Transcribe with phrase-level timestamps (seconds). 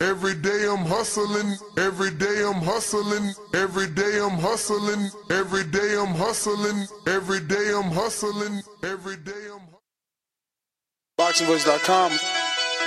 [0.00, 6.14] Every day I'm hustling, every day I'm hustling, every day I'm hustling, every day I'm
[6.14, 9.60] hustling, every day I'm hustling, every day I'm
[11.20, 12.12] BoxingVoice.com.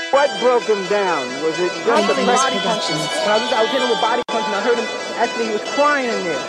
[0.09, 1.27] What broke him down?
[1.43, 2.97] Was it just Michael the body Productions.
[2.97, 3.21] punches?
[3.21, 4.87] When I was, I was hitting him with body punches and I heard him,
[5.21, 6.43] actually he was crying in there.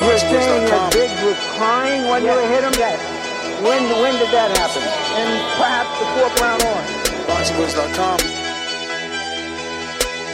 [0.00, 2.72] You were saying that Biggs was crying when you hit him?
[2.78, 3.11] Yes.
[3.62, 4.82] When, when did that happen?
[4.82, 6.82] And perhaps the fourth round on.
[7.30, 8.18] BoxingVoice.com.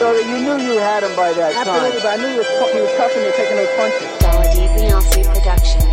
[0.01, 1.69] So that you knew you had him by that time.
[1.69, 4.09] Absolutely, but I knew he was, he was tough and they taking those punches.
[4.25, 5.85] Quality Beyonce Productions.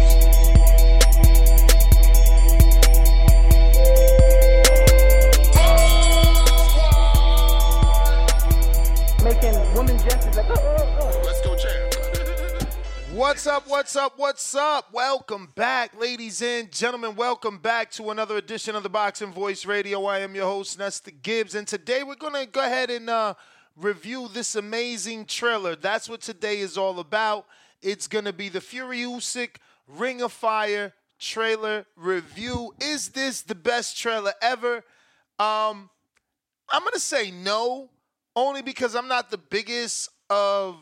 [9.21, 11.44] Making women gestures like, oh, oh, oh.
[13.15, 13.65] What's up?
[13.69, 14.15] What's up?
[14.17, 14.91] What's up?
[14.91, 17.15] Welcome back, ladies and gentlemen.
[17.15, 20.03] Welcome back to another edition of the Boxing Voice Radio.
[20.03, 23.35] I am your host, Nesta Gibbs, and today we're gonna go ahead and uh,
[23.77, 25.77] review this amazing trailer.
[25.77, 27.45] That's what today is all about.
[27.81, 32.73] It's gonna be the Fury Usyk Ring of Fire trailer review.
[32.81, 34.83] Is this the best trailer ever?
[35.39, 35.89] Um,
[36.69, 37.91] I'm gonna say no,
[38.35, 40.75] only because I'm not the biggest of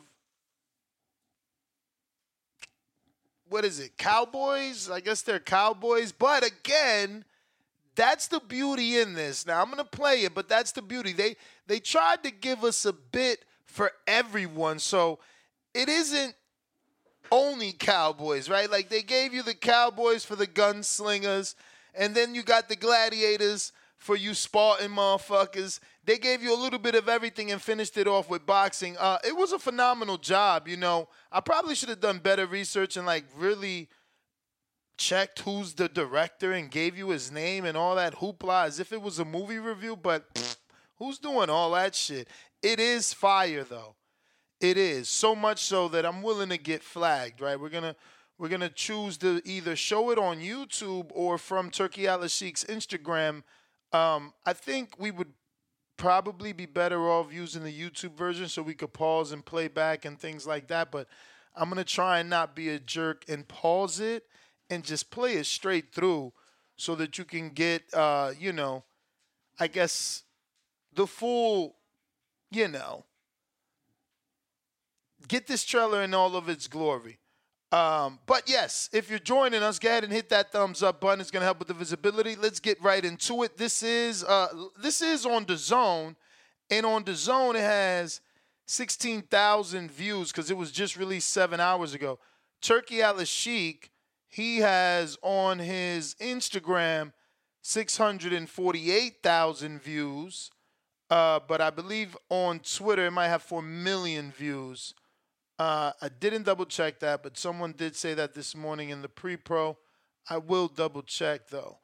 [3.53, 3.95] what is it?
[3.99, 4.89] Cowboys?
[4.89, 6.11] I guess they're cowboys.
[6.11, 7.23] But again,
[7.93, 9.45] that's the beauty in this.
[9.45, 11.13] Now I'm gonna play it, but that's the beauty.
[11.13, 11.35] They
[11.67, 15.19] they tried to give us a bit for everyone, so
[15.71, 16.33] it isn't
[17.31, 18.71] only cowboys, right?
[18.71, 21.53] Like they gave you the cowboys for the gunslingers,
[21.93, 25.79] and then you got the gladiators for you Spartan motherfuckers.
[26.05, 28.97] They gave you a little bit of everything and finished it off with boxing.
[28.97, 31.07] Uh, it was a phenomenal job, you know.
[31.31, 33.87] I probably should have done better research and like really
[34.97, 38.91] checked who's the director and gave you his name and all that hoopla as if
[38.91, 40.57] it was a movie review, but pfft,
[40.97, 42.27] who's doing all that shit?
[42.61, 43.95] It is fire though.
[44.59, 47.41] It is so much so that I'm willing to get flagged.
[47.41, 47.59] Right?
[47.59, 47.95] We're gonna
[48.37, 53.43] we're gonna choose to either show it on YouTube or from Turki Al Sheikh's Instagram.
[53.91, 55.33] Um, I think we would
[55.97, 60.05] probably be better off using the YouTube version so we could pause and play back
[60.05, 60.91] and things like that.
[60.91, 61.07] But
[61.55, 64.25] I'm gonna try and not be a jerk and pause it
[64.69, 66.33] and just play it straight through
[66.75, 68.83] so that you can get uh, you know,
[69.59, 70.23] I guess
[70.93, 71.75] the full,
[72.51, 73.05] you know,
[75.27, 77.19] get this trailer in all of its glory.
[77.73, 81.19] Um, but yes, if you're joining us, go ahead and hit that thumbs up button.
[81.19, 82.35] It's gonna help with the visibility.
[82.35, 83.57] Let's get right into it.
[83.57, 86.15] This is uh, this is on the zone,
[86.69, 88.21] and on the zone it has
[88.67, 92.19] 16,000 views because it was just released seven hours ago.
[92.61, 93.17] Turki Al
[94.27, 97.11] he has on his Instagram
[97.63, 100.51] 648,000 views,
[101.09, 104.93] uh, but I believe on Twitter it might have 4 million views.
[105.59, 109.09] Uh, I didn't double check that, but someone did say that this morning in the
[109.09, 109.77] pre pro.
[110.29, 111.79] I will double check though.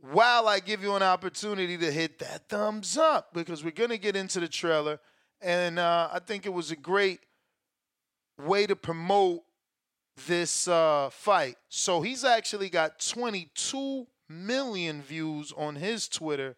[0.00, 3.98] While I give you an opportunity to hit that thumbs up, because we're going to
[3.98, 5.00] get into the trailer.
[5.40, 7.20] And uh, I think it was a great
[8.38, 9.42] way to promote
[10.26, 11.56] this uh, fight.
[11.68, 16.56] So he's actually got 22 million views on his Twitter,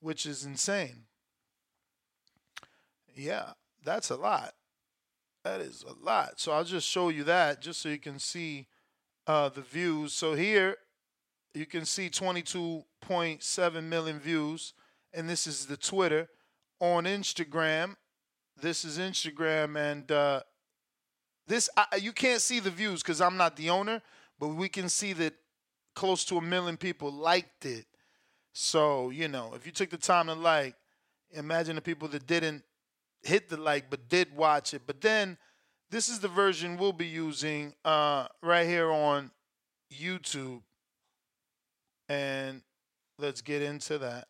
[0.00, 1.04] which is insane.
[3.14, 3.52] Yeah,
[3.84, 4.54] that's a lot.
[5.44, 6.40] That is a lot.
[6.40, 8.66] So I'll just show you that just so you can see
[9.26, 10.14] uh, the views.
[10.14, 10.76] So here
[11.52, 14.72] you can see 22.7 million views,
[15.12, 16.28] and this is the Twitter.
[16.80, 17.96] On Instagram,
[18.60, 20.40] this is Instagram, and uh,
[21.46, 24.02] this I, you can't see the views because I'm not the owner,
[24.40, 25.34] but we can see that
[25.94, 27.86] close to a million people liked it.
[28.52, 30.74] So, you know, if you took the time to like,
[31.30, 32.64] imagine the people that didn't
[33.24, 34.82] hit the like but did watch it.
[34.86, 35.38] But then
[35.90, 39.30] this is the version we'll be using uh, right here on
[39.92, 40.62] YouTube.
[42.08, 42.62] And
[43.18, 44.28] let's get into that.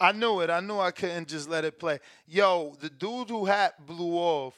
[0.00, 0.50] I knew it.
[0.50, 1.98] I knew I couldn't just let it play.
[2.26, 4.54] Yo, the dude who hat blew off.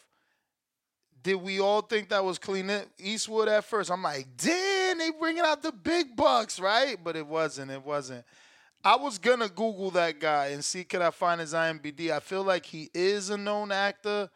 [1.22, 3.90] Did we all think that was Clint Eastwood at first?
[3.90, 6.96] I'm like, damn, they bringing out the big bucks, right?
[7.02, 7.70] But it wasn't.
[7.70, 8.25] It wasn't.
[8.82, 12.10] I was gonna Google that guy and see could I find his IMDb.
[12.10, 14.31] I feel like he is a known actor,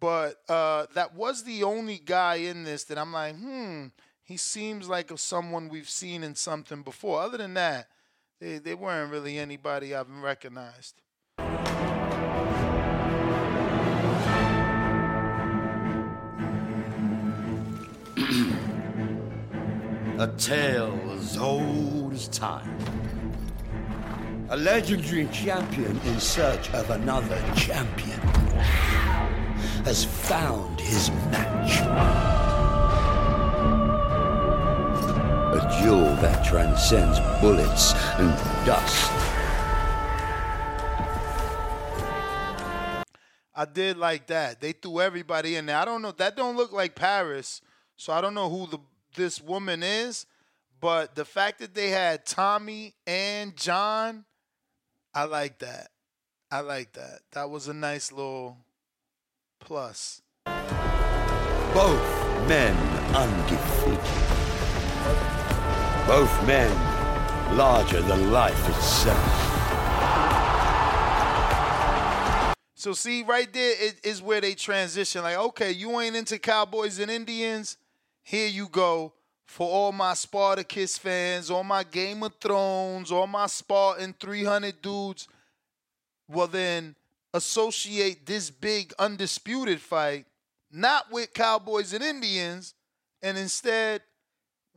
[0.00, 3.86] but uh, that was the only guy in this that I'm like, hmm,
[4.24, 7.20] he seems like someone we've seen in something before.
[7.20, 7.86] Other than that,
[8.40, 11.02] they, they weren't really anybody I've recognized.
[20.20, 22.76] A tale as old as time.
[24.50, 28.18] A legendary champion in search of another champion
[29.84, 32.57] has found his match.
[35.58, 38.30] A duel that transcends bullets and
[38.64, 39.10] dust.
[43.56, 44.60] I did like that.
[44.60, 45.76] They threw everybody in there.
[45.76, 46.12] I don't know.
[46.12, 47.60] That don't look like Paris,
[47.96, 48.78] so I don't know who the
[49.16, 50.26] this woman is.
[50.80, 54.26] But the fact that they had Tommy and John,
[55.12, 55.88] I like that.
[56.52, 57.22] I like that.
[57.32, 58.58] That was a nice little
[59.58, 60.22] plus.
[61.74, 62.76] Both men
[63.12, 64.17] undefeated.
[66.08, 66.74] Both men
[67.54, 69.44] larger than life itself.
[72.74, 75.22] So see, right there is, is where they transition.
[75.22, 77.76] Like, okay, you ain't into Cowboys and Indians.
[78.22, 79.12] Here you go
[79.44, 85.28] for all my Spartacus fans, all my Game of Thrones, all my Spartan 300 dudes.
[86.26, 86.96] Well, then
[87.34, 90.24] associate this big undisputed fight
[90.70, 92.72] not with Cowboys and Indians,
[93.22, 94.00] and instead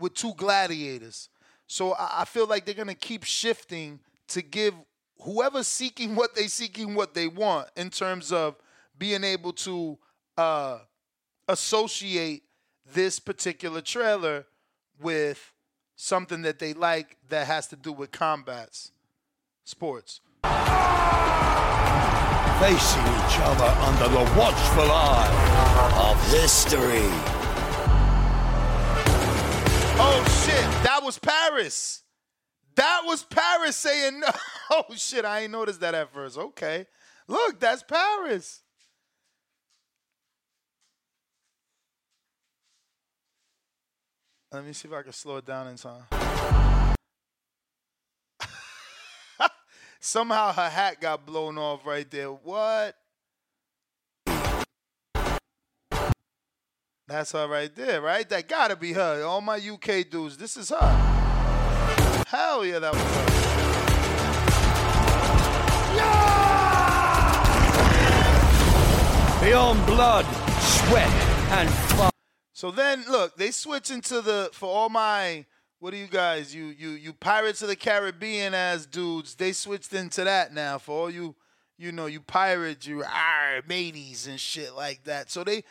[0.01, 1.29] with two gladiators.
[1.67, 3.99] So I, I feel like they're gonna keep shifting
[4.29, 4.73] to give
[5.21, 8.55] whoever's seeking what they seeking what they want in terms of
[8.97, 9.97] being able to
[10.37, 10.79] uh,
[11.47, 12.43] associate
[12.93, 14.45] this particular trailer
[14.99, 15.53] with
[15.95, 18.91] something that they like that has to do with combats,
[19.63, 20.21] sports.
[22.59, 27.40] Facing each other under the watchful eye of history.
[29.99, 32.03] Oh shit, that was Paris.
[32.75, 34.27] That was Paris saying no.
[34.73, 36.37] Oh shit, I ain't noticed that at first.
[36.37, 36.85] Okay.
[37.27, 38.61] Look, that's Paris.
[44.53, 46.03] Let me see if I can slow it down in time.
[49.99, 52.27] Somehow her hat got blown off right there.
[52.29, 52.95] What?
[57.11, 58.27] That's her right there, right?
[58.29, 59.23] That gotta be her.
[59.23, 62.23] All my UK dudes, this is her.
[62.25, 63.25] Hell yeah, that was her.
[69.45, 70.25] Beyond blood,
[70.61, 71.09] sweat,
[71.51, 72.11] and fire.
[72.53, 75.45] So then, look, they switch into the for all my
[75.79, 76.55] what are you guys?
[76.55, 79.35] You you you Pirates of the Caribbean as dudes.
[79.35, 81.35] They switched into that now for all you
[81.77, 85.29] you know you pirates, you ah mateys and shit like that.
[85.29, 85.65] So they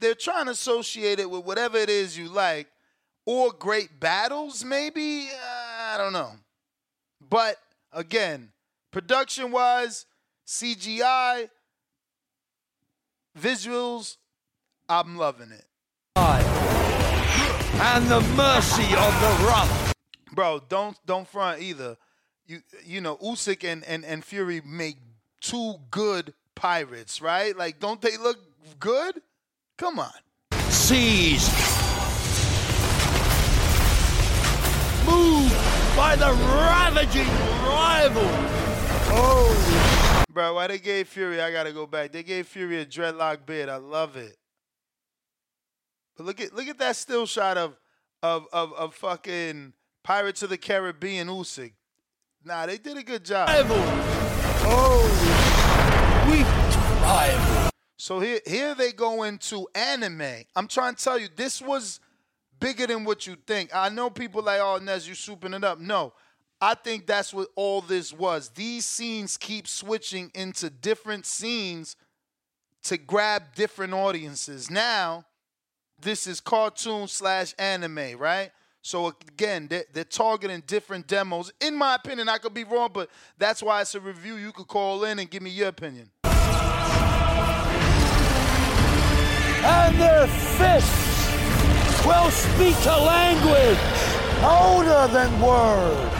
[0.00, 2.68] they're trying to associate it with whatever it is you like,
[3.24, 5.28] or great battles maybe.
[5.28, 6.32] Uh, I don't know,
[7.28, 7.56] but
[7.92, 8.50] again,
[8.90, 10.06] production wise,
[10.46, 11.48] CGI,
[13.38, 14.16] visuals,
[14.88, 15.64] I'm loving it.
[17.78, 19.94] And the mercy of the rough.
[20.32, 21.96] Bro, don't don't front either.
[22.46, 24.96] You you know, Usyk and, and, and Fury make
[25.40, 27.56] two good pirates, right?
[27.56, 28.38] Like, don't they look
[28.78, 29.20] good?
[29.78, 30.10] Come on.
[30.70, 31.52] Seized.
[35.04, 35.54] Moved
[35.94, 37.28] by the ravaging
[37.66, 38.22] rival.
[39.08, 41.42] Oh, bro, why they gave Fury?
[41.42, 42.12] I gotta go back.
[42.12, 43.68] They gave Fury a dreadlock beard.
[43.68, 44.36] I love it.
[46.16, 47.76] But look at look at that still shot of
[48.22, 51.74] of of, of fucking Pirates of the Caribbean, Usyk.
[52.44, 53.48] Nah, they did a good job.
[53.48, 53.76] Rival.
[54.68, 55.02] Oh,
[56.24, 56.46] sweet
[57.02, 57.45] rival.
[57.96, 60.44] So here, here they go into anime.
[60.54, 62.00] I'm trying to tell you, this was
[62.60, 63.70] bigger than what you think.
[63.74, 65.78] I know people like, oh, Nez, you souping it up.
[65.80, 66.12] No,
[66.60, 68.50] I think that's what all this was.
[68.50, 71.96] These scenes keep switching into different scenes
[72.84, 74.70] to grab different audiences.
[74.70, 75.24] Now,
[76.00, 78.50] this is cartoon slash anime, right?
[78.82, 81.52] So again, they're, they're targeting different demos.
[81.60, 84.36] In my opinion, I could be wrong, but that's why it's a review.
[84.36, 86.10] You could call in and give me your opinion.
[89.66, 93.78] And their fists will speak a language
[94.44, 96.14] older than words.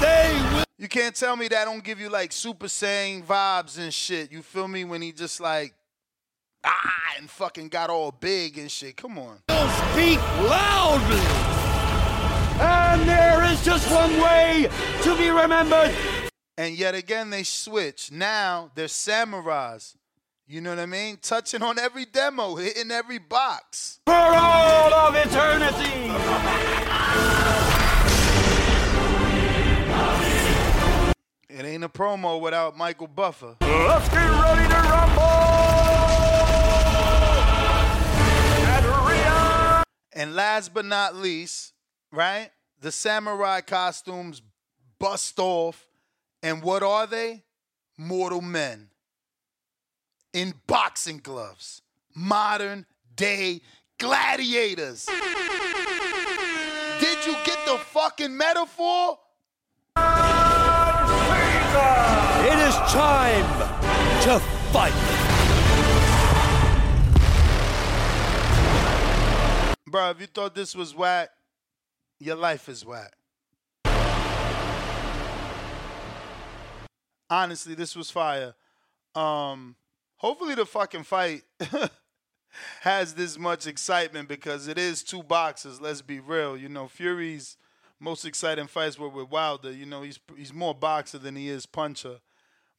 [0.00, 0.64] They will.
[0.78, 4.32] You can't tell me that don't give you like Super Saiyan vibes and shit.
[4.32, 4.84] You feel me?
[4.84, 5.74] When he just like
[6.64, 8.96] ah and fucking got all big and shit.
[8.96, 9.40] Come on.
[9.48, 11.20] will speak loudly.
[12.58, 14.70] And there is just one way
[15.02, 15.94] to be remembered.
[16.56, 18.10] And yet again they switch.
[18.10, 19.96] Now they're samurais.
[20.48, 21.18] You know what I mean?
[21.20, 23.98] Touching on every demo, hitting every box.
[24.06, 26.12] For all of eternity.
[31.48, 33.56] It ain't a promo without Michael Buffer.
[33.60, 35.22] Let's get ready to rumble.
[40.12, 41.72] And last but not least,
[42.12, 42.50] right?
[42.80, 44.42] The samurai costumes
[45.00, 45.88] bust off.
[46.40, 47.42] And what are they?
[47.98, 48.90] Mortal men
[50.36, 51.80] in boxing gloves.
[52.14, 52.84] Modern
[53.16, 53.62] day
[53.98, 55.06] gladiators.
[57.00, 59.18] Did you get the fucking metaphor?
[62.44, 63.46] It is time
[64.24, 64.38] to
[64.72, 64.92] fight.
[69.88, 71.30] Bro, if you thought this was whack,
[72.20, 73.16] your life is whack.
[77.30, 78.54] Honestly, this was fire.
[79.14, 79.76] Um,
[80.16, 81.42] hopefully the fucking fight
[82.80, 86.56] has this much excitement because it is two boxers, let's be real.
[86.56, 87.56] You know, Fury's
[88.00, 89.72] most exciting fights were with Wilder.
[89.72, 92.20] You know, he's he's more boxer than he is puncher.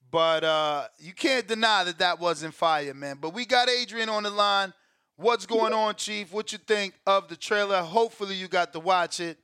[0.10, 3.18] But uh, you can't deny that that wasn't fire, man.
[3.20, 4.74] But we got Adrian on the line.
[5.18, 6.32] What's going on, Chief?
[6.32, 7.82] What you think of the trailer?
[7.82, 9.38] Hopefully you got to watch it.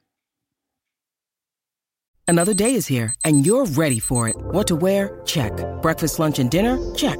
[2.27, 4.37] Another day is here, and you're ready for it.
[4.37, 5.19] What to wear?
[5.25, 5.51] Check.
[5.81, 6.79] Breakfast, lunch, and dinner?
[6.95, 7.19] Check.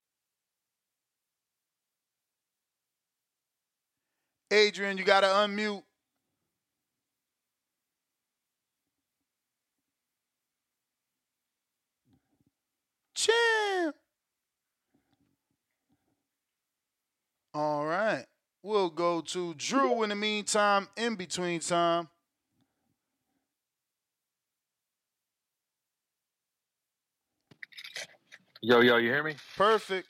[4.51, 5.81] Adrian, you got to unmute.
[13.15, 13.95] Champ.
[17.53, 18.25] All right.
[18.63, 22.09] We'll go to Drew in the meantime, in between time.
[28.61, 29.35] Yo, yo, you hear me?
[29.57, 30.07] Perfect.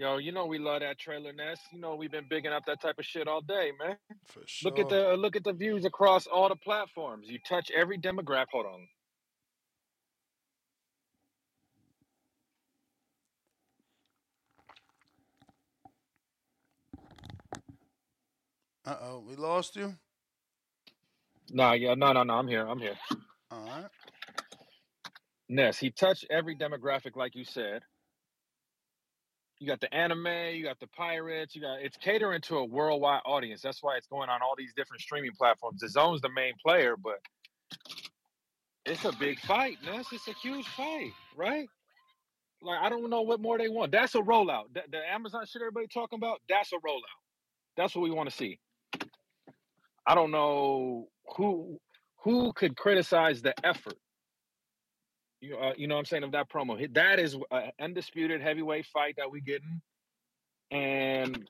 [0.00, 1.60] Yo, you know we love that trailer Ness.
[1.74, 3.98] You know we've been bigging up that type of shit all day, man.
[4.28, 4.70] For sure.
[4.70, 7.28] Look at the look at the views across all the platforms.
[7.28, 8.46] You touch every demographic.
[8.52, 8.88] Hold on.
[18.86, 19.94] Uh oh, we lost you.
[21.50, 22.34] Nah, yeah, no, no, no.
[22.34, 22.66] I'm here.
[22.66, 22.96] I'm here.
[23.50, 23.90] All right.
[25.48, 27.82] Ness, he touched every demographic, like you said.
[29.60, 33.22] You got the anime, you got the pirates, you got it's catering to a worldwide
[33.26, 33.62] audience.
[33.62, 35.80] That's why it's going on all these different streaming platforms.
[35.82, 37.20] The zone's the main player, but
[38.86, 40.06] it's a big fight, Ness.
[40.12, 41.68] It's a huge fight, right?
[42.62, 43.92] Like I don't know what more they want.
[43.92, 44.72] That's a rollout.
[44.74, 47.20] The, the Amazon shit everybody talking about, that's a rollout.
[47.76, 48.58] That's what we want to see.
[50.06, 51.78] I don't know who
[52.24, 53.96] who could criticize the effort.
[55.40, 56.92] You uh, you know what I'm saying of that promo.
[56.94, 59.80] That is an undisputed heavyweight fight that we getting,
[60.70, 61.48] and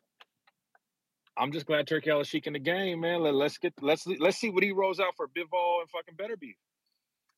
[1.37, 3.23] I'm just glad Turki is in the game, man.
[3.23, 6.54] Let, let's get let's let's see what he rolls out for Bivol and fucking Beterbiev.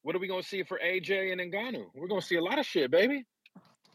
[0.03, 1.87] What are we gonna see for AJ and Ngannou?
[1.95, 3.25] We're gonna see a lot of shit, baby.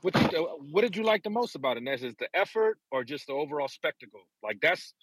[0.02, 1.84] What did, uh, what did you like the most about it?
[1.84, 2.04] Ness?
[2.04, 4.22] Is the effort or just the overall spectacle?
[4.42, 4.94] Like that's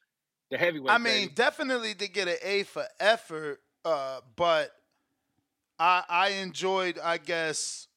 [0.51, 0.91] the heavyweight.
[0.91, 1.33] I mean, baby.
[1.35, 4.71] definitely to get an A for effort, uh, but
[5.79, 7.89] I I enjoyed, I guess,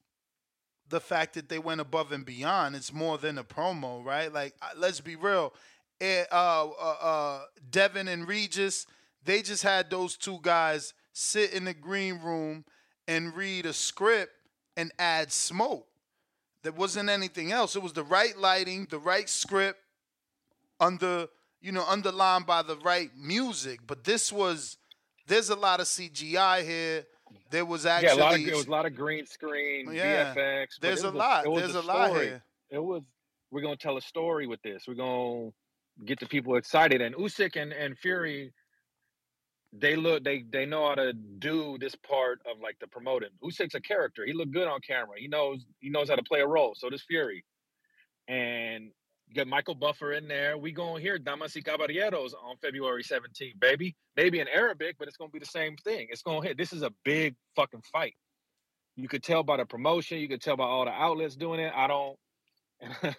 [0.89, 2.75] the fact that they went above and beyond.
[2.75, 4.31] It's more than a promo, right?
[4.31, 5.53] Like, let's be real.
[6.00, 7.41] Eh, uh, uh, uh,
[7.72, 8.86] Devin and Regis,
[9.24, 12.63] they just had those two guys sit in the green room
[13.07, 14.31] and read a script
[14.75, 15.88] and add smoke.
[16.63, 17.75] There wasn't anything else.
[17.75, 19.79] It was the right lighting, the right script,
[20.79, 21.27] under
[21.62, 23.79] you know underlined by the right music.
[23.88, 24.77] But this was
[25.27, 27.05] there's a lot of CGI here.
[27.49, 30.33] There was actually yeah, a lot of it was a lot of green screen, Yeah.
[30.33, 30.79] VFX.
[30.81, 31.47] There's a lot.
[31.47, 32.25] was There's a lot story.
[32.27, 32.43] here.
[32.71, 33.03] It was
[33.51, 34.83] we're gonna tell a story with this.
[34.87, 35.51] We're gonna
[36.05, 37.01] get the people excited.
[37.01, 38.53] And Usyk and, and Fury,
[39.73, 43.29] they look they they know how to do this part of like the promoting.
[43.43, 44.25] Usyk's a character.
[44.25, 45.15] He looked good on camera.
[45.17, 46.73] He knows he knows how to play a role.
[46.75, 47.43] So does Fury.
[48.27, 48.91] And
[49.27, 50.57] you got Michael Buffer in there.
[50.57, 53.96] We gonna hear Damas y Caballeros on February 17th, baby.
[54.15, 56.07] Maybe in Arabic, but it's gonna be the same thing.
[56.10, 56.57] It's gonna hit.
[56.57, 58.15] This is a big fucking fight.
[58.96, 60.19] You could tell by the promotion.
[60.19, 61.74] You could tell by all the outlets doing it.
[61.75, 62.17] I don't,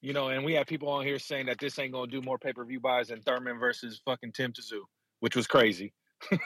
[0.00, 0.28] you know.
[0.28, 2.64] And we have people on here saying that this ain't gonna do more pay per
[2.64, 4.82] view buys than Thurman versus fucking Tim Tszyu,
[5.20, 5.92] which was crazy.
[6.32, 6.38] you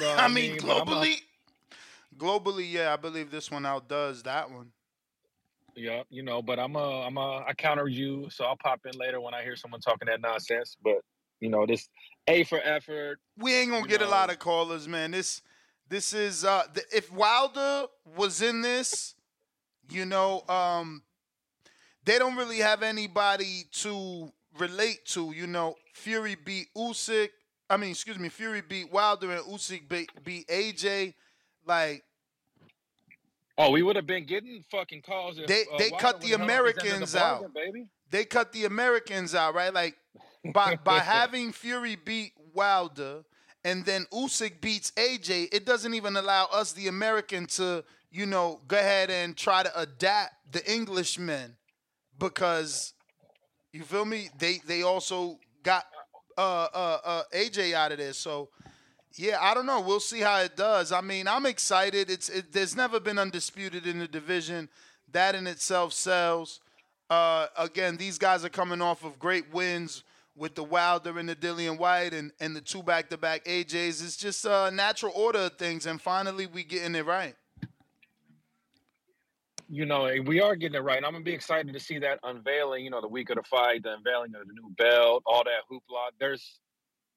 [0.00, 1.14] know what I mean, But I'm a- globally,
[2.16, 4.72] globally, yeah, I believe this one outdoes that one.
[5.76, 8.98] Yeah, you know, but I'm a, I'm a, I counter you, so I'll pop in
[8.98, 10.76] later when I hear someone talking that nonsense.
[10.82, 11.02] But
[11.40, 11.88] you know, this
[12.28, 13.18] A for effort.
[13.36, 15.10] We ain't gonna get a lot of callers, man.
[15.10, 15.42] This,
[15.88, 19.14] this is uh, th- if Wilder was in this,
[19.90, 21.02] you know, um,
[22.04, 25.32] they don't really have anybody to relate to.
[25.32, 27.28] You know, Fury beat Usyk.
[27.68, 31.12] I mean, excuse me, Fury beat Wilder and Usyk beat, beat AJ.
[31.66, 32.04] Like
[33.58, 35.38] Oh, we would have been getting fucking calls.
[35.38, 37.16] If, they uh, they Wilder cut the would've held up his end of the Americans
[37.16, 37.40] out.
[37.40, 37.86] bargain, baby.
[38.10, 39.72] They cut the Americans out, right?
[39.72, 39.96] Like
[40.52, 43.24] by by having Fury beat Wilder
[43.64, 47.82] and then Usyk beats AJ, it doesn't even allow us, the American, to
[48.12, 51.56] you know go ahead and try to adapt the Englishmen
[52.18, 52.94] because
[53.72, 54.28] you feel me?
[54.38, 55.84] They they also got
[56.38, 58.50] uh uh uh AJ out of there, so.
[59.16, 59.80] Yeah, I don't know.
[59.80, 60.92] We'll see how it does.
[60.92, 62.10] I mean, I'm excited.
[62.10, 64.68] It's it, there's never been undisputed in the division.
[65.12, 66.60] That in itself sells.
[67.08, 70.02] Uh, again, these guys are coming off of great wins
[70.34, 74.04] with the Wilder and the Dillian Whyte and, and the two back-to-back AJs.
[74.04, 77.34] It's just a natural order of things, and finally we getting it right.
[79.68, 81.02] you know, we are getting it right.
[81.04, 82.84] I'm gonna be excited to see that unveiling.
[82.84, 85.62] You know, the week of the fight, the unveiling of the new belt, all that
[85.70, 86.10] hoopla.
[86.20, 86.60] There's,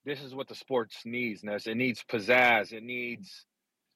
[0.09, 1.43] this is what the sports needs.
[1.43, 1.67] Ness.
[1.67, 2.73] It needs pizzazz.
[2.73, 3.45] It needs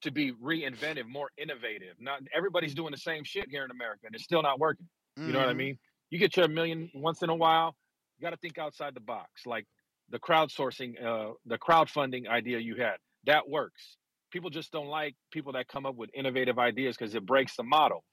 [0.04, 1.96] to be reinventive, more innovative.
[2.00, 4.88] Not everybody's doing the same shit here in America, and it's still not working.
[5.18, 5.58] You know what I Mhm.
[5.58, 5.80] mean?
[6.12, 7.76] You get your million once in a while.
[8.18, 9.66] You got to think outside the box, like
[10.10, 12.98] the crowdsourcing, uh, the crowdfunding idea you had.
[13.24, 13.98] That works.
[14.30, 17.64] People just don't like people that come up with innovative ideas because it breaks the
[17.64, 18.04] model.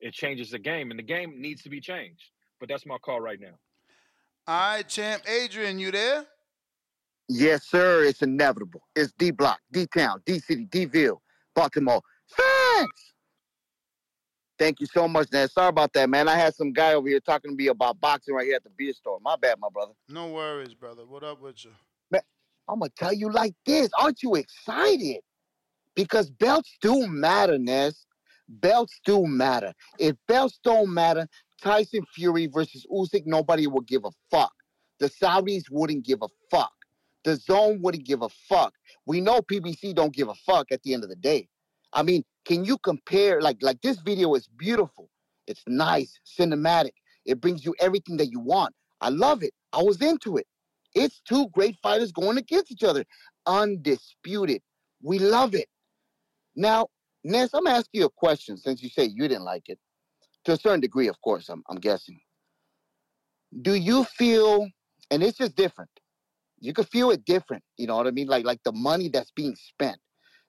[0.00, 2.30] It changes the game, and the game needs to be changed.
[2.58, 3.58] But that's my call right now.
[4.46, 6.26] All right, champ Adrian, you there?
[7.32, 8.02] Yes, sir.
[8.04, 8.82] It's inevitable.
[8.96, 11.22] It's D Block, D Town, D City, D Ville,
[11.54, 12.02] Baltimore.
[12.26, 13.14] Facts.
[14.58, 15.48] Thank you so much, man.
[15.48, 16.28] Sorry about that, man.
[16.28, 18.70] I had some guy over here talking to me about boxing right here at the
[18.76, 19.18] beer store.
[19.22, 19.92] My bad, my brother.
[20.08, 21.06] No worries, brother.
[21.06, 21.70] What up with you?
[22.68, 23.90] I'm gonna tell you like this.
[23.98, 25.20] Aren't you excited?
[25.94, 28.06] Because belts do matter, Ness.
[28.48, 29.72] Belts do matter.
[29.98, 31.28] If belts don't matter,
[31.62, 34.52] Tyson Fury versus Usyk, nobody will give a fuck.
[34.98, 36.39] The Saudis wouldn't give a fuck.
[37.24, 38.74] The Zone wouldn't give a fuck.
[39.06, 41.48] We know PBC don't give a fuck at the end of the day.
[41.92, 43.40] I mean, can you compare?
[43.40, 45.10] Like, like this video is beautiful.
[45.46, 46.92] It's nice, cinematic.
[47.26, 48.74] It brings you everything that you want.
[49.00, 49.52] I love it.
[49.72, 50.46] I was into it.
[50.94, 53.04] It's two great fighters going against each other,
[53.46, 54.62] undisputed.
[55.02, 55.68] We love it.
[56.56, 56.88] Now,
[57.22, 59.78] Ness, I'm asking you a question since you say you didn't like it,
[60.44, 61.48] to a certain degree, of course.
[61.48, 62.20] I'm, I'm guessing.
[63.62, 64.68] Do you feel,
[65.10, 65.90] and it's just different.
[66.60, 67.62] You could feel it different.
[67.76, 68.28] You know what I mean?
[68.28, 69.98] Like, like the money that's being spent.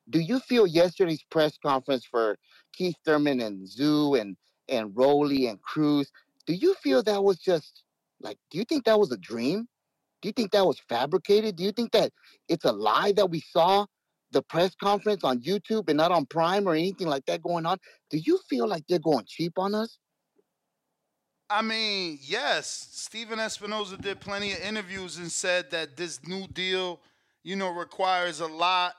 [0.09, 2.37] Do you feel yesterday's press conference for
[2.73, 4.35] Keith Thurman and Tszyu and
[4.67, 6.11] and Rolly and Cruz?
[6.45, 7.83] Do you feel that was just
[8.19, 8.37] like?
[8.49, 9.67] Do you think that was a dream?
[10.21, 11.55] Do you think that was fabricated?
[11.55, 12.11] Do you think that
[12.47, 13.85] it's a lie that we saw
[14.31, 17.77] the press conference on YouTube and not on Prime or anything like that going on?
[18.09, 19.97] Do you feel like they're going cheap on us?
[21.51, 26.99] I mean, yes, Stephen Espinoza did plenty of interviews and said that this new deal,
[27.43, 28.95] you know, requires a lot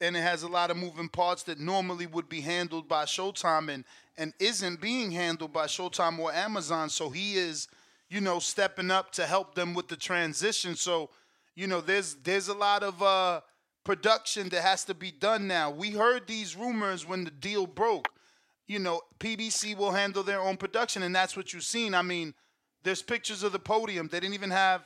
[0.00, 3.72] and it has a lot of moving parts that normally would be handled by Showtime
[3.72, 3.84] and
[4.18, 6.88] and isn't being handled by Showtime or Amazon.
[6.88, 7.68] So he is,
[8.08, 10.74] you know, stepping up to help them with the transition.
[10.74, 11.10] So,
[11.54, 13.42] you know, there's there's a lot of uh
[13.84, 15.70] production that has to be done now.
[15.70, 18.08] We heard these rumors when the deal broke.
[18.66, 21.94] You know, PBC will handle their own production, and that's what you've seen.
[21.94, 22.34] I mean,
[22.82, 24.08] there's pictures of the podium.
[24.08, 24.82] They didn't even have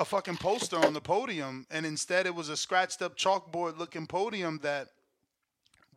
[0.00, 4.06] a fucking poster on the podium, and instead it was a scratched up chalkboard looking
[4.06, 4.88] podium that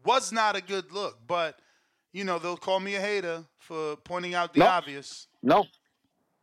[0.03, 1.19] was not a good look.
[1.27, 1.59] But
[2.13, 4.67] you know, they'll call me a hater for pointing out the No.
[4.67, 5.27] obvious.
[5.43, 5.65] No,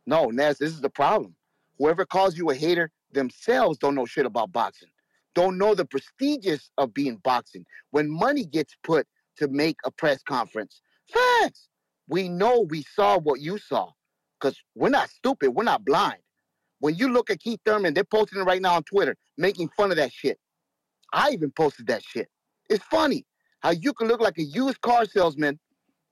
[0.05, 1.35] no, Ness, this is the problem.
[1.77, 4.89] Whoever calls you a hater themselves don't know shit about boxing.
[5.35, 7.65] Don't know the prestigious of being boxing.
[7.91, 9.07] When money gets put
[9.39, 11.67] to make a press conference, facts.
[12.07, 13.89] We know we saw what you saw.
[14.39, 15.51] Because we're not stupid.
[15.51, 16.19] We're not blind.
[16.79, 19.91] When you look at Keith Thurman, they're posting it right now on Twitter, making fun
[19.91, 20.39] of that shit.
[21.11, 22.29] I even posted that shit.
[22.69, 23.25] It's funny
[23.59, 25.59] how you can look like a used car salesman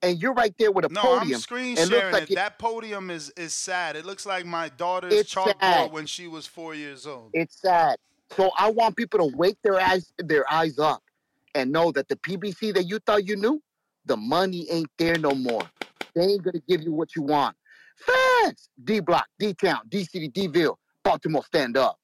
[0.02, 1.36] and you're right there with a No, podium.
[1.36, 2.36] I'm screen sharing like it.
[2.36, 3.96] That podium is is sad.
[3.96, 5.92] It looks like my daughter's It's chalkboard sad.
[5.92, 7.32] when she was four years old.
[7.34, 7.98] It's sad.
[8.36, 11.02] So I want people to wake their eyes their eyes up
[11.56, 13.62] and know that the PBC that you thought you knew,
[14.06, 15.70] the money ain't there no more.
[16.16, 17.56] They ain't gonna give you what you want.
[17.98, 18.70] Facts.
[18.84, 21.98] D Block, D Town, D City, D-Ville, Baltimore, stand up.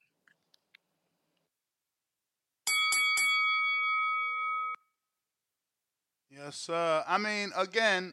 [6.30, 7.04] Yes, sir.
[7.06, 8.12] I mean, again,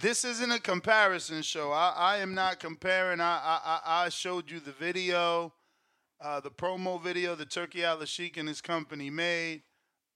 [0.00, 1.72] this isn't a comparison show.
[1.72, 3.20] I, I am not comparing.
[3.20, 5.52] I, I I- I showed you the video,
[6.22, 9.62] uh, the promo video that Turki Al Sheik and his company made.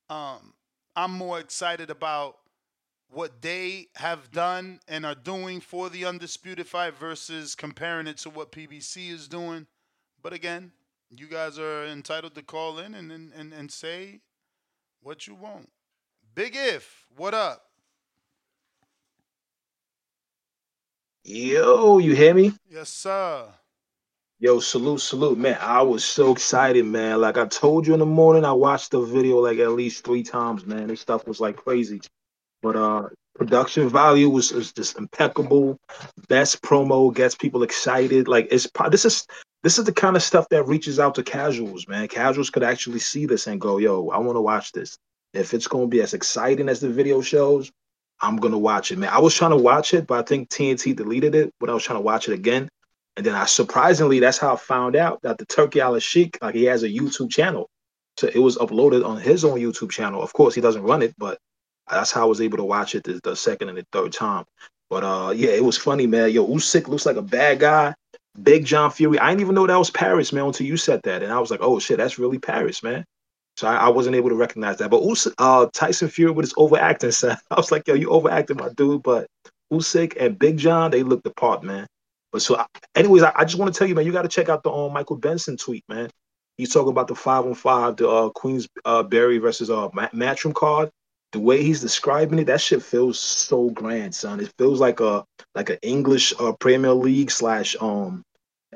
[0.09, 0.55] Um,
[0.95, 2.37] I'm more excited about
[3.11, 8.31] what they have done and are doing for the undisputed fight versus comparing it to
[8.31, 9.67] what PBC is doing.
[10.23, 10.73] But again,
[11.11, 14.21] you guys are entitled to call in and and, and, and say
[15.03, 15.71] what you want.
[16.35, 17.63] Big if, what up?
[21.25, 22.53] Yo, you hear me?
[22.71, 23.47] Yes, sir.
[24.39, 25.57] Yo, salute, salute, man.
[25.63, 27.23] I was so excited, man.
[27.23, 30.23] Like I told you in the morning, I watched the video like at least three
[30.23, 30.89] times, man.
[30.89, 32.03] This stuff was like crazy.
[32.61, 35.79] But uh production value was, was just impeccable.
[36.29, 38.29] Best promo gets people excited.
[38.29, 39.27] Like it's this is
[39.63, 42.07] this is the kind of stuff that reaches out to casuals, man.
[42.07, 44.99] Casuals could actually see this and go, yo, I want to watch this.
[45.33, 47.73] If it's gonna be as exciting as the video shows,
[48.21, 49.09] I'm gonna watch it, man.
[49.15, 51.85] I was trying to watch it, but I think TNT deleted it when I was
[51.85, 52.69] trying to watch it again.
[53.17, 56.55] And then I surprisingly, that's how I found out that the Turki Al Sheik, like
[56.55, 57.71] he has a YouTube channel.
[58.19, 60.23] So it was uploaded on his own YouTube channel.
[60.23, 61.39] Of course, he doesn't run it, but
[61.91, 64.45] that's how I was able to watch it the, the second and the third time.
[64.89, 66.31] But uh, yeah, it was funny, man.
[66.31, 67.95] Yo, Usyk looks like a bad guy.
[68.43, 69.19] Big John Fury.
[69.19, 71.51] I didn't even know that was Paris, man, until you said that, and I was
[71.51, 73.05] like, oh shit, that's really Paris, man.
[73.57, 74.91] So I, I wasn't able to recognize that.
[74.91, 77.39] But Usyk, uh, Tyson Fury with his overacting, son.
[77.51, 79.03] I was like, yo, you overacting, my dude.
[79.03, 79.27] But
[79.73, 81.87] Usyk and Big John, they looked the part, man.
[82.33, 84.29] But so, I- anyways, I, I just want to tell you, man, you got to
[84.29, 86.11] check out the um, Michael Benson tweet, man.
[86.57, 90.09] He's talking about the five on five, the uh, Queens uh, Berry versus uh, Ma-
[90.09, 90.91] Matchroom card.
[91.33, 94.41] The way he's describing it, that shit feels so grand, son.
[94.41, 98.23] It feels like a like an English uh, Premier League slash um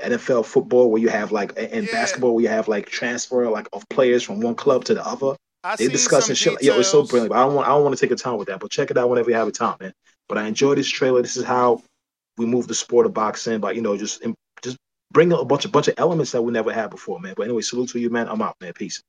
[0.00, 3.88] NFL football where you have like and basketball where you have like transfer like of
[3.88, 5.36] players from one club to the other.
[5.62, 6.62] I they discussing shit.
[6.62, 7.30] Yo, it's so brilliant.
[7.30, 8.60] But I don't want I don't want to take a time with that.
[8.60, 9.92] But check it out whenever you have a time, man.
[10.28, 11.22] But I enjoy this trailer.
[11.22, 11.82] This is how
[12.40, 14.22] we move the sport of boxing by you know just
[14.62, 14.78] just
[15.12, 17.34] bring a bunch of bunch of elements that we never had before, man.
[17.36, 18.28] But anyway, salute to you, man.
[18.28, 18.72] I'm out, man.
[18.72, 19.02] Peace.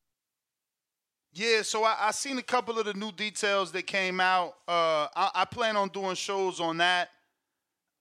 [1.34, 4.50] Yeah, so I, I seen a couple of the new details that came out.
[4.68, 7.08] Uh, I, I plan on doing shows on that.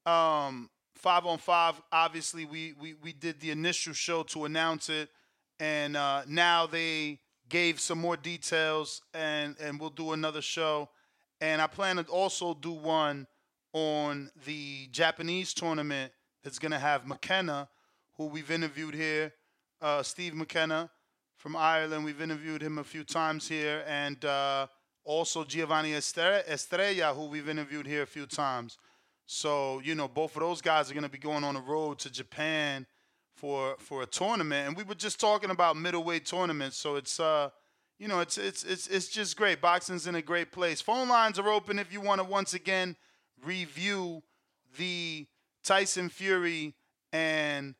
[0.05, 1.81] Um, five on five.
[1.93, 5.11] Obviously, we we we did the initial show to announce it,
[5.61, 10.89] and uh, now they gave some more details, and and we'll do another show.
[11.41, 13.29] And I plan to also do one
[13.73, 17.69] on the Japanese tournament that's gonna have McKenna,
[18.17, 19.33] who we've interviewed here,
[19.81, 20.91] uh, Steve McKenna
[21.37, 22.05] from Ireland.
[22.05, 24.67] We've interviewed him a few times here, and uh,
[25.05, 28.79] also Giovanni Estrella, who we've interviewed here a few times.
[29.27, 31.99] So you know, both of those guys are going to be going on the road
[32.01, 32.87] to Japan
[33.35, 36.77] for for a tournament, and we were just talking about middleweight tournaments.
[36.77, 37.51] So it's uh,
[37.99, 39.61] you know, it's it's it's it's just great.
[39.61, 40.81] Boxing's in a great place.
[40.81, 42.97] Phone lines are open if you want to once again
[43.45, 44.23] review
[44.77, 45.27] the
[45.65, 46.75] Tyson Fury
[47.13, 47.75] and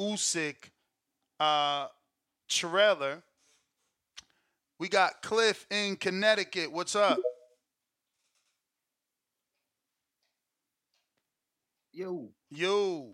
[0.00, 0.70] Usyk
[1.38, 1.86] uh,
[2.48, 3.22] trailer.
[4.78, 6.72] We got Cliff in Connecticut.
[6.72, 7.18] What's up?
[11.92, 13.12] Yo, Yo.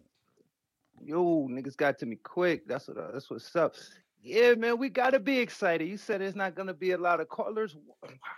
[1.03, 2.67] yo, niggas got to me quick.
[2.67, 2.97] That's what.
[2.97, 3.75] Uh, that's what's up.
[4.23, 5.87] Yeah, man, we gotta be excited.
[5.87, 7.77] You said it's not gonna be a lot of callers.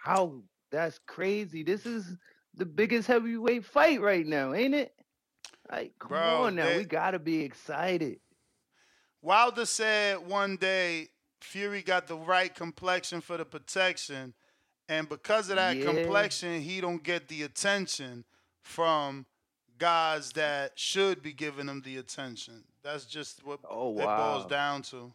[0.06, 1.62] Wow, that's crazy.
[1.62, 2.16] This is
[2.58, 4.92] the biggest heavyweight fight right now, ain't it?
[5.70, 8.20] Like, come Bro, on now, they- we gotta be excited.
[9.22, 11.08] Wilder said one day
[11.40, 14.34] Fury got the right complexion for the protection,
[14.90, 15.84] And because of that Yeah.
[15.84, 18.24] complexion, he don't get the attention
[18.62, 19.26] from
[19.76, 22.64] guys that should be giving him the attention.
[22.82, 25.12] That's just what Oh it boils down to.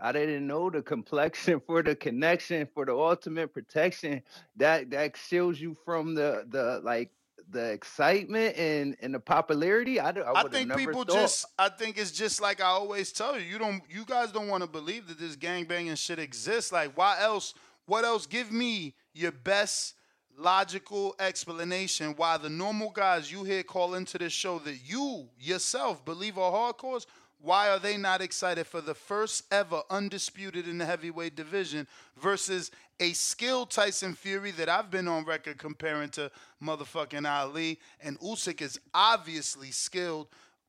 [0.00, 4.22] I didn't know the complexion for the connection for the ultimate protection.
[4.56, 7.10] That that shields you from the the like
[7.50, 10.00] the excitement and and the popularity.
[10.00, 11.14] I, I I think people thought.
[11.14, 14.48] just I think it's just like I always tell you, you don't you guys don't
[14.48, 16.72] want to believe that this gangbanging shit exists.
[16.72, 17.54] Like why else
[17.86, 19.94] what else give me your best
[20.38, 26.04] logical explanation why the normal guys you hear call into this show that you yourself
[26.04, 27.06] believe are hardcores,
[27.46, 31.86] why are they not excited for the first ever undisputed in the heavyweight division
[32.20, 38.18] versus a skilled Tyson Fury that I've been on record comparing to motherfucking Ali and
[38.18, 40.26] Usyk is obviously skilled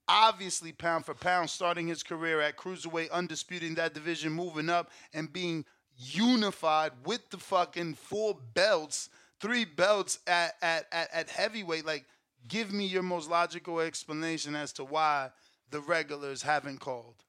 [0.08, 5.34] obviously pound for pound, starting his career at cruiserweight, undisputing that division, moving up and
[5.34, 5.66] being
[5.98, 9.10] unified with the fucking four belts,
[9.42, 11.86] three belts at at at, at heavyweight.
[11.86, 12.06] Like,
[12.48, 15.32] give me your most logical explanation as to why
[15.70, 17.24] the regulars haven't called.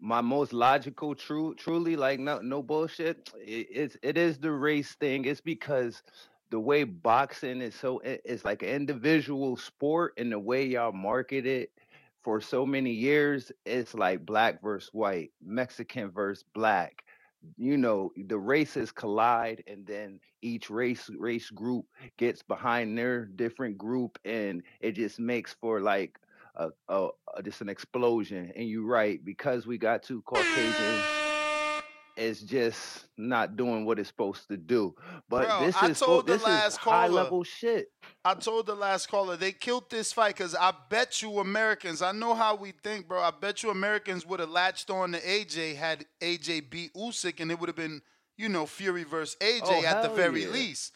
[0.00, 4.94] my most logical true truly like no no bullshit it, it's it is the race
[4.94, 6.02] thing it's because
[6.50, 11.46] the way boxing is so it's like an individual sport and the way y'all market
[11.46, 11.70] it
[12.22, 17.02] for so many years it's like black versus white mexican versus black
[17.56, 21.84] you know the races collide and then each race race group
[22.18, 26.18] gets behind their different group and it just makes for like
[26.56, 31.02] a, a, a just an explosion and you're right because we got two caucasians
[32.14, 34.94] it's just not doing what it's supposed to do
[35.30, 37.22] but Bro, this I is told the this is last high caller.
[37.22, 37.86] level shit
[38.22, 42.02] I told the last caller they killed this fight because I bet you Americans.
[42.02, 43.20] I know how we think, bro.
[43.20, 47.50] I bet you Americans would have latched on to AJ had AJ beat Usyk, and
[47.50, 48.00] it would have been,
[48.36, 50.50] you know, Fury versus AJ Oh, at the very yeah.
[50.50, 50.92] least.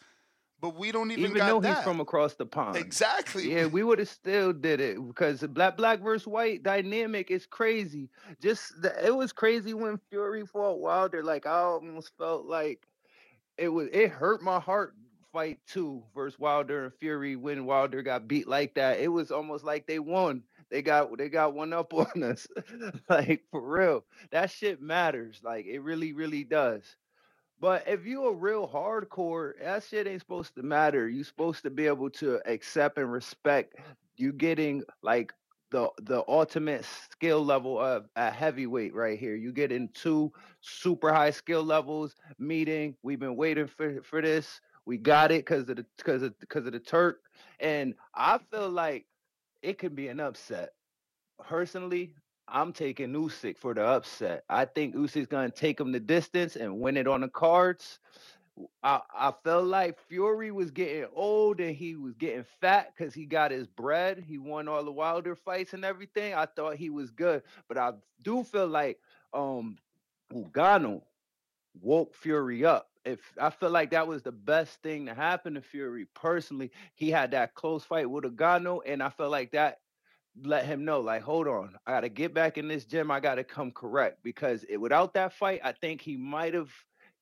[0.59, 1.75] But we don't even, even got though that.
[1.75, 3.53] he's from across the pond exactly.
[3.53, 7.45] Yeah, we would have still did it because the black black versus white dynamic is
[7.45, 8.09] crazy.
[8.41, 11.23] Just the, it was crazy when Fury fought Wilder.
[11.23, 12.87] Like I almost felt like
[13.57, 14.95] it was it hurt my heart
[15.31, 18.99] fight two versus Wilder and Fury when Wilder got beat like that.
[18.99, 20.41] It was almost like they won.
[20.71, 22.47] They got they got one up on us.
[23.09, 24.05] like for real.
[24.31, 25.41] That shit matters.
[25.43, 26.95] Like it really, really does.
[27.59, 31.09] But if you a real hardcore, that shit ain't supposed to matter.
[31.09, 33.75] You supposed to be able to accept and respect
[34.17, 35.33] you getting like
[35.71, 39.35] the the ultimate skill level of a heavyweight right here.
[39.35, 42.95] You getting two super high skill levels meeting.
[43.03, 44.59] We've been waiting for for this.
[44.85, 47.21] We got it because of the because of because of the Turk.
[47.59, 49.05] And I feel like
[49.61, 50.69] it could be an upset.
[51.43, 52.13] Personally,
[52.47, 54.43] I'm taking Usyk for the upset.
[54.49, 57.99] I think Usyk's gonna take him the distance and win it on the cards.
[58.83, 63.25] I, I felt like Fury was getting old and he was getting fat because he
[63.25, 64.23] got his bread.
[64.27, 66.33] He won all the Wilder fights and everything.
[66.33, 67.91] I thought he was good, but I
[68.23, 68.99] do feel like
[69.33, 69.77] um
[70.33, 71.01] Ngannou
[71.81, 72.89] woke Fury up.
[73.05, 77.09] If I feel like that was the best thing to happen to Fury personally, he
[77.09, 79.79] had that close fight with Ngannou, and I felt like that
[80.43, 83.11] let him know, like, hold on, I got to get back in this gym.
[83.11, 86.71] I got to come correct because it, without that fight, I think he might have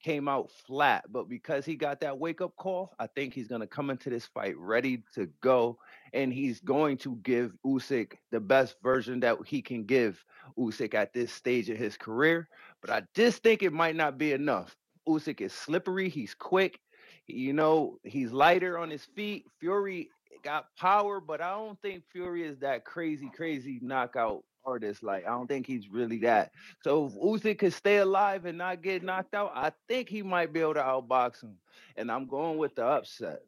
[0.04, 1.06] came out flat.
[1.10, 4.26] But because he got that wake up call, I think he's gonna come into this
[4.26, 5.80] fight ready to go,
[6.14, 10.24] and he's going to give Usyk the best version that he can give
[10.58, 12.48] Usyk at this stage of his career.
[12.82, 14.76] But I just think it might not be enough.
[15.08, 16.10] Usyk is slippery.
[16.10, 16.80] He's quick.
[17.28, 19.46] You know, he's lighter on his feet.
[19.60, 20.10] Fury
[20.46, 25.04] got power, but I don't think Fury is that crazy, crazy knockout artist.
[25.04, 26.52] Like, I don't think he's really that.
[26.84, 30.54] So if Usyk could stay alive and not get knocked out, I think he might
[30.54, 31.58] be able to outbox him.
[31.98, 33.42] And I'm going with the upset.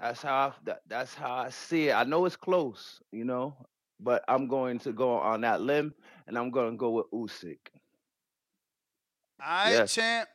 [0.00, 1.92] That's how I, that, that's how I see it.
[1.92, 3.54] I know it's close, you know,
[4.00, 5.92] but I'm going to go on that limb,
[6.26, 7.58] and I'm going to go with Usyk.
[9.42, 9.94] All right, Yes.
[9.94, 10.28] champ.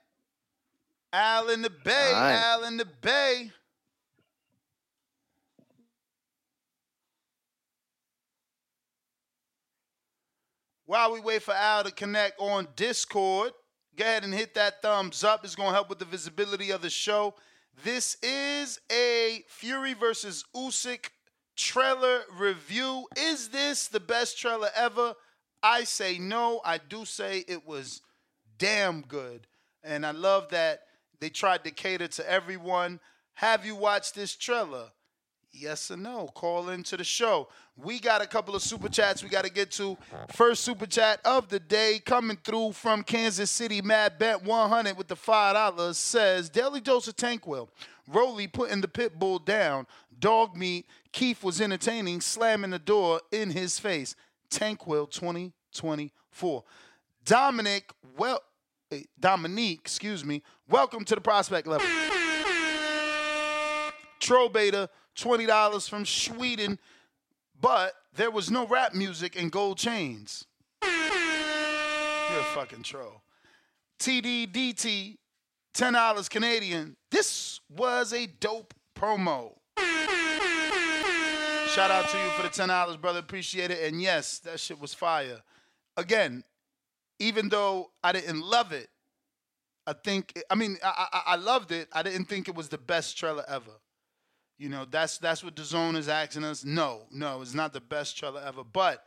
[1.13, 2.11] Al in the Bay.
[2.13, 2.41] All right.
[2.43, 3.51] Al in the Bay.
[10.85, 13.53] While we wait for Al to connect on Discord,
[13.95, 15.43] go ahead and hit that thumbs up.
[15.43, 17.33] It's going to help with the visibility of the show.
[17.83, 21.09] This is a Fury versus Usyk
[21.55, 23.07] trailer review.
[23.17, 25.15] Is this the best trailer ever?
[25.63, 26.61] I say no.
[26.63, 28.01] I do say it was
[28.59, 29.47] damn good.
[29.83, 30.81] And I love that
[31.19, 32.99] they tried to cater to everyone.
[33.33, 34.91] Have you watched this trailer?
[35.57, 36.27] Yes or no?
[36.33, 37.47] Call into the show.
[37.77, 39.97] We got a couple of super chats we got to get to.
[40.33, 43.81] First super chat of the day coming through from Kansas City.
[43.81, 47.69] Mad Bet 100 with the $5 says Daily Dose of Tankwell.
[48.07, 49.87] Roly putting the pit bull down.
[50.19, 50.87] Dog meat.
[51.13, 54.15] Keith was entertaining, slamming the door in his face.
[54.49, 56.63] Tankwell 2024.
[57.23, 58.41] Dominic, well,
[58.91, 60.43] eh, Dominique, excuse me.
[60.67, 61.87] Welcome to the prospect level.
[64.19, 66.79] Troll Beta, $20 from Sweden,
[67.59, 70.45] but there was no rap music and gold chains.
[70.83, 73.21] You're a fucking troll.
[73.99, 75.17] TDDT,
[75.73, 76.95] $10 Canadian.
[77.11, 79.53] This was a dope promo.
[81.69, 83.19] Shout out to you for the $10, brother.
[83.19, 83.91] Appreciate it.
[83.91, 85.41] And yes, that shit was fire.
[85.97, 86.43] Again,
[87.19, 88.89] even though I didn't love it,
[89.87, 91.87] I think I mean I, I, I loved it.
[91.93, 93.71] I didn't think it was the best trailer ever.
[94.57, 96.63] You know, that's that's what the zone is asking us.
[96.63, 99.03] No, no, it's not the best trailer ever, but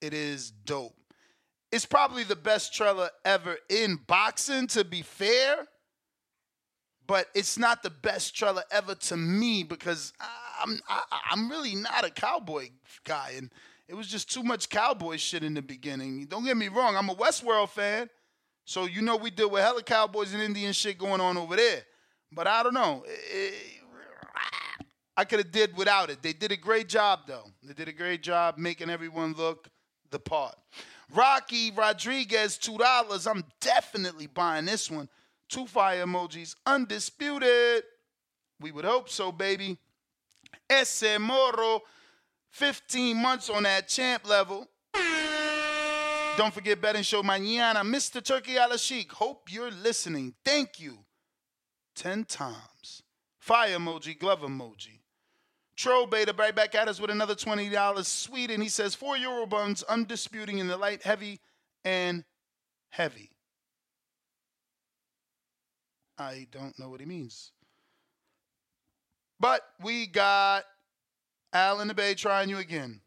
[0.00, 0.94] it is dope.
[1.70, 5.66] It's probably the best trailer ever in boxing, to be fair.
[7.06, 10.12] But it's not the best trailer ever to me because
[10.60, 12.70] I'm I, I'm really not a cowboy
[13.04, 13.50] guy, and
[13.86, 16.26] it was just too much cowboy shit in the beginning.
[16.26, 18.10] Don't get me wrong, I'm a Westworld fan,
[18.64, 21.82] so you know we deal with hella cowboys and Indian shit going on over there.
[22.30, 23.04] But I don't know.
[23.06, 23.77] It,
[25.18, 26.22] I could have did without it.
[26.22, 27.50] They did a great job though.
[27.64, 29.68] They did a great job making everyone look
[30.12, 30.54] the part.
[31.12, 33.26] Rocky Rodriguez, two dollars.
[33.26, 35.08] I'm definitely buying this one.
[35.48, 37.82] Two fire emojis, undisputed.
[38.60, 39.76] We would hope so, baby.
[40.70, 41.82] Ese Moro,
[42.50, 44.68] 15 months on that champ level.
[46.36, 47.82] Don't forget betting show mañana.
[47.82, 48.22] Mr.
[48.22, 49.10] Turki Ala Sheik.
[49.10, 50.34] Hope you're listening.
[50.44, 50.98] Thank you.
[51.96, 53.02] 10 times.
[53.40, 55.00] Fire emoji, glove emoji.
[55.78, 58.04] Troll Beta right back at us with another $20.
[58.04, 58.50] sweet.
[58.50, 61.40] And he says, four Euro buns, undisputing in the light, heavy,
[61.84, 62.24] and
[62.90, 63.30] heavy.
[66.18, 67.52] I don't know what he means.
[69.38, 70.64] But we got
[71.52, 73.00] Al in the Bay trying you again.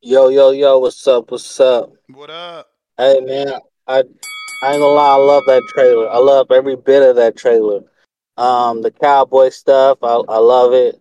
[0.00, 1.30] Yo, yo, yo, what's up?
[1.30, 1.92] What's up?
[2.12, 2.70] What up?
[2.96, 3.52] Hey man,
[3.86, 4.02] I
[4.64, 6.08] I ain't gonna lie, I love that trailer.
[6.08, 7.82] I love every bit of that trailer.
[8.38, 11.00] Um, the cowboy stuff, I I love it.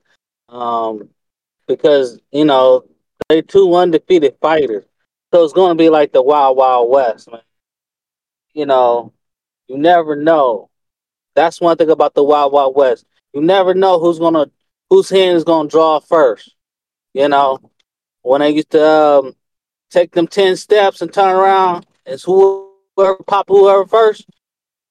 [0.49, 1.09] Um,
[1.67, 2.85] because you know
[3.29, 4.85] they two undefeated fighters,
[5.33, 7.41] so it's gonna be like the Wild Wild West, man.
[8.53, 9.13] You know,
[9.67, 10.69] you never know.
[11.35, 13.05] That's one thing about the Wild Wild West.
[13.33, 14.47] You never know who's gonna
[14.89, 16.55] whose hand is gonna draw first.
[17.13, 17.59] You know,
[18.21, 19.33] when I used to um,
[19.91, 24.27] take them ten steps and turn around, it's whoever pop whoever first.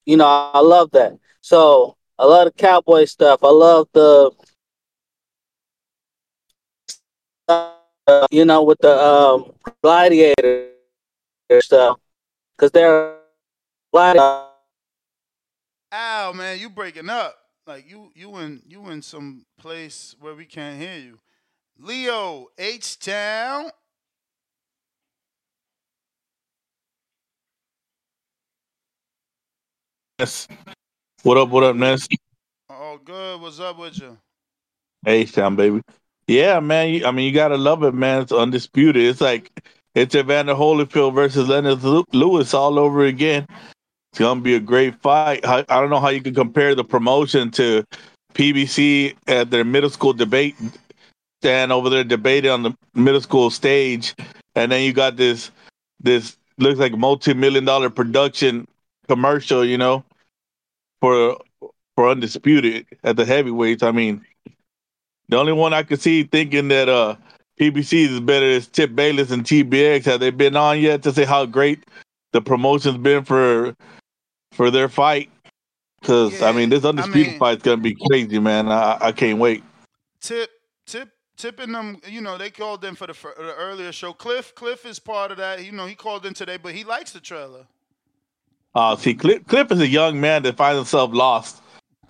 [0.05, 1.17] You know, I love that.
[1.41, 3.43] So I love the cowboy stuff.
[3.43, 4.31] I love the
[7.47, 9.51] uh, you know with the um,
[9.83, 10.71] gladiator
[11.59, 11.99] stuff
[12.55, 13.15] because they're
[13.93, 14.45] gladiator.
[15.91, 17.35] Al, man, you breaking up.
[17.67, 21.19] Like you you in you in some place where we can't hear you.
[21.77, 23.69] Leo, H Town.
[30.17, 30.47] Yes.
[31.23, 31.49] What up?
[31.49, 32.07] What up, Ness?
[32.69, 33.41] Oh, good.
[33.41, 34.17] What's up with you?
[35.03, 35.81] Hey, Town baby.
[36.27, 36.89] Yeah, man.
[36.89, 38.21] You, I mean, you gotta love it, man.
[38.21, 39.03] It's undisputed.
[39.03, 39.51] It's like
[39.95, 43.47] it's Evander Holyfield versus Lennox Lewis all over again.
[44.11, 45.43] It's gonna be a great fight.
[45.43, 47.83] I, I don't know how you can compare the promotion to
[48.35, 50.55] PBC at their middle school debate
[51.41, 54.15] stand over there debating on the middle school stage,
[54.55, 55.51] and then you got this
[55.99, 58.67] this looks like multi million dollar production
[59.07, 60.03] commercial, you know,
[61.01, 61.37] for
[61.95, 63.83] for undisputed at the heavyweights.
[63.83, 64.23] I mean,
[65.29, 67.15] the only one I could see thinking that uh
[67.59, 70.05] PBC is better is Tip Bayless and TBX.
[70.05, 71.83] Have they been on yet to say how great
[72.31, 73.75] the promotion's been for
[74.51, 75.29] for their fight?
[75.99, 78.69] Because I mean, this undisputed mean- fight's gonna be crazy, man.
[78.69, 79.63] I, I can't wait.
[80.21, 80.49] Tip,
[80.85, 81.99] tip, tipping them.
[82.07, 84.13] You know, they called in for the, fir- the earlier show.
[84.13, 85.65] Cliff, Cliff is part of that.
[85.65, 87.65] You know, he called in today, but he likes the trailer.
[88.77, 91.63] Uh, see, Cliff, Cliff is a young man that finds himself lost.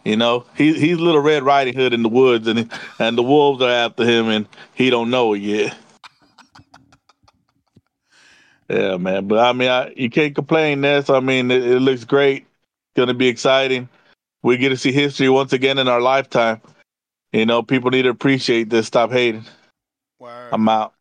[0.03, 3.61] You know, he he's little Red Riding Hood in the woods, and and the wolves
[3.61, 5.77] are after him, and he don't know it yet.
[8.69, 9.29] Yeah, man.
[9.29, 10.81] But I mean, I, you can't complain.
[10.81, 12.39] This, I mean, it, it looks great.
[12.39, 13.87] It's Going to be exciting.
[14.43, 16.59] We get to see history once again in our lifetime.
[17.31, 18.87] You know, people need to appreciate this.
[18.87, 19.45] Stop hating.
[20.19, 20.49] Word.
[20.51, 20.93] I'm out.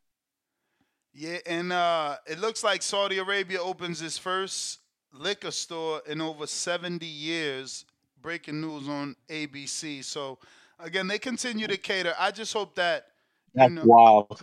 [1.12, 4.79] Yeah, and uh, it looks like Saudi Arabia opens its first
[5.19, 7.85] liquor store in over 70 years.
[8.23, 10.03] Breaking news on ABC.
[10.03, 10.39] So
[10.81, 12.14] again, they continue to cater.
[12.19, 13.07] I just hope that
[13.55, 14.43] That's know- wild.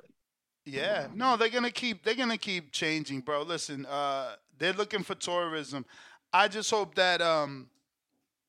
[0.65, 3.41] yeah, no, they're gonna keep they're gonna keep changing, bro.
[3.41, 5.85] Listen, uh, they're looking for tourism.
[6.31, 7.67] I just hope that um,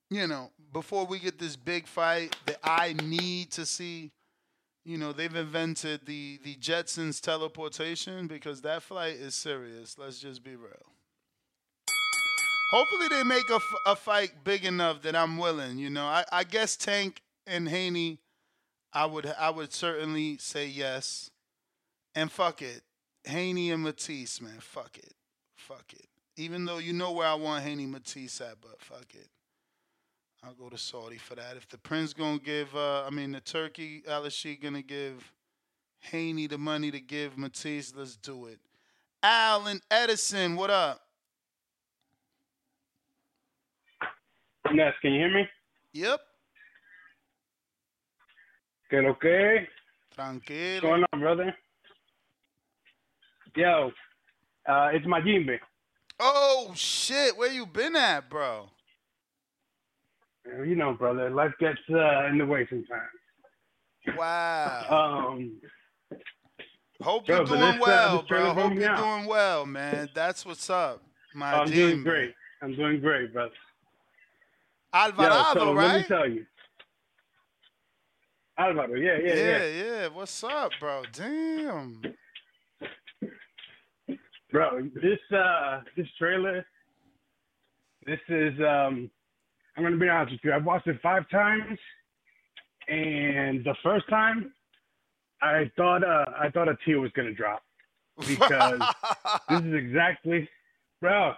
[0.09, 4.13] you know, before we get this big fight that I need to see,
[4.85, 9.99] you know, they've invented the the Jetsons teleportation because that flight is serious.
[9.99, 10.94] Let's just be real.
[12.75, 15.79] Hopefully, they make a, f- a fight big enough that I'm willing.
[15.79, 18.19] You know, I, I guess Tank and Haney,
[18.93, 21.31] I would I would certainly say yes.
[22.17, 22.83] And fuck it.
[23.23, 24.59] Haney and Matisse, man.
[24.59, 25.13] Fuck it.
[25.55, 26.07] Fuck it.
[26.37, 29.29] Even though you know where I want Haney Matisse at, but fuck it.
[30.43, 31.57] I'll go to Saudi for that.
[31.57, 35.33] If the Prince gonna give uh I mean the Turki Al-Ashik gonna give
[36.01, 38.59] Haney the money to give Matisse, let's do it.
[39.23, 41.04] Al and Edison, what up?
[44.75, 45.49] Ness, can you hear me?
[45.93, 46.21] Yep.
[48.91, 49.67] Que lo que?
[50.17, 50.75] Tranquilo.
[50.75, 51.55] What's going on, brother?
[53.57, 53.93] Yo,
[54.69, 55.59] uh, it's Majimbe.
[56.19, 58.71] Oh shit, where you been at, bro?
[60.45, 64.17] You know, brother, life gets uh, in the way sometimes.
[64.19, 65.31] Wow.
[65.31, 65.61] Um,
[67.01, 68.53] Hope bro, you're doing uh, well, this bro.
[68.53, 68.99] Hope you're out.
[68.99, 70.09] doing well, man.
[70.15, 71.03] That's what's up.
[71.35, 72.03] My I'm doing team.
[72.05, 72.35] great.
[72.63, 73.53] I'm doing great, brother.
[74.95, 75.87] Alvarado, Yo, so right?
[75.87, 76.47] let me tell you.
[78.57, 79.45] Alvaro, yeah, yeah, yeah.
[79.45, 80.09] yeah, yeah.
[80.09, 81.03] What's up, bro?
[81.13, 82.01] Damn.
[84.53, 86.65] Bro, this uh this trailer,
[88.07, 89.11] this is um
[89.77, 90.53] I'm gonna be honest with you.
[90.53, 91.77] I've watched it five times
[92.87, 94.53] and the first time
[95.43, 97.65] I thought uh I thought a tear was gonna drop.
[98.29, 98.79] Because
[99.49, 100.49] this is exactly
[101.01, 101.33] bro,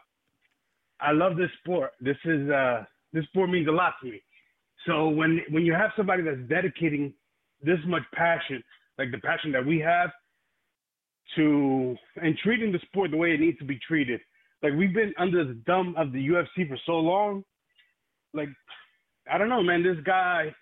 [1.00, 1.92] I love this sport.
[2.02, 4.22] This is uh this sport means a lot to me.
[4.86, 7.12] So when when you have somebody that's dedicating
[7.62, 8.62] this much passion,
[8.98, 10.11] like the passion that we have,
[11.34, 14.20] to and treating the sport the way it needs to be treated.
[14.62, 17.42] Like we've been under the thumb of the UFC for so long.
[18.32, 18.48] Like
[19.30, 19.82] I don't know, man.
[19.82, 20.54] This guy,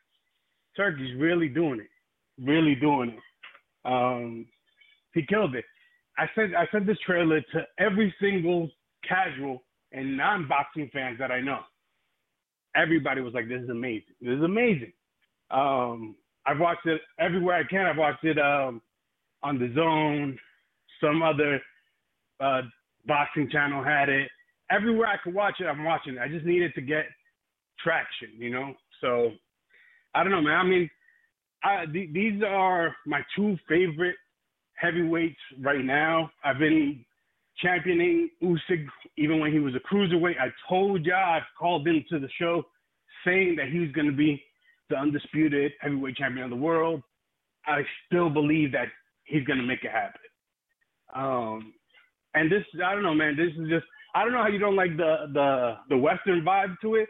[0.76, 3.20] Turki's really doing it, really doing it.
[3.84, 4.46] Um,
[5.12, 5.64] he killed it.
[6.16, 8.70] I said I sent this trailer to every single
[9.06, 11.60] casual and non-boxing fans that I know.
[12.74, 14.14] Everybody was like, "This is amazing.
[14.20, 14.92] This is amazing."
[15.50, 16.16] Um,
[16.46, 17.86] I've watched it everywhere I can.
[17.86, 18.82] I've watched it um,
[19.42, 20.38] on the Zone,
[21.00, 21.60] some other
[22.40, 22.62] uh,
[23.06, 24.28] boxing channel had it.
[24.70, 26.20] Everywhere I could watch it, I'm watching it.
[26.20, 27.06] I just needed to get
[27.82, 28.74] traction, you know.
[29.00, 29.32] So
[30.14, 30.58] I don't know, man.
[30.58, 30.90] I mean,
[31.62, 34.16] I, th- these are my two favorite
[34.74, 36.30] heavyweights right now.
[36.44, 37.04] I've been
[37.62, 38.86] championing Usyk
[39.16, 40.40] even when he was a cruiserweight.
[40.40, 42.64] I told y'all I've called him to the show
[43.24, 44.42] saying that he was going to be
[44.90, 47.02] the undisputed heavyweight champion of the world.
[47.66, 48.88] I still believe that
[49.24, 50.20] he's going to make it happen.
[51.14, 51.72] Um,
[52.34, 53.36] and this, I don't know, man.
[53.36, 56.76] This is just, I don't know how you don't like the the the Western vibe
[56.82, 57.08] to it.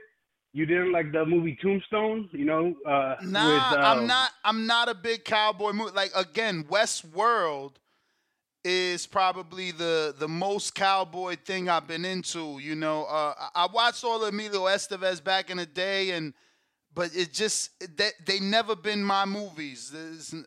[0.53, 2.75] You didn't like the movie Tombstone, you know?
[2.87, 4.31] Uh, Nah, with, I'm um, not.
[4.45, 5.93] I'm not a big cowboy movie.
[5.93, 7.73] Like again, Westworld
[8.65, 12.59] is probably the the most cowboy thing I've been into.
[12.59, 16.33] You know, uh, I watched all of Emilio Estevez back in the day, and
[16.95, 19.95] but it just they they never been my movies.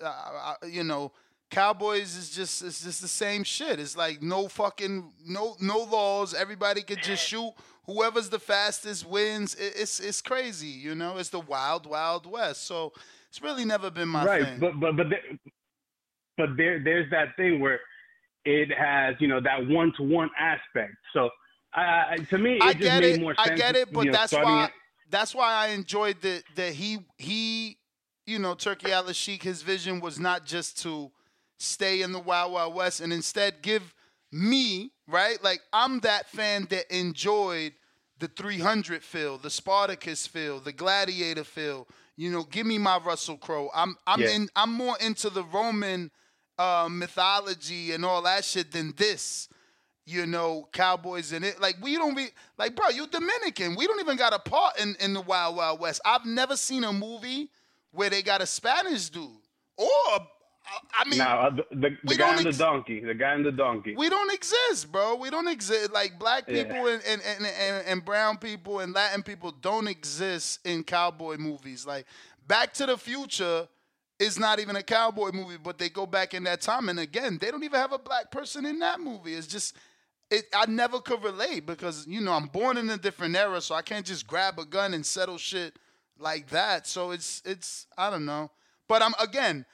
[0.02, 1.12] Uh, uh, you know,
[1.52, 3.80] Cowboys is just it's just the same shit.
[3.80, 6.34] It's like no fucking no no laws.
[6.34, 7.54] Everybody could just shoot.
[7.86, 9.54] Whoever's the fastest wins.
[9.56, 10.68] It, it's it's crazy.
[10.68, 12.64] You know, it's the wild wild west.
[12.66, 12.94] So
[13.30, 14.60] it's really never been my right, thing.
[14.60, 15.40] but but but there,
[16.38, 17.80] but there there's that thing where
[18.48, 20.96] it has you know that one to one aspect.
[21.14, 21.30] So
[21.76, 23.22] uh, to me, it I just get made it.
[23.22, 24.72] more I get it, but you know, that's why it-
[25.10, 27.78] that's why I enjoyed that that he he
[28.26, 31.12] you know Turki Al Sheikh his vision was not just to
[31.60, 33.94] stay in the Wild Wild West and instead give
[34.32, 37.74] me right like I'm that fan that enjoyed
[38.20, 41.88] the 300 feel, the Spartacus feel, the Gladiator feel.
[42.16, 43.70] You know, give me my Russell Crowe.
[43.76, 44.30] I'm I'm Yeah.
[44.32, 46.10] in I'm more into the Roman
[46.58, 49.50] uh, mythology and all that shit than this
[50.08, 51.60] you know, cowboys in it.
[51.60, 52.28] Like we don't be
[52.58, 53.76] like, bro, you Dominican.
[53.76, 56.00] We don't even got a part in, in the Wild Wild West.
[56.06, 57.50] I've never seen a movie
[57.92, 59.28] where they got a Spanish dude.
[59.76, 59.88] Or
[60.98, 63.52] I mean now uh, the, the, the guy don't the donkey, the guy on the
[63.52, 63.96] donkey.
[63.98, 65.16] we don't exist, bro.
[65.16, 65.92] We don't exist.
[65.92, 66.64] Like black Yeah.
[66.64, 71.36] people and, and, and, and, and brown people and Latin people don't exist in cowboy
[71.38, 71.86] movies.
[71.86, 72.06] Like
[72.48, 73.68] Back to the Future
[74.20, 76.90] is not even a cowboy movie, but they go back in that time.
[76.90, 79.34] And again, they don't even have a black person in that movie.
[79.34, 79.76] It's just
[80.30, 83.76] it, I never could relate because you know I'm born in a different era, so
[83.76, 85.76] I can't just grab a gun and settle shit
[86.20, 86.88] like that.
[86.88, 88.52] So it's it's I don't know.
[88.88, 89.66] But I'm again,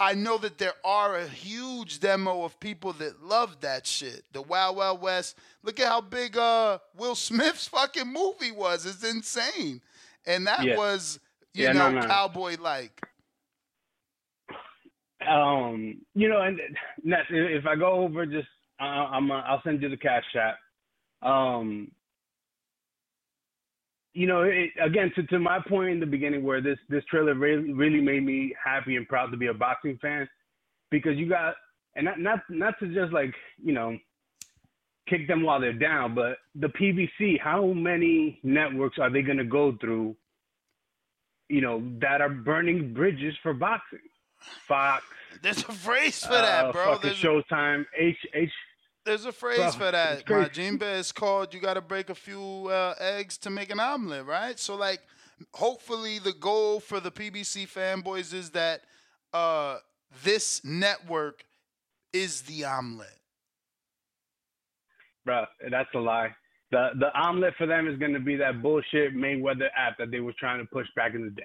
[0.00, 4.24] I know that there are a huge demo of people that love that shit.
[4.32, 5.38] The Wild Wild West.
[5.62, 8.84] Look at how big uh Will Smith's fucking movie was.
[8.84, 9.80] It's insane.
[10.26, 10.76] And that Yeah.
[10.76, 11.20] was,
[11.54, 12.06] you Yeah, know, no, no.
[12.08, 13.00] cowboy like.
[15.28, 16.58] Um, you know, and
[17.04, 18.48] if I go over, just
[18.80, 21.28] uh, I'm uh, I'll send you the cash app.
[21.28, 21.90] Um,
[24.14, 27.34] you know, it, again, to to my point in the beginning, where this this trailer
[27.34, 30.28] really really made me happy and proud to be a boxing fan,
[30.90, 31.54] because you got
[31.96, 33.96] and not not not to just like you know
[35.08, 39.44] kick them while they're down, but the PBC, how many networks are they going to
[39.44, 40.16] go through?
[41.48, 43.98] You know, that are burning bridges for boxing.
[44.66, 45.04] Fox.
[45.42, 46.98] There's a phrase for that, uh, bro.
[46.98, 47.86] There's a- Showtime.
[47.96, 48.50] H H.
[49.04, 50.24] There's a phrase Bro, for that.
[50.26, 50.98] Majimba.
[51.00, 54.58] It's called "You got to break a few uh, eggs to make an omelet," right?
[54.58, 55.00] So, like,
[55.54, 58.82] hopefully, the goal for the PBC fanboys is that
[59.32, 59.78] uh,
[60.22, 61.44] this network
[62.12, 63.18] is the omelet.
[65.24, 66.34] Bro, that's a lie.
[66.70, 70.34] The the omelet for them is gonna be that bullshit Mayweather app that they were
[70.38, 71.42] trying to push back in the day.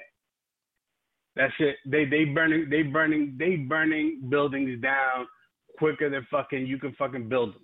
[1.38, 5.28] That shit, they they burning they burning they burning buildings down
[5.78, 7.62] quicker than fucking you can fucking build them.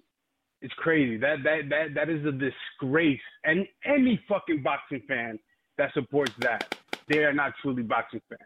[0.62, 1.18] It's crazy.
[1.18, 3.20] That that that that is a disgrace.
[3.44, 5.40] And any fucking boxing fan
[5.78, 6.76] that supports that,
[7.10, 8.42] they are not truly boxing fans.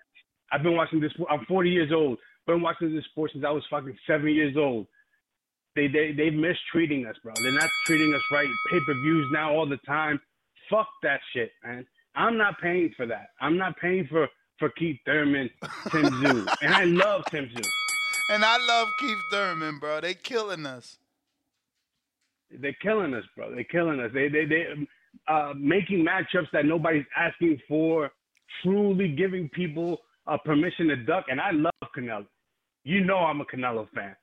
[0.52, 1.12] I've been watching this.
[1.30, 2.18] I'm 40 years old.
[2.48, 4.88] Been watching this sport since I was fucking seven years old.
[5.76, 7.34] They they they mistreating us, bro.
[7.44, 8.48] They're not treating us right.
[8.72, 10.20] Pay per views now all the time.
[10.70, 11.86] Fuck that shit, man.
[12.16, 13.28] I'm not paying for that.
[13.42, 14.28] I'm not paying for
[14.60, 15.49] for Keith Thurman,
[15.91, 17.66] Tim Zoo, and I love Tim Tszyu.
[18.30, 20.01] And I love Keith Thurman, bro.
[20.01, 20.97] They killing us.
[22.49, 23.53] They're killing us, bro.
[23.53, 24.12] They're killing us.
[24.14, 24.66] They they they
[25.28, 28.12] uh, making matchups that nobody's asking for.
[28.64, 32.26] Truly giving people uh, permission to duck, and I love Canelo.
[32.84, 34.16] You know I'm a Canelo fan,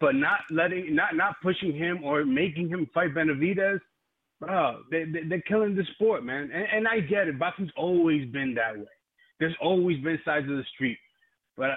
[0.00, 3.78] but not letting, not not pushing him or making him fight Benavidez,
[4.40, 4.80] bro.
[4.90, 6.50] They, they they're killing the sport, man.
[6.52, 7.38] And, and I get it.
[7.38, 8.86] Boxing's always been that way.
[9.40, 10.98] There's always been sides of the street,
[11.56, 11.70] but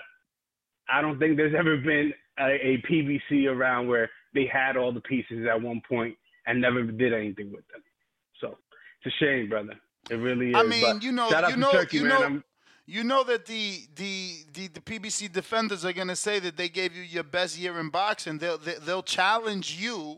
[0.89, 5.01] I don't think there's ever been a, a PBC around where they had all the
[5.01, 6.16] pieces at one point
[6.47, 7.84] and never did anything with them.
[8.39, 8.57] So
[9.03, 9.74] it's a shame, brother.
[10.09, 10.55] It really is.
[10.55, 12.09] I mean, you know, you know, Turki, you man.
[12.09, 12.43] know, I'm-
[12.88, 16.95] you know that the, the the the PBC defenders are gonna say that they gave
[16.95, 18.39] you your best year in boxing.
[18.39, 20.18] They'll they, they'll challenge you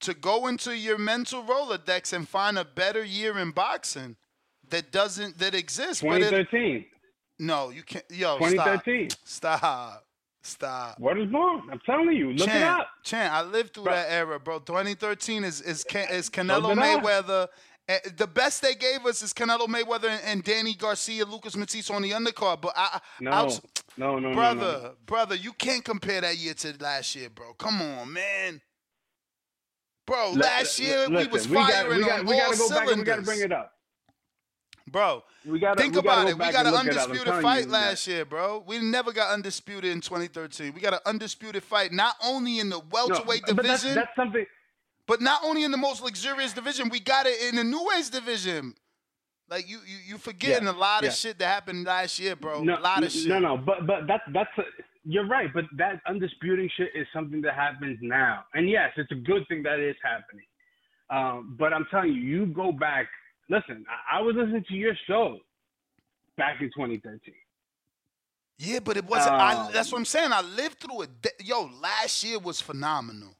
[0.00, 4.16] to go into your mental rolodex and find a better year in boxing
[4.70, 6.02] that doesn't that exists.
[6.02, 6.84] but it- 2013.
[7.38, 8.04] no, you can't.
[8.10, 9.10] Yo, 2013.
[9.24, 9.60] Stop.
[9.60, 10.04] Stop.
[10.42, 10.98] Stop.
[10.98, 11.68] What is wrong?
[11.70, 12.32] I'm telling you.
[12.32, 12.88] Look Chan, it up.
[13.04, 13.92] Chan, I lived through Bro.
[13.94, 14.58] that era, bro.
[14.58, 16.74] 2013 is is Can- is Canelo.
[16.74, 17.48] Mayweather.
[17.88, 21.90] Eh, The best they gave us is Canelo Mayweather and, and Danny Garcia, Lucas Matthysse
[21.90, 22.62] on the undercard.
[22.62, 23.60] But I, I- No, outs-
[23.98, 24.94] no, no, no, brother, no, no.
[25.04, 27.52] brother, you can't compare that year to last year, bro.
[27.54, 28.62] Come on, man.
[30.06, 32.56] Bro, last year we listen, was we got- firing we got- on we all gotta
[32.58, 33.26] go back and we gotta cylinders.
[33.26, 33.72] bring it up.
[34.90, 36.38] Bro, We gotta think we gotta about it.
[36.38, 37.04] We got an look it up.
[37.04, 38.64] I'm undisputed fight you, last year, bro.
[38.66, 40.72] We never got undisputed in 2013.
[40.74, 44.44] We got an undisputed fight not only in the welterweight division, but that's- that's something.
[45.06, 46.88] but not only in the most luxurious division.
[46.88, 48.74] We got it in the new age division.
[49.48, 51.08] Like you, you, you forgetting Yeah, a lot yeah.
[51.08, 52.62] of shit that happened last year, bro.
[52.62, 53.26] No, a lot of shit.
[53.26, 54.62] No, no, but but that's that's a,
[55.04, 55.52] you're right.
[55.52, 59.62] But that undisputing shit is something that happens now, and yes, it's a good thing
[59.64, 60.44] that is happening.
[61.10, 63.08] Um, but I'm telling you, you go back.
[63.50, 65.38] Listen, I, I was listening to your show
[66.36, 67.34] back in 2013.
[68.58, 69.34] Yeah, but it wasn't.
[69.34, 70.32] I, Um, that's what I'm saying.
[70.32, 71.10] I lived through it.
[71.44, 73.34] Yo, last year was phenomenal.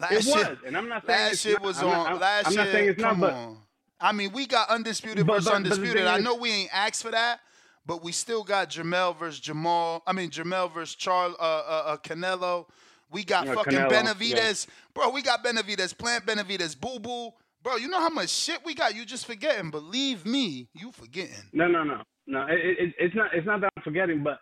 [0.00, 1.62] Last It year, was, and I'm not saying last year not.
[1.62, 1.92] was I'm on.
[1.92, 3.58] not- I'm- last I'm year, not saying it's not, come but- on.
[4.00, 5.96] I mean, we got undisputed But- versus but- but undisputed.
[5.98, 7.40] thing I know we ain't asked for that,
[7.86, 10.02] but we still got Jamel versus Jamal.
[10.04, 12.66] I mean, Jamel versus Charles, uh, uh, uh, Canelo.
[13.10, 15.10] We got Yeah, fucking Canelo, Benavidez, bro.
[15.10, 17.32] We got Benavidez, Plant Benavidez, Boo Boo,
[17.62, 17.76] bro.
[17.76, 18.94] You know how much shit we got?
[18.94, 19.70] You just forgetting.
[19.70, 21.34] Believe me, you forgetting.
[21.52, 22.46] No, no, no, no.
[22.46, 23.30] It, it, it's not.
[23.34, 24.38] It's not that I'm forgetting, but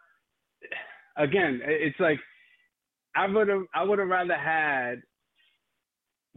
[1.16, 2.18] again, it's like
[3.16, 3.62] I would have.
[3.74, 5.02] I would have rather had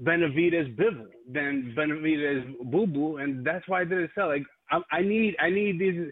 [0.02, 4.28] Benavidez Bivol than Benavidez Boo Boo, and that's why I didn't sell.
[4.28, 5.36] Like I, I need.
[5.40, 6.12] I need these.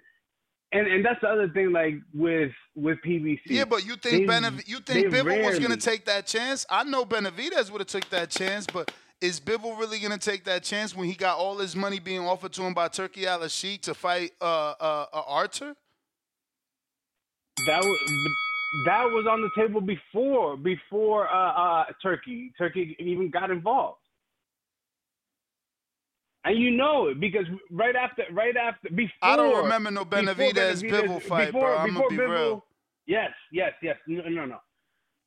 [0.74, 3.39] And and that's the other thing, like with with PBC.
[3.47, 6.65] Yeah, but you think They- Benav- you think they Bivol was gonna take that chance?
[6.69, 8.89] I know Benavidez would have took that chance, but
[9.22, 12.51] is Bivol really gonna take that chance when he got all his money being offered
[12.53, 15.76] to him by Turki Al Sheikh to fight uh, uh, uh, Arthur?
[17.67, 17.99] That was
[18.88, 21.51] that was on the table before before uh,
[21.82, 22.51] uh, Turki.
[22.57, 23.99] Turki even got involved.
[26.43, 30.82] And you know it because right after, right after, before I don't remember no Benavidez
[30.82, 31.78] Bivol fight, before, bro.
[31.78, 32.65] I'm before gonna be Bivol- real.
[33.05, 33.97] Yes, yes, yes.
[34.07, 34.57] No, no, no.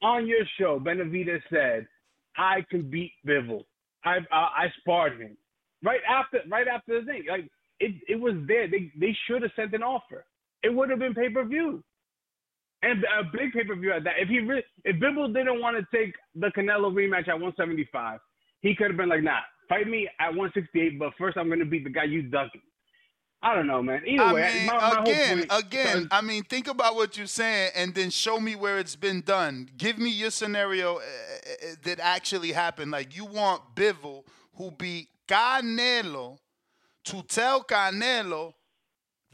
[0.03, 1.87] On your show, Benavidez said,
[2.37, 3.65] "I can beat Bivol.
[4.05, 5.37] I I, I sparred him."
[5.85, 7.49] Right after, right after the thing, like
[7.81, 8.69] it, it was there.
[8.71, 10.27] They they should have sent an offer.
[10.63, 11.85] It would have been pay per view,
[12.83, 14.15] and a big pay per view at that.
[14.19, 18.21] If he re- if Bivol didn't want to take the Canelo rematch at 175,
[18.63, 21.85] he could have been like, "Nah, fight me at 168, but first I'm gonna beat
[21.85, 22.63] the guy you ducking."
[23.45, 24.03] I don't know, man.
[24.07, 26.09] Either I way, mean, my, my again, point- again.
[26.11, 29.69] I mean, think about what you're saying, and then show me where it's been done.
[29.77, 32.91] Give me your scenario uh, uh, that actually happened.
[32.91, 34.25] Like you want Bivol,
[34.55, 36.39] who beat Canelo,
[37.05, 38.55] to tell Canelo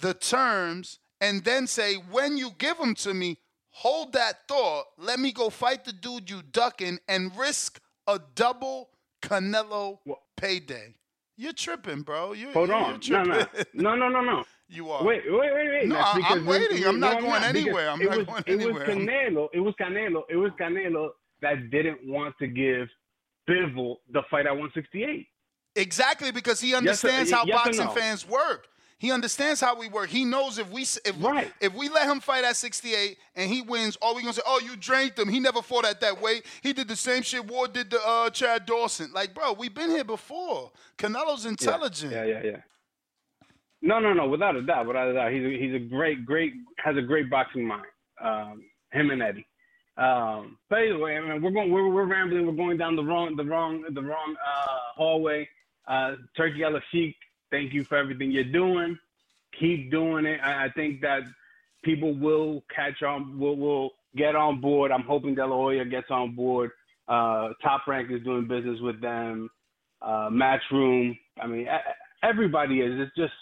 [0.00, 3.38] the terms, and then say, when you give them to me,
[3.70, 4.86] hold that thought.
[4.98, 8.90] Let me go fight the dude you ducking and risk a double
[9.22, 9.98] Canelo
[10.36, 10.94] payday.
[11.40, 12.34] You're tripping, bro.
[12.34, 13.00] You, Hold you're on.
[13.08, 14.44] No, no, no, no, no, no.
[14.68, 15.02] You are.
[15.02, 15.88] Wait, wait, wait, wait.
[15.88, 16.84] No, I'm- because I'm we- waiting.
[16.86, 17.88] I'm not going anywhere.
[17.88, 18.74] I'm not was, going it anywhere.
[18.74, 19.48] was Canelo.
[19.54, 20.22] It was Canelo.
[20.28, 21.08] It was Canelo
[21.40, 22.88] that didn't want to give
[23.48, 25.26] Bivol the fight at 168.
[25.76, 27.90] Exactly because he Yes or- understands how yes boxing no?
[27.92, 28.66] fans work.
[29.00, 30.10] He understands how we work.
[30.10, 31.16] He knows if we if
[31.62, 34.60] if we let him fight at 68 and he wins, all we gonna say, oh,
[34.62, 35.26] you drained him.
[35.26, 36.44] He never fought at that weight.
[36.62, 39.10] He did the same shit Ward did to uh, Chad Dawson.
[39.14, 40.70] Like, bro, we've been here before.
[40.98, 42.12] Canelo's intelligent.
[42.12, 42.56] Yeah, yeah, yeah.
[43.80, 44.28] No, no, no.
[44.28, 47.30] Without a doubt, without a doubt, he's a, he's a great, great, has a great
[47.30, 47.86] boxing mind.
[48.22, 49.46] Um, him and Eddie.
[49.96, 52.46] Um, but anyway, I mean, we're going, we're, we're rambling.
[52.46, 55.48] We're going down the wrong, the wrong, the wrong uh, hallway.
[55.88, 57.16] Uh, Turki Sheik,
[57.50, 58.98] thank you for everything you're doing.
[59.58, 60.40] Keep doing it.
[60.42, 61.22] I, I think that
[61.82, 64.90] people will catch on, will will get on board.
[64.92, 66.70] I'm hoping De La Hoya gets on board.
[67.08, 69.50] Uh, Top Rank is doing business with them.
[70.00, 71.18] Uh, Matchroom.
[71.40, 71.66] I mean,
[72.22, 72.98] everybody is.
[73.00, 73.32] It's just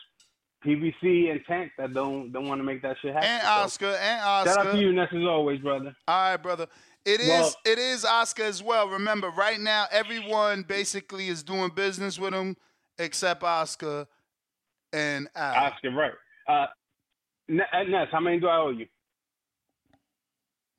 [0.64, 3.28] PBC and Tank that don't don't want to make that shit happen.
[3.28, 4.54] And So, Oscar, and Oscar.
[4.54, 5.94] Shout out to you, Ness, as always, brother.
[6.08, 6.66] All right, brother.
[7.04, 8.88] It is Well- it is Oscar as well.
[8.88, 12.56] Remember, right now everyone basically is doing business with him
[12.98, 14.06] except Oscar
[14.92, 15.66] and Al.
[15.66, 16.12] Oscar, right?
[16.48, 16.66] Uh, uh,
[17.48, 18.86] Ness, how many do I owe you?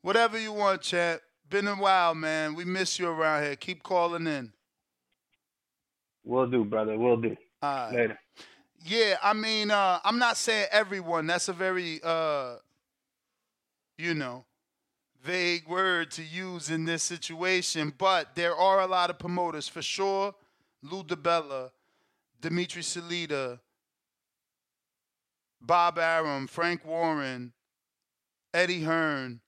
[0.02, 1.22] Whatever you want, champ.
[1.50, 2.54] Been a while, man.
[2.54, 3.56] We miss you around here.
[3.56, 4.54] Keep calling in.
[6.24, 6.96] Will do, brother.
[6.98, 7.36] Will do.
[7.62, 7.96] All right.
[7.96, 8.20] Later.
[8.86, 11.28] Yeah, I mean, uh, I'm not saying everyone.
[11.28, 12.58] That's a very, uh,
[13.98, 14.46] you know,
[15.24, 17.94] vague word to use in this situation.
[17.98, 20.34] But there are a lot of promoters for sure.
[20.82, 21.72] Lou DiBella,
[22.42, 23.60] Dimitri Salita,
[25.62, 27.54] Bob Arum, Frank Warren,
[28.54, 29.42] Eddie Hearn,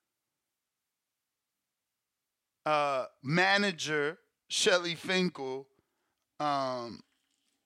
[2.66, 4.18] uh, manager
[4.48, 5.68] Shelly Finkel.
[6.40, 7.02] Um,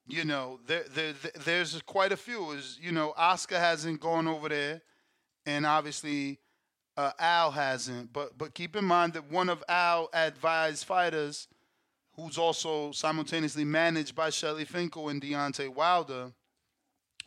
[0.06, 1.14] you know, there, there-
[1.44, 2.52] there's quite a few.
[2.52, 4.82] Is you know, Oscar hasn't gone over there,
[5.44, 6.38] and obviously
[6.96, 8.12] uh, Al hasn't.
[8.12, 11.48] But but keep in mind that one of Al advised fighters,
[12.16, 16.32] who's also simultaneously managed by Shelly Finkel and Deontay Wilder,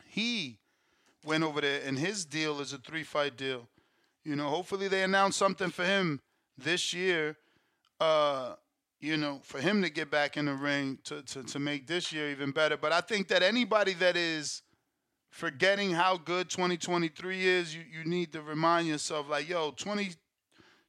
[0.06, 0.58] he
[1.24, 3.68] went over there, and his deal is a three-fight deal.
[4.24, 6.20] You know, hopefully they announce something for him
[6.58, 7.36] this year.
[8.00, 8.54] Uh,
[9.00, 12.12] you know, for him to get back in the ring to, to, to make this
[12.12, 12.76] year even better.
[12.76, 14.62] But I think that anybody that is
[15.30, 20.08] forgetting how good 2023 is, you, you need to remind yourself, like, yo, 20,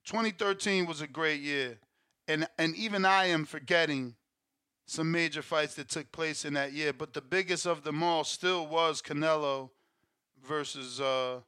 [0.06, 1.78] 2013 was a great year.
[2.28, 4.15] And and even I am forgetting
[4.86, 6.93] some major fights that took place in that year.
[6.93, 9.69] But the biggest of them all still was Canelo
[10.45, 11.39] versus uh,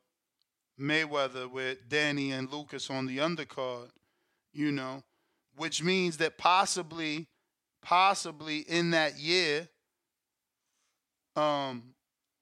[0.79, 3.89] Mayweather with Danny and Lucas on the undercard,
[4.53, 5.03] you know,
[5.57, 7.27] which means that possibly,
[7.81, 9.67] possibly in that year,
[11.35, 11.93] um,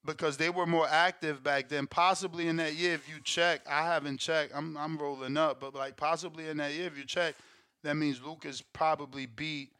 [0.04, 3.84] because they were more active back then, possibly in that year, if you check, I
[3.84, 7.34] haven't checked, I'm I'm rolling up, but like possibly in that year, if you check,
[7.82, 9.70] that means Lucas probably beat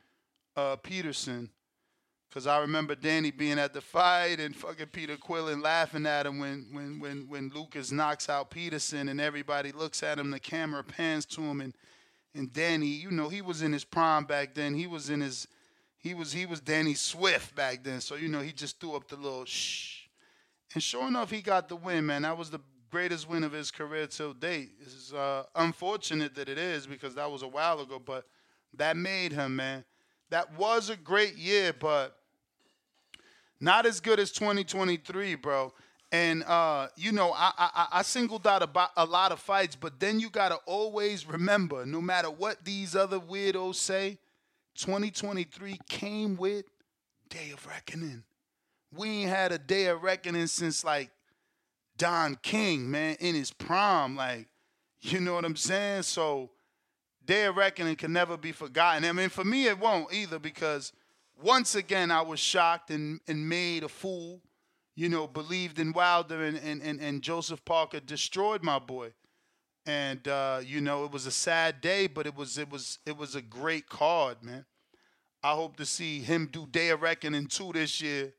[0.57, 1.50] uh, Peterson.
[2.32, 6.38] Cause I remember Danny being at the fight and fucking Peter Quillin laughing at him
[6.38, 10.30] when when when when Lucas knocks out Peterson and everybody looks at him.
[10.30, 11.74] The camera pans to him and
[12.34, 14.72] and Danny, you know, he was in his prime back then.
[14.72, 15.46] He was in his
[15.98, 18.00] he was he was Danny Swift back then.
[18.00, 20.07] So you know he just threw up the little shh.
[20.74, 22.22] And sure enough, he got the win, man.
[22.22, 22.61] That was the
[22.93, 24.72] greatest win of his career till date.
[24.82, 28.26] It's uh, unfortunate that it is because that was a while ago, but
[28.74, 29.84] that made him, man.
[30.28, 32.14] That was a great year, but
[33.59, 35.72] not as good as 2023, bro.
[36.12, 39.99] And uh, you know, I, I I singled out about a lot of fights, but
[39.99, 44.18] then you gotta always remember, no matter what these other weirdos say,
[44.76, 46.66] 2023 came with
[47.30, 48.24] Day of Reckoning.
[48.95, 51.11] we ain't had a day of reckoning since like
[51.97, 54.16] Don King, man, in his prime.
[54.16, 54.49] Like,
[55.01, 56.03] you know what I'm saying?
[56.03, 56.51] So
[57.24, 59.05] Day of Reckoning can never be forgotten.
[59.05, 60.93] I mean, for me, it won't either because
[61.40, 64.40] once again, I was shocked and, and made a fool.
[64.95, 69.12] You know, believed in Wilder and, and, and, and Joseph Parker destroyed my boy.
[69.86, 73.16] And uh, you know, it was a sad day, but it was it was it
[73.16, 74.64] was a great card, man.
[75.43, 78.32] I hope to see him do Day of Reckoning too this year.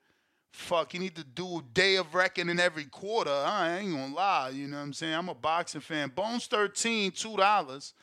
[0.53, 3.31] Fuck, you need to do a Day of Reckoning every quarter.
[3.31, 5.15] I ain't gonna lie, you know what I'm saying?
[5.15, 6.09] I'm a boxing fan.
[6.09, 7.93] Bones 13, $2.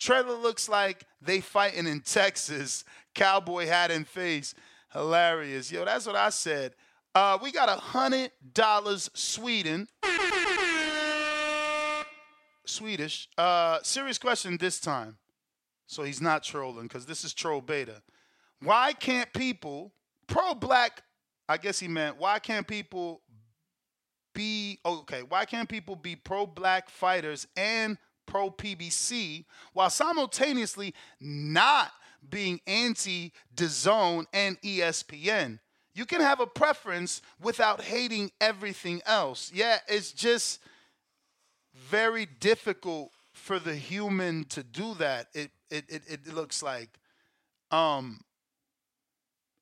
[0.00, 2.84] Trailer looks like they fighting in Texas.
[3.14, 4.52] Cowboy hat and face.
[4.92, 5.70] Hilarious.
[5.70, 6.74] Yo, that's what I said.
[7.14, 9.86] Uh, we got a hundred dollars Sweden.
[12.66, 13.28] Swedish.
[13.38, 15.18] Uh, serious question this time.
[15.86, 18.02] So he's not trolling because this is troll beta.
[18.60, 19.92] Why can't people
[20.26, 21.04] pro black?
[21.52, 23.20] I guess he meant why can't people
[24.34, 25.22] be okay?
[25.22, 29.44] Why can't people be pro black fighters and pro PBC
[29.74, 31.92] while simultaneously not
[32.26, 35.58] being anti DAZN and ESPN?
[35.94, 39.50] You can have a preference without hating everything else.
[39.54, 40.58] Yeah, it's just
[41.74, 45.26] very difficult for the human to do that.
[45.34, 46.98] It it it, it looks like.
[47.70, 48.22] Um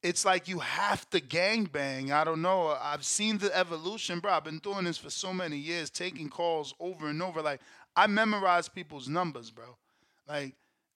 [0.03, 2.11] it's like you have to gangbang.
[2.11, 2.77] I don't know.
[2.81, 4.33] I've seen the evolution, bro.
[4.33, 7.43] I've been doing this for so many years, taking calls over and over.
[7.43, 7.61] Like
[7.95, 9.77] I memorize people's numbers, bro.
[10.27, 10.55] Like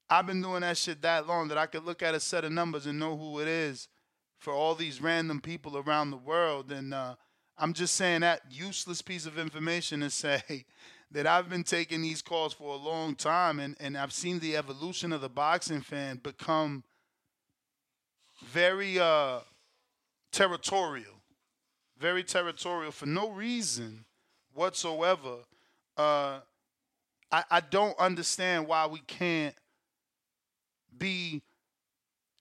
[0.08, 2.52] I've been doing that shit that long that I could look at a set of
[2.52, 3.88] numbers and know who it is
[4.38, 6.72] for all these random people around the world.
[6.72, 7.16] And uh,
[7.58, 10.64] I'm just saying that useless piece of information to say
[11.10, 14.56] that I've been taking these calls for a long time and, and I've seen the
[14.56, 16.84] evolution of the boxing fan become
[18.44, 19.40] very uh,
[20.32, 21.12] territorial.
[21.98, 24.04] Very territorial for no reason
[24.52, 25.36] whatsoever.
[25.96, 26.40] Uh,
[27.30, 29.54] I, I don't understand why we can't
[30.96, 31.42] be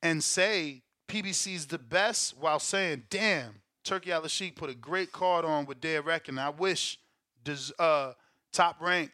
[0.02, 5.12] and say PBC is the best while saying, damn, Turki Al Sheik put a great
[5.12, 6.40] card on with of Reckoning.
[6.40, 6.98] I wish
[7.44, 8.14] does uh
[8.52, 9.12] top rank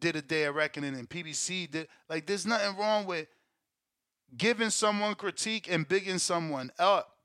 [0.00, 3.28] did a day of reckoning and PBC did like there's nothing wrong with
[4.36, 7.16] giving someone critique and bigging someone up.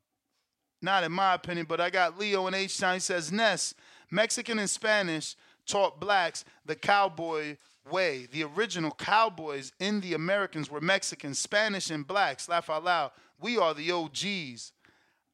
[0.82, 3.74] Not in my opinion, but I got Leo and H Time says Ness,
[4.12, 5.36] Mexican and Spanish
[5.66, 7.58] taught blacks the cowboy
[7.91, 8.28] way.
[8.32, 12.47] The original cowboys in the Americans were Mexicans, Spanish, and blacks.
[12.47, 13.12] Laugh out loud.
[13.39, 14.72] We are the OGs.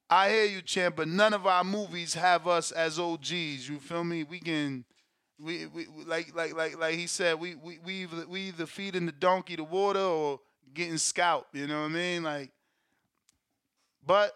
[0.09, 3.67] I hear you, champ, but none of our movies have us as OGs.
[3.67, 4.23] You feel me?
[4.23, 4.85] We can
[5.39, 9.05] we, we like like like like he said, we we we either, we either feeding
[9.05, 10.39] the donkey the water or
[10.73, 11.55] getting scalped.
[11.55, 12.23] You know what I mean?
[12.23, 12.51] Like,
[14.05, 14.33] but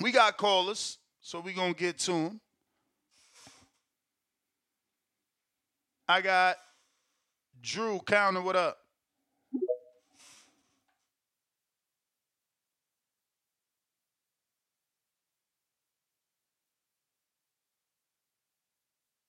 [0.00, 2.40] we got callers, so we gonna get to them.
[6.08, 6.56] I got
[7.62, 8.40] Drew Counter.
[8.40, 8.78] What up?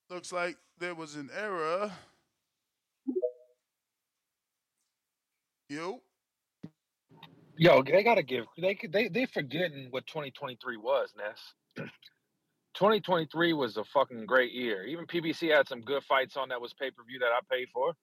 [0.10, 1.90] Looks like there was an error.
[5.72, 6.02] Yo.
[7.56, 11.40] Yo, they gotta give they they they forgetting what 2023 was, Ness.
[12.76, 14.84] 2023 was a fucking great year.
[14.84, 17.70] Even PBC had some good fights on that was pay per view that I paid
[17.74, 17.94] for.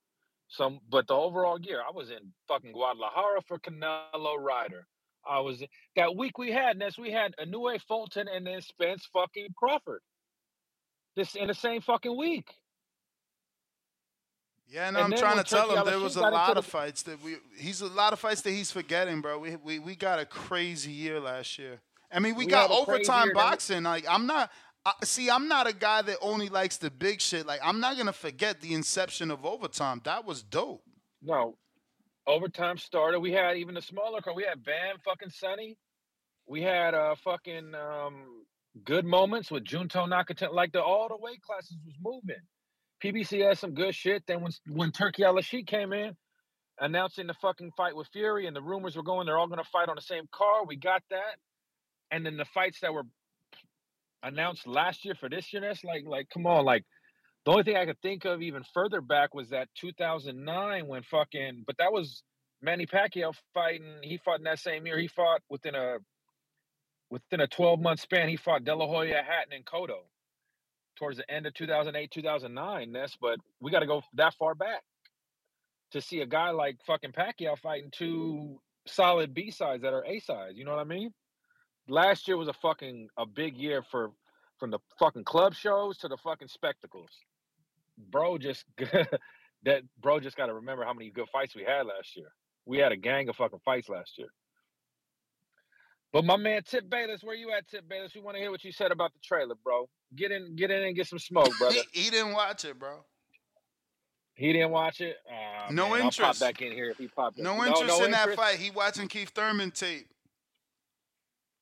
[0.49, 4.87] Some, but the overall year, I was in fucking Guadalajara for Canelo Ryder.
[5.29, 5.63] I was
[5.95, 6.97] that week we had Ness.
[6.97, 10.01] We had Inoue Fulton and then Spence fucking Crawford.
[11.17, 12.49] This in the same fucking week.
[14.71, 17.23] Yeah, no, And I'm trying to tell him there was a lot of fights that
[17.23, 19.39] we he's a lot of fights that he's forgetting, bro.
[19.39, 21.81] We we we got a crazy year last year.
[22.13, 23.83] I mean, we, We got had a crazy overtime year, then we- boxing.
[23.85, 24.51] Like I'm not
[24.85, 27.47] I, see, I'm not a guy that only likes the big shit.
[27.47, 30.01] Like I'm not gonna forget the inception of overtime.
[30.05, 30.83] That was dope.
[31.23, 31.57] No,
[32.27, 33.21] overtime started.
[33.21, 34.37] We had even a smaller card.
[34.37, 35.77] We had Van fucking Sunny.
[36.47, 38.45] We had uh fucking um
[38.85, 40.53] good moments with Junto Nakatani.
[40.53, 42.43] Like the all the weight classes was moving.
[43.03, 44.25] PBC had some good shit.
[44.27, 46.17] Then when when Turki Al came in,
[46.81, 49.89] announcing the fucking fight with Fury, and the rumors were going they're all gonna fight
[49.89, 50.67] on the same card.
[50.69, 51.37] We got that.
[52.11, 53.05] And then the fights that were
[54.23, 56.85] announced last year for this year, that's like like come on, like
[57.45, 61.65] the only thing I could think of even further back was that 2009 when fucking,
[61.67, 62.23] but that was
[62.61, 63.99] Manny Pacquiao fighting.
[64.03, 64.99] He fought in that same year.
[64.99, 65.99] He fought within a
[67.11, 68.29] within a 12 month span.
[68.29, 70.03] He fought De La Hoya, Hatton, and Cotto
[70.99, 72.93] towards the end of 2008, 2009.
[72.93, 74.83] That's but we got to go that far back
[75.93, 80.21] to see a guy like fucking Pacquiao fighting two solid B sides that are A
[80.21, 80.59] sides.
[80.59, 81.13] You know what I mean?
[81.89, 84.11] last year was a fucking a big year for
[84.59, 87.11] from the fucking club shows to the fucking spectacles.
[88.11, 88.65] Bro, just
[89.65, 92.31] that bro just got to remember how many good fights we had last year.
[92.67, 94.29] We had a gang of fucking fights last year.
[96.13, 98.15] But my man Tip Bayless, where you at, Tip Bayless?
[98.15, 99.89] We want to hear what you said about the trailer, bro.
[100.17, 101.77] Get in, get in, and get some smoke, brother.
[101.93, 103.05] he, he didn't watch it, bro.
[104.35, 105.17] He didn't watch it.
[105.29, 106.41] Uh, No man, I'll pop interest.
[106.41, 107.39] back in here if he popped.
[107.39, 108.57] No no interest no in that fight.
[108.57, 110.07] He watching Keith Thurman tape.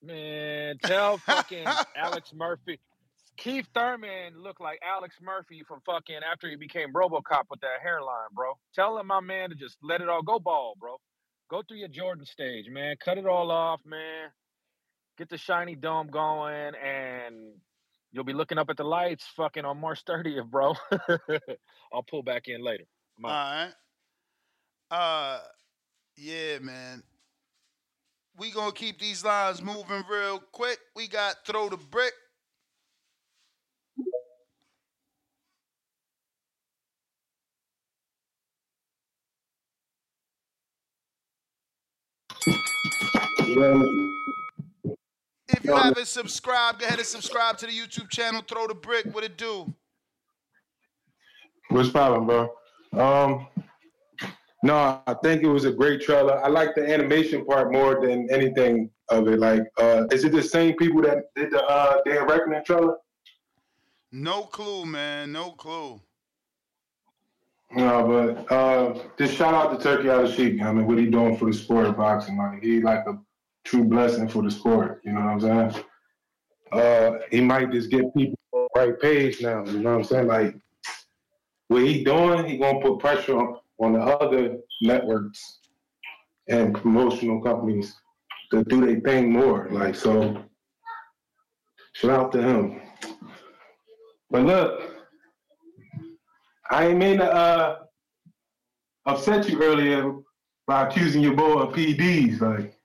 [0.02, 1.66] Man, tell fucking
[1.96, 2.78] Alex Murphy.
[3.38, 8.28] Keith Thurman looked like Alex Murphy from fucking after he became RoboCop with that hairline,
[8.32, 8.52] bro.
[8.74, 10.96] Tell him my man to just let it all go, ball, bro.
[11.48, 12.96] Go through your Jordan stage, man.
[13.02, 14.30] Cut it all off, man.
[15.16, 17.54] Get the shiny dome going, and
[18.10, 20.74] you'll be looking up at the lights, fucking on March 30th, bro.
[21.92, 22.84] I'll pull back in later.
[23.22, 23.72] All right.
[24.90, 25.38] Uh,
[26.16, 27.02] yeah, man.
[28.38, 30.78] We gonna keep these lines moving real quick.
[30.94, 32.12] We got throw the brick.
[45.48, 48.42] If you haven't subscribed, go ahead and subscribe to the YouTube channel.
[48.46, 49.06] Throw the brick.
[49.14, 49.72] What it do?
[51.70, 52.52] What's poppin', bro?
[52.92, 53.46] Um,
[54.62, 56.42] no, I think it was a great trailer.
[56.44, 59.38] I like the animation part more than anything of it.
[59.38, 62.96] Like, uh, is it the same people that did the uh, Dan Reckoning trailer?
[64.12, 65.32] No clue, man.
[65.32, 66.00] No clue.
[67.72, 68.06] No,
[68.48, 70.62] but uh, just shout out to Turki Out of Sheep.
[70.62, 72.38] I mean, what he doing for the sport of boxing?
[72.38, 73.18] Like, he like a
[73.64, 75.02] true blessing for the sport.
[75.04, 75.84] You know what I'm saying?
[76.72, 79.64] Uh, he might just get people on the right page now.
[79.64, 80.26] You know what I'm saying?
[80.26, 80.56] Like,
[81.68, 85.58] what he doing, he gonna put pressure on, on the other networks
[86.48, 87.94] and promotional companies
[88.52, 89.68] to do their thing more.
[89.70, 90.44] Like, so
[91.92, 92.80] shout out to him.
[94.30, 94.95] But look,
[96.70, 97.78] I ain't mean to uh,
[99.06, 100.12] upset you earlier
[100.66, 102.40] by accusing your boy of PDs.
[102.40, 102.76] Like,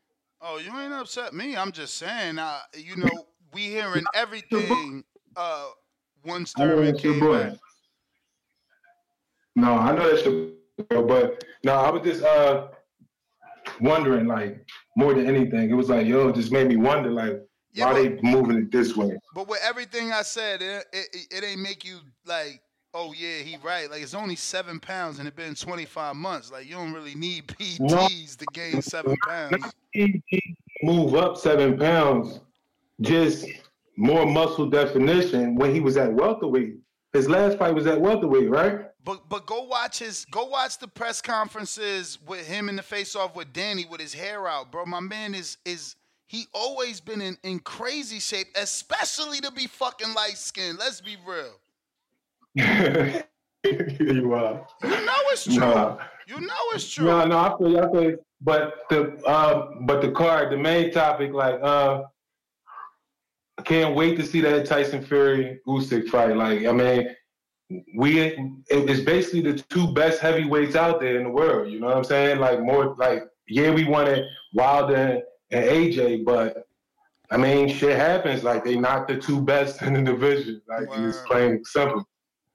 [0.43, 1.55] Oh, you ain't upset me.
[1.55, 5.03] I'm just saying, uh, you know, we hearing everything
[5.35, 5.65] uh,
[6.57, 7.43] know that's your came boy.
[7.43, 7.53] back.
[9.55, 10.47] No, I know that's your
[10.89, 12.69] boy, but no, I was just uh
[13.79, 14.65] wondering, like,
[14.97, 15.69] more than anything.
[15.69, 17.41] It was like, yo, it just made me wonder, like,
[17.75, 19.17] why they moving it this way?
[19.35, 22.61] But with everything I said, it, it, it ain't make you like,
[22.93, 23.89] oh yeah, he right.
[23.89, 26.51] Like it's only seven pounds and it been 25 months.
[26.51, 29.73] Like you don't really need PTs to gain seven pounds.
[30.83, 32.39] Move up seven pounds,
[33.01, 33.45] just
[33.97, 36.75] more muscle definition when he was at welterweight.
[37.13, 38.85] His last fight was at welterweight, right?
[39.03, 43.15] But but go watch his go watch the press conferences with him in the face
[43.15, 44.85] off with Danny with his hair out, bro.
[44.85, 45.95] My man is is
[46.27, 50.79] he always been in, in crazy shape, especially to be fucking light skinned.
[50.79, 51.51] Let's be real.
[52.55, 54.67] You are.
[54.83, 55.55] You know it's true.
[55.55, 55.97] Nah.
[56.27, 57.05] You know it's true.
[57.05, 57.79] No, no, I feel you.
[57.79, 58.19] I feel you.
[58.41, 62.03] But the uh, but the card, the main topic, like uh,
[63.57, 66.35] I can't wait to see that Tyson Fury Usyk fight.
[66.35, 67.15] Like, I mean,
[67.95, 68.35] we
[68.69, 71.71] it's basically the two best heavyweights out there in the world.
[71.71, 72.39] You know what I'm saying?
[72.39, 75.21] Like more like yeah, we wanted Wilder
[75.51, 76.65] and AJ, but
[77.29, 78.43] I mean, shit happens.
[78.43, 80.61] Like they not the two best in the division.
[80.67, 82.05] Like it's plain simple.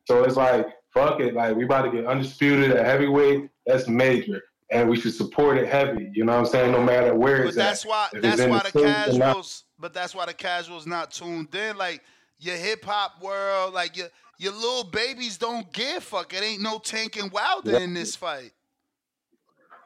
[0.06, 1.34] So it's like fuck it.
[1.34, 3.48] Like we about to get undisputed at heavyweight.
[3.66, 4.42] That's major.
[4.72, 6.10] And we should support it heavy.
[6.12, 6.72] You know what I'm saying?
[6.72, 7.88] No matter where But it's that's at.
[7.88, 9.26] why If that's why the States or not.
[9.26, 11.76] casuals but that's why the casuals not tuned in.
[11.76, 12.02] Like
[12.38, 16.34] your hip hop world, like your your little babies don't give fuck.
[16.34, 17.78] It ain't no Tank and Wilder Yeah.
[17.80, 18.52] in this fight.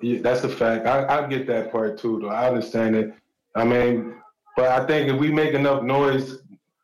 [0.01, 0.87] Yeah, that's a fact.
[0.87, 2.29] I, I get that part too, though.
[2.31, 3.13] I understand it.
[3.55, 4.15] I mean,
[4.57, 6.39] but I think if we make enough noise,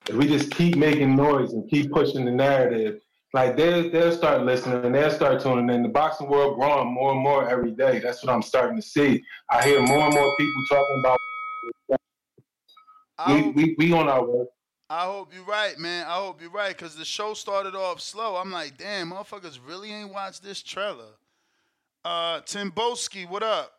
[0.08, 3.00] if we just keep making noise and keep pushing the narrative,
[3.36, 5.82] like they'll they'll start listening and they'll start tuning in.
[5.82, 7.98] The boxing world growing more and more every day.
[7.98, 9.22] That's what I'm starting to see.
[9.50, 11.18] I hear more and more people talking about.
[13.28, 14.46] We we, we on our way.
[14.88, 16.06] I hope you're right, man.
[16.06, 18.36] I hope you're right, cause the show started off slow.
[18.36, 21.12] I'm like, damn, motherfuckers really ain't watched this trailer.
[22.06, 23.70] Uh Tim Boski, what up?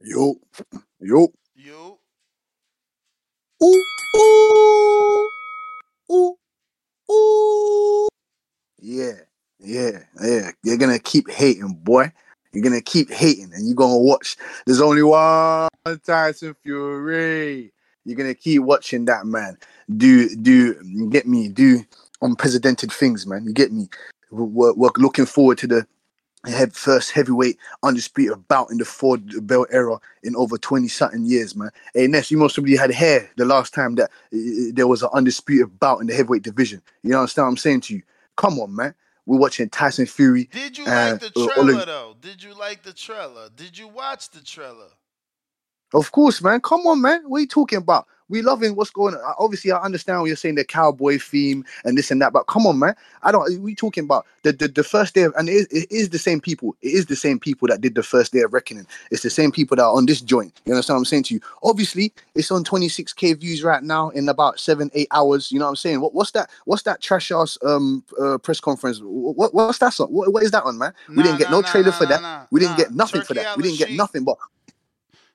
[0.00, 0.36] Yo,
[1.00, 1.32] yo.
[1.56, 1.98] You.
[3.62, 3.82] Ooh,
[4.16, 5.30] ooh,
[6.10, 6.36] ooh,
[7.10, 8.08] ooh.
[8.80, 9.12] Yeah,
[9.58, 10.50] yeah, yeah.
[10.62, 12.12] You're gonna keep hating, boy.
[12.52, 14.36] You're gonna keep hating, and you're gonna watch.
[14.66, 15.68] There's only one
[16.04, 17.72] Tyson Fury.
[18.04, 19.56] You're gonna keep watching that man.
[19.96, 21.48] Do do get me?
[21.48, 21.84] Do
[22.20, 23.44] unprecedented things, man.
[23.44, 23.88] You get me?
[24.30, 25.86] We're, we're looking forward to the
[26.50, 31.56] head first heavyweight undisputed bout in the Ford belt era in over 20 something years,
[31.56, 31.70] man.
[31.94, 35.10] Hey, Ness, you most probably had hair the last time that uh, there was an
[35.12, 36.82] undisputed bout in the heavyweight division.
[37.02, 38.02] You understand what I'm saying to you?
[38.36, 38.94] Come on, man.
[39.26, 40.44] We're watching Tyson Fury.
[40.52, 42.16] Did you and, like the uh, trailer Oleg- though?
[42.20, 43.48] Did you like the trailer?
[43.56, 44.88] Did you watch the trailer?
[45.94, 46.60] Of course, man.
[46.60, 47.22] Come on, man.
[47.26, 48.06] What are you talking about?
[48.28, 49.34] We loving what's going on.
[49.38, 52.66] Obviously, I understand what you're saying, the cowboy theme and this and that, but come
[52.66, 52.94] on, man.
[53.22, 53.60] I don't.
[53.60, 56.18] We talking about the the, the first day of, and it is, it is the
[56.18, 56.74] same people.
[56.80, 58.86] It is the same people that did the first day of reckoning.
[59.10, 60.52] It's the same people that are on this joint.
[60.64, 61.40] You understand what I'm saying to you?
[61.62, 65.52] Obviously, it's on 26k views right now in about seven eight hours.
[65.52, 66.00] You know what I'm saying?
[66.00, 66.50] What, what's that?
[66.64, 69.00] What's that trash ass um uh, press conference?
[69.02, 69.98] What, what's that?
[70.00, 70.08] On?
[70.08, 70.94] What, what is that on, man?
[71.08, 72.20] we didn't get no trailer for that.
[72.50, 73.56] we didn't get nothing for that.
[73.56, 74.36] We didn't get nothing, but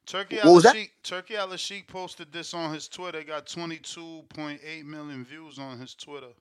[0.09, 0.59] Turki Al?
[0.59, 3.23] Sheik, Turki Al Sheik posted this on his Twitter.
[3.23, 6.33] Got 22.8 million views on his Twitter.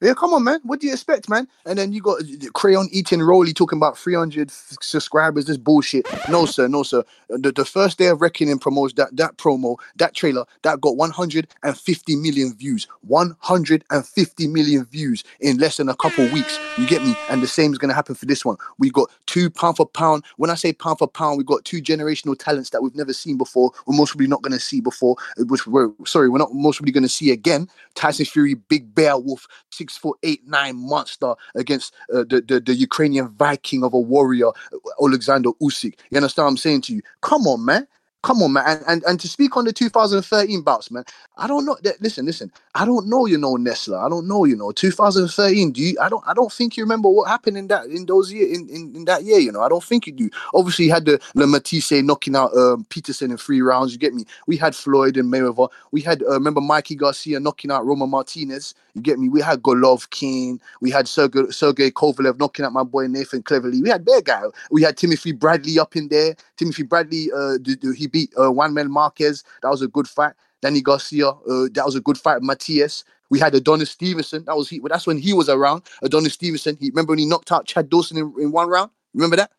[0.00, 0.60] Yeah, come on, man.
[0.64, 1.48] What do you expect, man?
[1.66, 5.46] And then you got uh, Crayon eating Rolly talking about 300 f- subscribers.
[5.46, 6.06] This bullshit.
[6.30, 6.68] No, sir.
[6.68, 7.04] No, sir.
[7.28, 12.16] The, the first day of reckoning promotes that that promo, that trailer, that got 150
[12.16, 12.88] million views.
[13.02, 16.58] 150 million views in less than a couple weeks.
[16.78, 17.14] You get me?
[17.28, 18.56] And the same is gonna happen for this one.
[18.78, 20.24] We got two pound for pound.
[20.38, 23.36] When I say pound for pound, we got two generational talents that we've never seen
[23.36, 23.72] before.
[23.86, 25.16] We're most probably not gonna see before.
[25.38, 27.68] uh, Which we're sorry, we're not most probably gonna see again.
[27.96, 32.74] Tyson Fury, big bear wolf, six foot eight nine monster against uh, the, the the
[32.74, 35.98] Ukrainian Viking of a warrior, uh, Alexander Usyk.
[36.10, 37.02] You understand what I'm saying to you?
[37.22, 37.86] Come on, man.
[38.22, 38.64] Come on, man.
[38.66, 41.04] And, and and to speak on the 2013 bouts, man.
[41.38, 41.78] I don't know.
[42.02, 42.52] Listen, listen.
[42.76, 43.26] I don't know.
[43.26, 44.04] You know, Nestler.
[44.04, 44.44] I don't know.
[44.44, 45.72] You know, 2013.
[45.72, 45.96] Do you?
[46.02, 46.22] I don't.
[46.28, 49.06] I don't think you remember what happened in that in those year in, in, in
[49.06, 49.38] that year.
[49.40, 50.30] You know, I don't think you do.
[50.54, 53.94] Obviously, you had the Le Matthysse knocking out um, Peterson in three rounds.
[53.94, 54.26] You get me?
[54.48, 55.70] We had Floyd and Mayweather.
[55.92, 58.74] We had uh, remember Mikey Garcia knocking out Roman Martinez.
[58.94, 59.30] You get me?
[59.30, 60.60] We had Golovkin.
[60.82, 63.82] We had Sergey, Sergey Kovalev knocking out my boy Nathan Cleverly.
[63.82, 64.42] We had their guy.
[64.70, 66.36] We had Timothy Bradley up in there.
[66.58, 67.58] Timothy Bradley, uh,
[67.96, 69.44] he beat uh, Juan Manuel Marquez.
[69.62, 70.34] That was a good fight.
[70.62, 72.42] Danny Garcia, uh, that was a good fight.
[72.42, 73.04] Matthysse.
[73.30, 74.44] We had Adonis Stevenson.
[74.44, 74.80] That was he.
[74.84, 75.84] That's when he was around.
[76.02, 76.76] Adonis Stevenson.
[76.80, 78.90] He remember when he knocked out Chad Dawson in, in one round.
[79.14, 79.52] Remember that?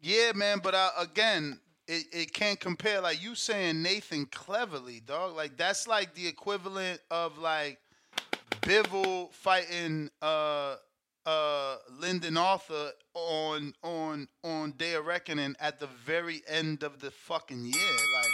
[0.00, 0.58] Yeah, man.
[0.62, 3.00] But uh, again, it, it can't compare.
[3.00, 5.36] Like you saying Nathan Cleverly, dog.
[5.36, 7.78] Like that's like the equivalent of like
[8.62, 10.76] Bivol fighting uh
[11.26, 17.10] uh Lyndon Arthur on on on Day of Reckoning at the very end of the
[17.10, 17.92] fucking year.
[18.16, 18.26] Like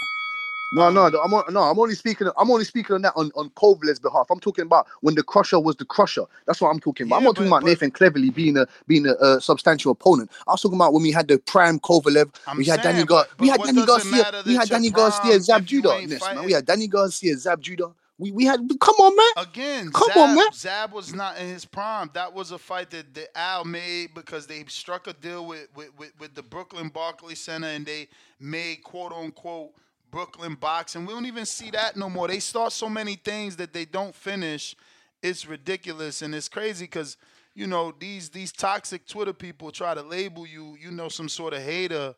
[0.72, 1.62] No, no, I'm on, no.
[1.62, 2.28] I'm only speaking.
[2.36, 4.26] I'm only speaking on that on on Kovalev's behalf.
[4.30, 6.24] I'm talking about when the Crusher was the Crusher.
[6.46, 7.16] That's what I'm talking about.
[7.18, 10.30] I'm not talking about Nathan Cleverly being a being a, uh substantial opponent.
[10.46, 12.32] I was talking about when we had the prime Kovalev.
[12.56, 13.26] we had Danny saying, Gar.
[13.30, 14.42] but- we had Danny Garcia.
[14.46, 16.00] We had Danny Garcia, Zab Judah.
[16.06, 16.44] Yes, man.
[16.44, 17.92] We had Danny Garcia, Zab Judah.
[18.20, 18.60] We we had.
[18.80, 19.44] Come on, man.
[19.48, 20.52] Again, Come Zab, on, man.
[20.52, 22.10] Zab was not in his prime.
[22.12, 25.88] That was a fight that, that Al made because they struck a deal with, with,
[25.98, 28.08] with, with the Brooklyn Barclays Center and they
[28.38, 29.72] made quote unquote
[30.10, 31.06] Brooklyn boxing.
[31.06, 32.28] We don't even see that no more.
[32.28, 34.76] They start so many things that they don't finish.
[35.22, 37.16] It's ridiculous and it's crazy because
[37.54, 41.54] you know these these toxic Twitter people try to label you, you know, some sort
[41.54, 42.14] of hater,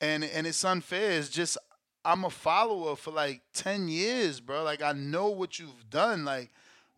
[0.00, 1.12] and and it's unfair.
[1.12, 1.58] It's just
[2.06, 4.62] I'm a follower for like 10 years, bro.
[4.62, 6.24] Like I know what you've done.
[6.24, 6.50] Like,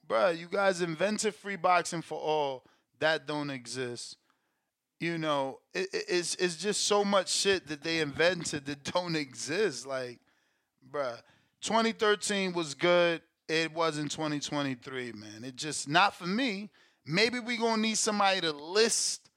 [0.06, 2.64] bro, you guys invented free boxing for all.
[3.00, 4.16] That don't exist.
[5.00, 9.16] You know, it, it- it's it's just so much shit that they invented that don't
[9.16, 9.86] exist.
[9.86, 10.18] Like,
[10.90, 11.20] bruh,
[11.62, 13.22] 2013 was good.
[13.48, 15.42] It wasn't 2023, man.
[15.44, 16.70] It just not for me.
[17.06, 19.30] Maybe we gonna need somebody to list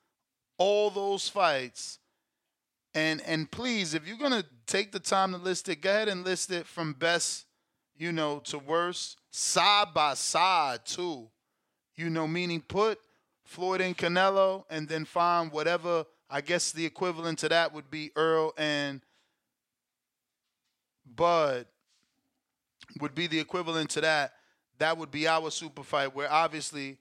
[0.58, 2.00] all those fights
[2.94, 6.24] and and please, if you're gonna take the time to list it, go ahead and
[6.24, 7.46] list it from best,
[7.98, 11.28] you know, to worst, side by side too.
[11.96, 12.98] You know, meaning put
[13.44, 16.06] Floyd and Canelo, and then find whatever.
[16.30, 19.02] I guess the equivalent to that would be Errol and
[21.06, 21.66] Bud.
[23.02, 24.34] Would be the equivalent to that.
[24.80, 26.16] That would be our super fight.
[26.16, 26.98] Where obviously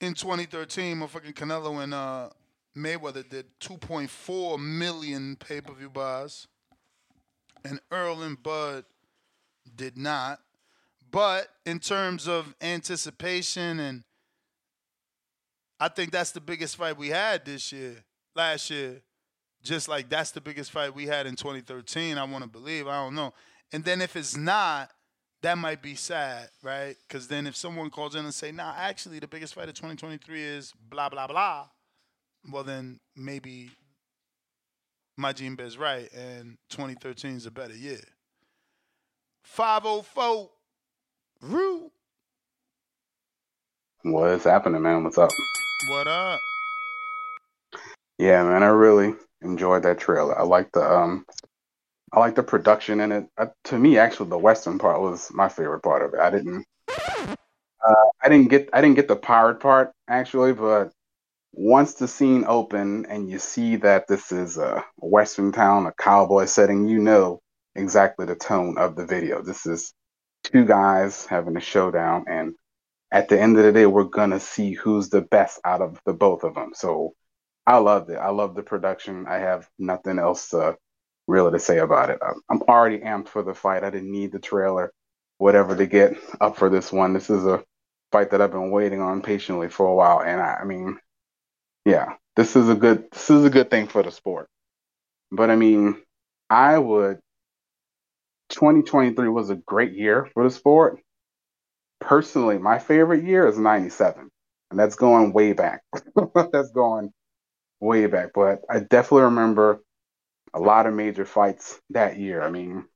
[0.00, 2.28] in 2013, motherfucking Canelo and uh,
[2.76, 6.48] Mayweather did 2.4 million pay per view buys,
[7.64, 8.84] and Errol and Bud
[9.76, 10.40] did not.
[11.10, 14.04] But in terms of anticipation, and
[15.78, 18.04] I think that's the biggest fight we had this year,
[18.34, 19.02] last year.
[19.62, 22.18] Just like that's the biggest fight we had in 2013.
[22.18, 22.86] I want to believe.
[22.86, 23.32] I don't know.
[23.72, 24.90] And then if it's not,
[25.42, 26.96] that might be sad, right?
[27.06, 30.42] Because then if someone calls in and say, "Nah, actually, the biggest fight of 2023
[30.42, 31.68] is blah blah blah,"
[32.50, 33.70] well then maybe
[35.18, 38.00] Majin is right, and 2013 is a better year.
[39.44, 40.50] 504
[41.42, 41.90] Rue.
[44.02, 45.04] What's happening, man?
[45.04, 45.30] What's up?
[45.88, 46.40] What up?
[48.18, 50.38] Yeah, man, I really enjoyed that trailer.
[50.38, 51.26] I like the um,
[52.12, 53.26] I like the production in it.
[53.36, 56.20] Uh, to me, actually, the western part was my favorite part of it.
[56.20, 60.92] I didn't, uh, I didn't get, I didn't get the pirate part actually, but
[61.56, 66.46] once the scene open and you see that this is a western town, a cowboy
[66.46, 67.40] setting, you know
[67.74, 69.42] exactly the tone of the video.
[69.42, 69.94] This is
[70.42, 72.54] two guys having a showdown, and
[73.10, 76.12] at the end of the day, we're gonna see who's the best out of the
[76.12, 76.72] both of them.
[76.74, 77.14] So
[77.66, 78.16] I loved it.
[78.16, 79.26] I love the production.
[79.28, 80.74] I have nothing else uh,
[81.26, 82.18] really to say about it.
[82.20, 83.84] I'm, I'm already amped for the fight.
[83.84, 84.92] I didn't need the trailer,
[85.38, 87.12] whatever, to get up for this one.
[87.12, 87.62] This is a
[88.12, 90.98] fight that I've been waiting on patiently for a while, and I, I mean,
[91.84, 94.48] yeah, this is a good this is a good thing for the sport.
[95.30, 96.02] But I mean,
[96.50, 97.20] I would
[98.50, 101.00] 2023 was a great year for the sport.
[102.00, 104.30] Personally, my favorite year is 97.
[104.70, 105.82] And that's going way back.
[106.52, 107.12] that's going
[107.80, 108.30] way back.
[108.34, 109.80] But I definitely remember
[110.54, 112.42] a lot of major fights that year.
[112.42, 112.86] I mean,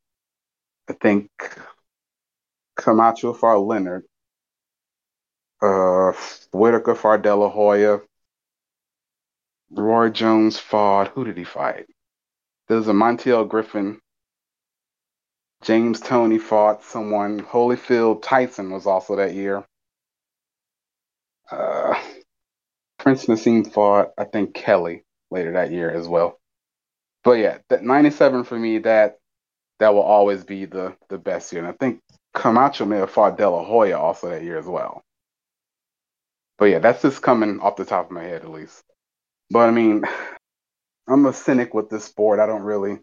[0.89, 1.31] I think
[2.77, 4.07] Camacho fought Leonard,
[5.63, 6.13] uh,
[6.53, 8.01] Whitaker fought De La Hoya,
[9.71, 11.09] Roy Jones fought.
[11.09, 11.87] Who did he fight?
[12.69, 14.01] There was a Montell Griffin.
[15.63, 17.41] James Toney fought someone.
[17.41, 19.65] Holyfield Tyson was also that year.
[21.51, 21.95] Uh,
[22.99, 26.39] Prince Naseem fought, I think, Kelly later that year as well.
[27.25, 29.19] But yeah, that 97 for me, that
[29.81, 31.63] that will always be the the best year.
[31.65, 32.01] And I think
[32.35, 35.03] Camacho may have fought De La Hoya also that year as well.
[36.59, 38.85] But yeah, that's just coming off the top of my head at least.
[39.51, 40.05] But I mean,
[41.09, 42.41] I'm a cynic with this sport.
[42.41, 42.99] I don't really.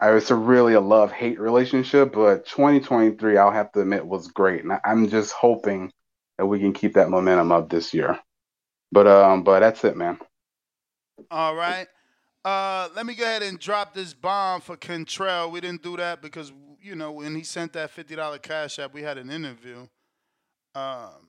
[0.00, 4.28] I it's a really a love hate relationship, but 2023, I'll have to admit, was
[4.28, 5.92] great, and I'm just hoping
[6.38, 8.18] that we can keep that momentum up this year.
[8.92, 10.18] But um, but that's it, man.
[11.30, 11.86] All right.
[12.44, 15.50] Uh, let me go ahead and drop this bomb for Cantrell.
[15.50, 18.94] We didn't do that because you know when he sent that fifty dollar cash app,
[18.94, 19.86] we had an interview.
[20.74, 21.28] Um,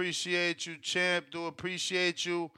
[0.00, 1.26] appreciate you, champ.
[1.30, 2.50] Do appreciate you.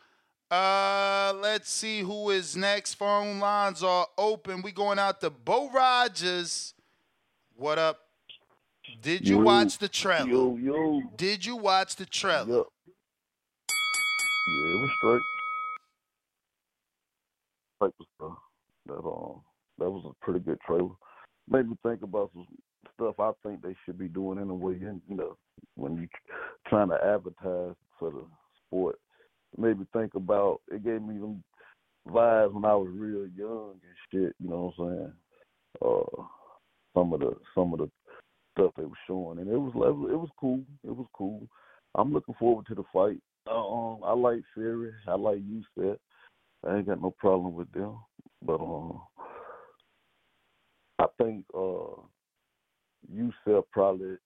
[0.49, 2.95] Uh, let's see who is next.
[2.95, 4.63] Phone lines are open.
[4.63, 6.73] We going out to Bo Rogers.
[7.57, 7.99] What up?
[9.01, 10.29] Did you Yo, watch the trailer?
[10.29, 11.03] Yo, yo.
[11.17, 12.47] Did you watch the trailer?
[12.49, 12.63] Yeah.
[14.47, 15.23] Yeah, it was straight.
[17.81, 18.39] Type of stuff.
[18.87, 19.41] That um,
[19.79, 20.91] that was a pretty good trailer.
[21.49, 22.47] Made me think about some
[23.03, 24.75] stuff I think they should be doing in a way.
[24.75, 25.37] You know,
[25.77, 26.09] when you
[26.69, 28.25] trying to advertise for the
[28.67, 28.99] sport,
[29.53, 30.61] it made me think about.
[30.71, 31.43] It gave me them
[32.09, 34.35] vibes when I was real young and shit.
[34.41, 35.13] You know what I'm saying?
[35.83, 36.23] Uh,
[36.95, 37.91] some of the some of the
[38.53, 40.09] stuff they were showing, and it was level.
[40.09, 40.63] It was cool.
[40.85, 41.47] It was cool.
[41.95, 43.21] I'm looking forward to the fight.
[43.51, 44.93] Um, I like Fury.
[45.09, 45.97] I like you said.
[46.65, 47.99] I ain't got no problem with them.
[48.41, 49.01] But um,
[50.99, 52.01] I think uh,
[53.11, 54.17] Yusef probably.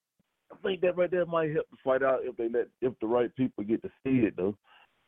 [0.52, 3.06] I think that right there might help the fight out if they let if the
[3.06, 4.56] right people get to see it though.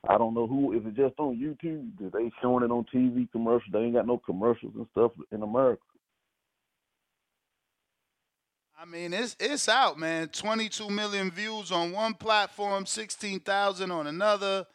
[0.09, 0.73] I don't know who.
[0.75, 2.07] Is it just on YouTube?
[2.07, 3.73] Is they showing it on TV commercials?
[3.73, 5.83] They ain't got no commercials and stuff in America.
[8.81, 10.29] I mean, it's it's out, man.
[10.29, 14.66] 22 million views on one platform, 16,000 on another,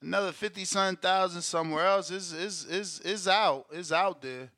[0.00, 2.10] another 50 something thousand somewhere else.
[2.10, 3.66] Is is is is out.
[3.70, 4.50] It's out there.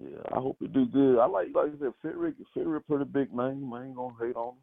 [0.00, 1.18] Yeah, I hope it do good.
[1.18, 2.32] I like, like I said, Fury.
[2.52, 3.72] Fury pretty big name.
[3.72, 4.62] I ain't gonna hate on him.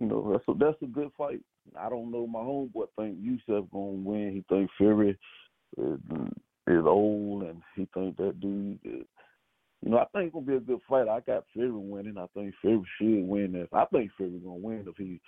[0.00, 1.40] You know, that's a that's a good fight.
[1.78, 2.26] I don't know.
[2.26, 4.32] My homeboy think Yusef gonna win.
[4.32, 5.16] He think Fury
[5.78, 5.98] is,
[6.66, 8.78] is old, and he think that dude.
[8.84, 9.04] Is,
[9.82, 11.08] you know, I think it's gonna be a good fight.
[11.08, 12.18] I got Fury winning.
[12.18, 13.68] I think Fury should win this.
[13.72, 15.20] I think Fury gonna win if he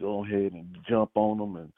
[0.00, 1.72] go ahead and jump on him and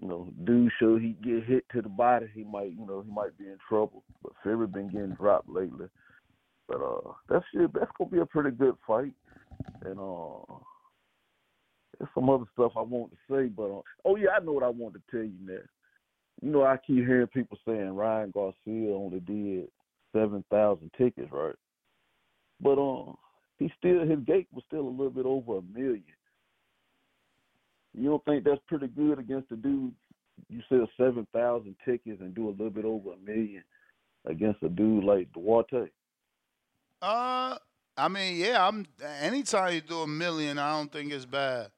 [0.00, 3.12] you know, dude show he get hit to the body, he might, you know, he
[3.12, 4.02] might be in trouble.
[4.22, 5.86] But Fury been getting dropped lately.
[6.68, 9.12] But uh that shit that's gonna be a pretty good fight.
[9.84, 10.54] And uh
[11.98, 14.64] there's some other stuff I want to say, but uh, oh yeah, I know what
[14.64, 15.58] I want to tell you now.
[16.40, 19.68] You know, I keep hearing people saying Ryan Garcia only did
[20.12, 21.54] seven thousand tickets, right?
[22.60, 23.16] But um,
[23.58, 26.02] he still his gate was still a little bit over a million.
[27.94, 29.92] You don't think that's pretty good against the dude?
[30.48, 33.62] You sell seven thousand tickets and do a little bit over a million
[34.24, 35.90] against a dude like Duarte.
[37.02, 37.58] Uh,
[37.96, 38.66] I mean, yeah.
[38.66, 38.86] I'm.
[39.20, 41.70] Anytime you do a million, I don't think it's bad.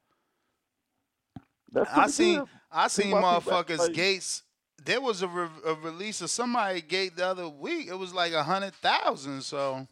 [1.92, 2.48] I seen good.
[2.70, 4.44] I See seen people motherfuckers Gates
[4.84, 7.88] there was a, re- a release of somebody gave the other week.
[7.88, 9.42] It was like a hundred thousand.
[9.42, 9.86] So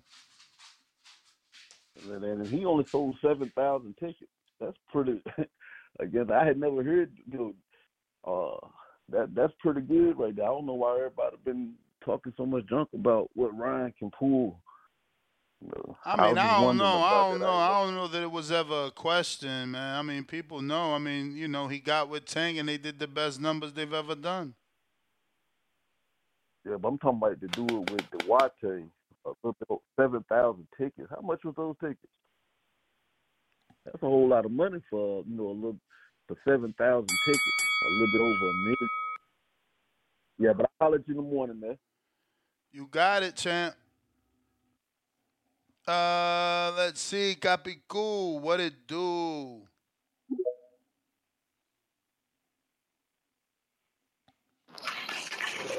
[2.11, 4.31] And, he only sold seven thousand tickets.
[4.61, 5.23] That's pretty.
[6.01, 7.13] Again, I had never heard.
[7.31, 7.55] You
[8.25, 8.67] know, uh,
[9.11, 10.45] that that's pretty good right there.
[10.45, 14.61] I don't know why everybody been talking so much junk about what Ryan can pull.
[16.05, 16.84] I mean, just I don't know.
[16.84, 17.51] I don't know.
[17.51, 19.97] I don't know that it was ever a question, man.
[19.97, 20.94] I mean, people know.
[20.94, 23.93] I mean, you know, he got with Tank and they did the best numbers they've
[23.93, 24.55] ever done.
[26.64, 28.84] Yeah, but I'm talking about to do it with Duarte.
[29.24, 31.09] A little bit over seven thousand tickets.
[31.10, 32.12] How much was those tickets?
[33.84, 35.78] That's a whole lot of money for you know a little
[36.28, 37.52] for seven thousand tickets.
[37.84, 38.89] A little bit over a million.
[40.39, 41.78] Yeah, but I'll let you in the morning, man.
[42.72, 43.74] You got it, champ.
[45.87, 49.63] Uh, let's see, Capicu, what it do?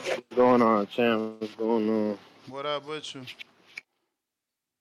[0.06, 1.40] What's going on, Champ?
[1.40, 2.18] What's going on?
[2.50, 3.22] What up with you?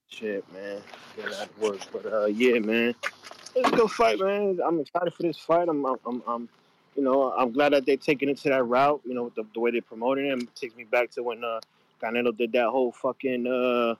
[0.09, 0.83] Shit, man.
[1.19, 1.79] Of work.
[1.93, 2.95] But uh yeah, man.
[3.55, 4.59] It's a good fight, man.
[4.65, 5.69] I'm excited for this fight.
[5.69, 6.49] I'm I'm I'm, I'm
[6.97, 9.45] you know, I'm glad that they're taking it to that route, you know, with the,
[9.55, 10.43] the way they're promoting it.
[10.43, 11.61] It takes me back to when uh
[12.03, 13.95] Canelo did that whole fucking uh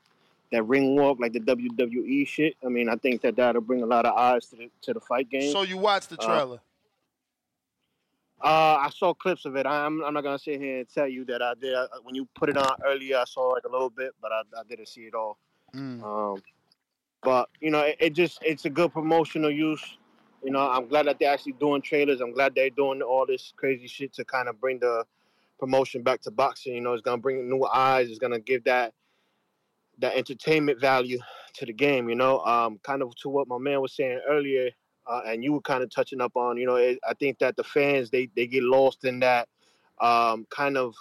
[0.53, 2.55] that ring walk, like the WWE shit.
[2.65, 5.01] I mean, I think that that'll bring a lot of eyes to the to the
[5.01, 5.51] fight game.
[5.51, 6.61] So you watched the Uh, trailer?
[8.41, 9.67] Uh, I saw clips of it.
[9.67, 11.75] I'm, I'm not gonna sit here and tell you that I did.
[11.75, 14.41] Uh, When you put it on earlier, I saw like a little bit, but I,
[14.59, 15.39] I didn't see it all.
[15.75, 16.03] Mm.
[16.03, 16.43] Um,
[17.23, 19.83] but you know, it, it just it's a good promotional use.
[20.45, 22.21] You know, I'm glad that they're actually doing trailers.
[22.21, 25.05] I'm glad they're doing all this crazy shit to kind of bring the
[25.61, 26.75] promotion back to boxing.
[26.75, 28.11] You know, it's gonna bring new eyes.
[28.11, 28.93] It's gonna give that
[29.99, 31.19] that entertainment value
[31.55, 32.09] to the game.
[32.09, 34.71] You know, um, kind of to what my man was saying earlier,
[35.07, 36.57] uh, and you were kind of touching up on.
[36.57, 39.49] You know, it, I think that the fans they they get lost in that
[40.01, 40.95] um, kind of.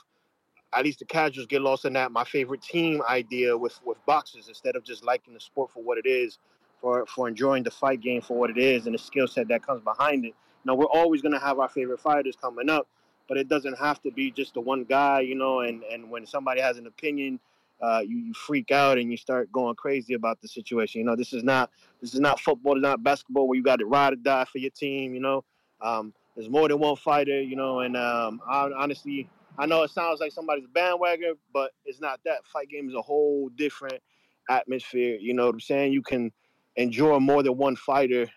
[0.73, 4.47] At least the casuals get lost in that my favorite team idea with with boxes
[4.47, 6.37] instead of just liking the sport for what it is,
[6.81, 9.65] for for enjoying the fight game for what it is and the skill set that
[9.65, 10.33] comes behind it.
[10.65, 12.87] Now we're always gonna have our favorite fighters coming up,
[13.27, 15.61] but it doesn't have to be just the one guy, you know.
[15.61, 17.39] And and when somebody has an opinion,
[17.81, 20.99] uh, you you freak out and you start going crazy about the situation.
[20.99, 21.71] You know, this is not
[22.01, 24.59] this is not football, it's not basketball where you got to ride or die for
[24.59, 25.13] your team.
[25.13, 25.43] You know,
[25.81, 27.41] um, there's more than one fighter.
[27.41, 29.27] You know, and um, I, honestly,
[29.57, 32.45] I know it sounds like somebody's bandwagon, but it's not that.
[32.45, 34.01] Fight game is a whole different
[34.49, 35.17] atmosphere.
[35.19, 35.93] You know what I'm saying?
[35.93, 36.31] You can
[36.75, 38.27] enjoy more than one fighter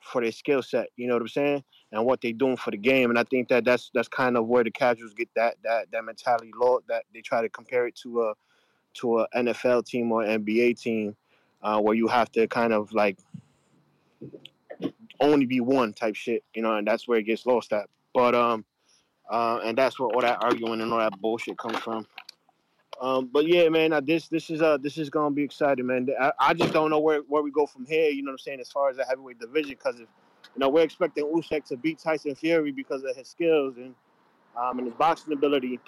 [0.00, 0.88] for their skill set.
[0.96, 1.64] You know what I'm saying?
[1.92, 3.10] And what they're doing for the game.
[3.10, 6.04] And I think that that's that's kind of where the casuals get that that that
[6.04, 6.52] mentality.
[6.56, 8.34] Low that they try to compare it to a
[9.00, 11.16] to an NFL team or NBA team,
[11.62, 13.18] uh, where you have to kind of like
[15.20, 16.44] only be one type shit.
[16.54, 17.88] You know, and that's where it gets lost at.
[18.14, 18.64] But um,
[19.30, 22.06] uh, and that's where all that arguing and all that bullshit comes from.
[23.00, 26.08] Um, but yeah, man, uh, this this is uh this is gonna be exciting, man.
[26.18, 28.08] I, I just don't know where, where we go from here.
[28.08, 28.60] You know what I'm saying?
[28.60, 30.08] As far as the heavyweight division, because if
[30.54, 33.94] you know we're expecting Usyk to beat Tyson Fury because of his skills and
[34.56, 35.78] um, and his boxing ability.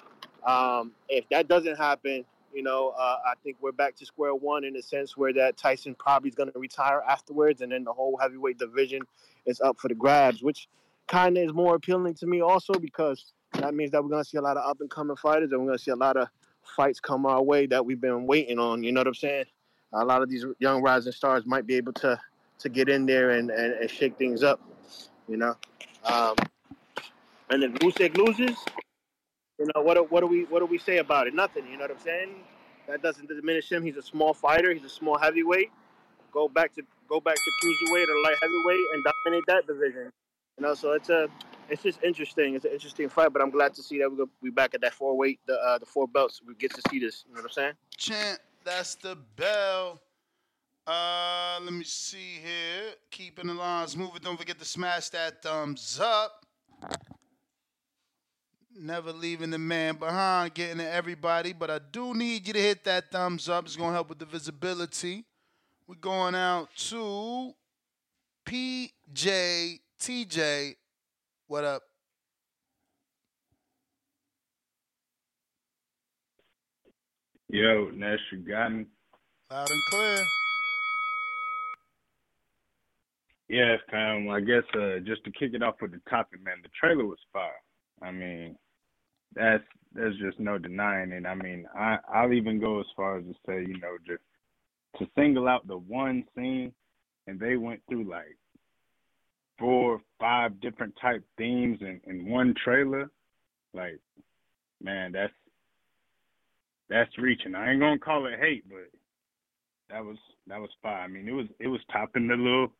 [0.45, 4.63] Um, if that doesn't happen, you know, uh, I think we're back to square one
[4.63, 7.93] in the sense where that Tyson probably is going to retire afterwards, and then the
[7.93, 9.01] whole heavyweight division
[9.45, 10.67] is up for the grabs, which
[11.07, 14.29] kind of is more appealing to me also because that means that we're going to
[14.29, 16.17] see a lot of up and coming fighters, and we're going to see a lot
[16.17, 16.27] of
[16.75, 18.83] fights come our way that we've been waiting on.
[18.83, 19.45] You know what I'm saying?
[19.93, 22.19] A lot of these young rising stars might be able to
[22.59, 24.61] to get in there and, and, and shake things up.
[25.27, 25.55] You know,
[26.03, 26.35] um,
[27.49, 28.57] and if Usyk loses,
[29.59, 31.35] you know what do, what do we what do we say about it?
[31.35, 31.65] Nothing.
[31.69, 32.35] You know what I'm saying?
[32.87, 33.83] That doesn't diminish him.
[33.83, 34.73] He's a small fighter.
[34.73, 35.69] He's a small heavyweight.
[36.31, 40.11] Go back to go back to cruiserweight or light heavyweight and dominate that division.
[40.57, 41.27] You know, so it's a
[41.69, 42.55] it's just interesting.
[42.55, 44.93] It's an interesting fight, but I'm glad to see that we're we back at that
[44.93, 46.41] four weight, the uh, the four belts.
[46.47, 47.25] We get to see this.
[47.27, 47.73] You know what I'm saying?
[47.97, 50.01] Chant, that's the bell.
[50.87, 52.93] Uh, let me see here.
[53.11, 54.21] Keeping the lines moving.
[54.23, 56.45] Don't forget to smash that thumbs up.
[58.77, 61.53] Never leaving the man behind, getting to everybody.
[61.53, 63.65] But I do need you to hit that thumbs up.
[63.65, 65.25] It's gonna help with the visibility.
[65.87, 67.53] We're going out to
[68.45, 70.75] PJ TJ.
[71.47, 71.81] What up?
[77.49, 78.85] Yo, Nash, you got me.
[79.49, 80.23] Loud and clear.
[83.47, 84.29] Yeah, fam.
[84.29, 87.17] I guess uh, just to kick it off with the topic, man, the trailer was
[87.33, 87.49] fire.
[88.01, 88.55] I mean,
[89.35, 89.63] that's
[89.93, 91.25] there's just no denying it.
[91.25, 94.21] I mean, I I'll even go as far as to say, you know, just
[94.97, 96.73] to single out the one scene,
[97.27, 98.37] and they went through like
[99.57, 103.09] four, or five different type themes in in one trailer.
[103.73, 103.99] Like
[104.81, 105.33] man, that's
[106.89, 107.55] that's reaching.
[107.55, 108.89] I ain't gonna call it hate, but
[109.89, 110.17] that was
[110.47, 111.01] that was fire.
[111.01, 112.71] I mean, it was it was topping the little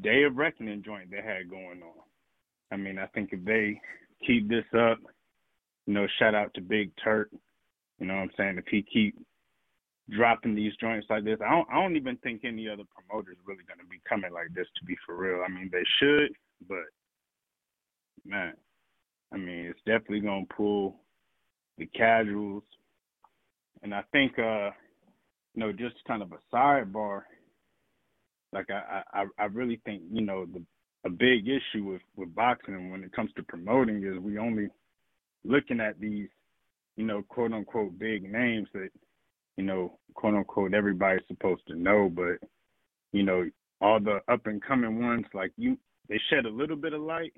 [0.00, 2.02] day of reckoning joint they had going on.
[2.70, 3.80] I mean, I think if they
[4.26, 4.98] keep this up,
[5.86, 7.30] you know, shout out to Big Turk.
[7.98, 8.58] You know what I'm saying?
[8.58, 9.16] If he keep
[10.10, 13.64] dropping these joints like this, I don't I don't even think any other promoters really
[13.68, 15.42] gonna be coming like this to be for real.
[15.46, 16.32] I mean they should,
[16.68, 16.84] but
[18.24, 18.54] man,
[19.32, 20.96] I mean it's definitely gonna pull
[21.78, 22.64] the casuals.
[23.82, 24.70] And I think uh
[25.54, 27.22] you know, just kind of a sidebar,
[28.52, 30.62] like I, I, I really think, you know, the
[31.04, 34.68] a big issue with, with boxing when it comes to promoting is we only
[35.44, 36.28] looking at these,
[36.96, 38.90] you know, quote unquote big names that,
[39.56, 42.48] you know, quote unquote everybody's supposed to know, but
[43.12, 43.44] you know,
[43.80, 45.76] all the up and coming ones like you
[46.08, 47.32] they shed a little bit of light,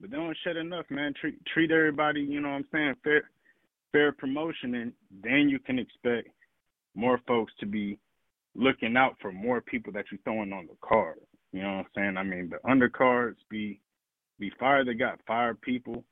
[0.00, 1.12] but they don't shed enough, man.
[1.20, 3.28] Treat treat everybody, you know what I'm saying, fair
[3.90, 4.92] fair promotion and
[5.22, 6.28] then you can expect
[6.94, 7.98] more folks to be
[8.54, 11.18] looking out for more people that you're throwing on the card.
[11.52, 12.16] You know what I'm saying?
[12.16, 13.80] I mean, the undercards be
[14.38, 14.86] be fired.
[14.88, 16.04] They got fired people.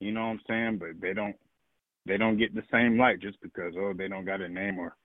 [0.00, 0.78] You know what I'm saying?
[0.78, 1.36] But they don't
[2.06, 4.96] they don't get the same light just because oh they don't got a name or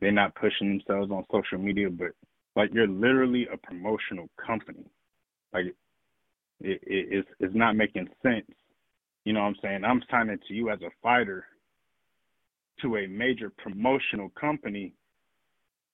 [0.00, 1.90] they're not pushing themselves on social media.
[1.90, 2.10] But
[2.54, 4.84] like you're literally a promotional company.
[5.52, 5.74] Like it,
[6.60, 6.80] it
[7.10, 8.50] it's it's not making sense.
[9.24, 9.84] You know what I'm saying?
[9.84, 11.44] I'm signing to you as a fighter
[12.82, 14.92] to a major promotional company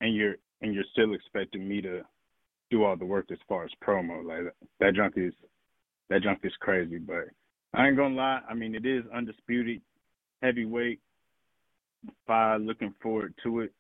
[0.01, 2.03] and you're and you're still expecting me to
[2.73, 4.25] do all the work as far as promo.
[4.25, 5.35] Like that junk is
[6.11, 6.99] that junk is crazy.
[6.99, 7.29] But
[7.75, 8.41] I ain't gonna lie.
[8.49, 9.81] I mean, it is undisputed
[10.43, 10.99] heavyweight.
[12.27, 13.73] Five, looking forward to it.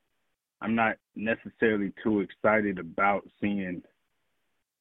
[0.60, 3.82] I'm not necessarily too excited about seeing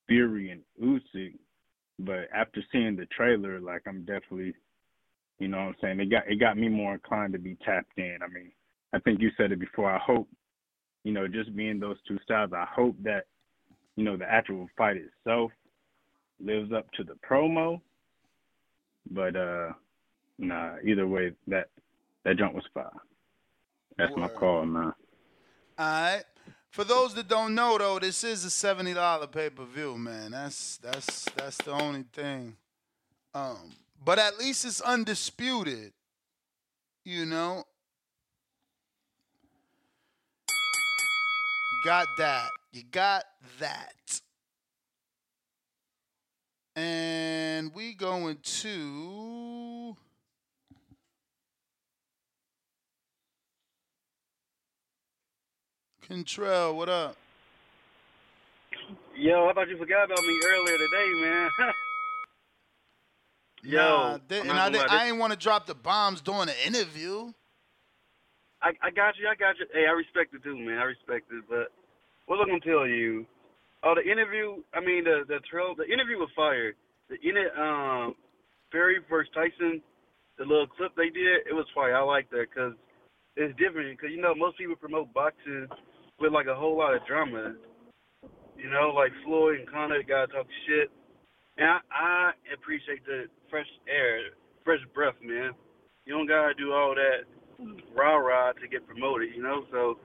[0.07, 1.33] Fury and Usyk,
[1.97, 4.53] but after seeing the trailer, like I'm definitely,
[5.39, 7.97] you know, what I'm saying it got it got me more inclined to be tapped
[7.97, 8.19] in.
[8.21, 8.51] I mean,
[8.93, 9.89] I think you said it before.
[9.89, 10.27] I hope,
[11.03, 13.25] you know, just being those two styles, I hope that
[13.95, 15.51] you know, the actual fight itself
[16.39, 17.81] lives up to the promo.
[19.09, 19.73] But uh
[20.37, 21.69] nah, either way that
[22.23, 22.89] that jump was fire.
[23.97, 24.93] That's my call, man.
[25.77, 26.23] All right.
[26.69, 30.31] For those that don't know though, this is a seventy dollar pay per view, man.
[30.31, 32.55] That's that's that's the only thing.
[33.33, 33.71] Um,
[34.03, 35.93] but at least it's undisputed.
[37.03, 37.63] You know.
[40.47, 42.49] You got that.
[42.71, 43.23] You got
[43.59, 44.21] that.
[46.75, 49.95] And we going to
[56.07, 57.15] Contrell, what up?
[59.15, 61.49] Yo, I thought you forgot about me earlier today, man.
[63.63, 66.47] Yo, nah, I'm th- and I, did, I ain't want to drop the bombs during
[66.47, 67.31] the interview.
[68.61, 69.27] I, I got you.
[69.27, 69.65] I got you.
[69.73, 70.77] Hey, I respect it too, man.
[70.77, 71.43] I respect it.
[71.49, 71.71] But
[72.25, 73.25] what was I gonna tell you?
[73.83, 74.61] Oh, the interview.
[74.73, 75.73] I mean, the the trail.
[75.75, 76.73] The interview was fire.
[77.09, 78.15] The in it, um,
[78.71, 79.81] Fury versus Tyson.
[80.37, 81.95] The little clip they did, it was fire.
[81.95, 82.73] I like that because
[83.35, 83.97] it's different.
[83.97, 85.67] Because you know, most people promote boxing
[86.19, 87.55] with like a whole lot of drama.
[88.57, 90.89] You know, like Floyd and Conor gotta talk shit.
[91.57, 95.51] And I, I appreciate the fresh air, fresh breath, man.
[96.05, 97.25] You don't gotta do all that
[97.95, 99.65] rah rah to get promoted, you know.
[99.71, 99.97] So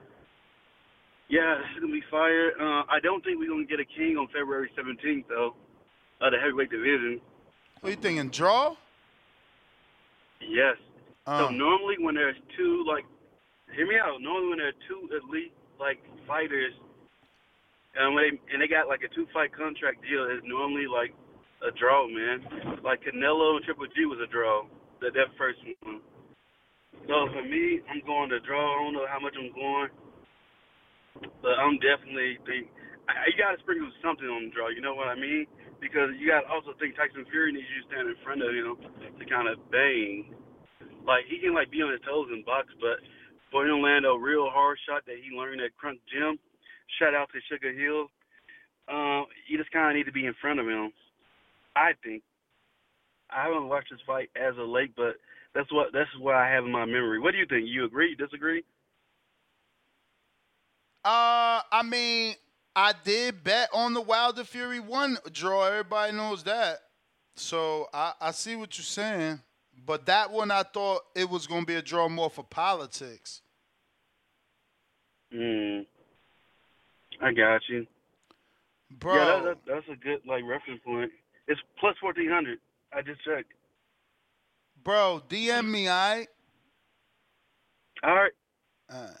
[1.29, 2.51] yeah, it's gonna be fire.
[2.59, 5.55] Uh, I don't think we're gonna get a king on February 17th though,
[6.21, 7.19] of the heavyweight division.
[7.81, 8.29] What you thinking?
[8.29, 8.75] Draw?
[10.41, 10.77] Yes.
[11.25, 11.49] So Uh.
[11.51, 13.05] normally when there's two like,
[13.75, 14.21] hear me out.
[14.21, 16.73] Normally when there are two elite like fighters,
[17.95, 21.13] and when they, and they got like a two fight contract deal, it's normally like
[21.61, 22.79] a draw, man.
[22.83, 24.65] Like Canelo and Triple G was a draw.
[25.01, 25.99] That that first one.
[27.07, 28.61] So for me, I'm going to draw.
[28.79, 29.89] I don't know how much I'm going,
[31.41, 32.69] but I'm definitely think
[33.27, 34.67] you got to sprinkle something on the draw.
[34.67, 35.47] You know what I mean?
[35.79, 38.51] Because you got to also think Tyson Fury needs you to stand in front of
[38.51, 38.75] him
[39.15, 40.33] to kind of bang.
[41.05, 42.99] Like he can like be on his toes and box, but
[43.51, 46.35] for him land a real hard shot that he learned at Kronk Gym,
[46.99, 48.11] shout out to Sugar Hill.
[48.91, 50.91] Um, you just kind of need to be in front of him.
[51.75, 52.23] I think.
[53.29, 55.19] I haven't watched this fight as of late, but
[55.53, 57.19] that's what that's what I have in my memory.
[57.19, 57.67] What do you think?
[57.67, 58.15] You agree?
[58.15, 58.63] Disagree?
[61.03, 62.35] Uh, I mean,
[62.75, 65.65] I did bet on the Wilder Fury one draw.
[65.65, 66.79] Everybody knows that.
[67.35, 69.39] So I, I see what you're saying.
[69.85, 73.41] But that one, I thought it was going to be a draw more for politics.
[75.33, 75.85] Mm.
[77.21, 77.85] I got you.
[78.99, 79.15] Bro.
[79.15, 81.11] Yeah, that, that, that's a good like reference point.
[81.47, 82.59] It's plus fourteen hundred.
[82.93, 83.51] I just checked.
[84.83, 86.27] bro, DM me, all right?
[88.03, 88.31] All right.
[88.89, 89.17] All right.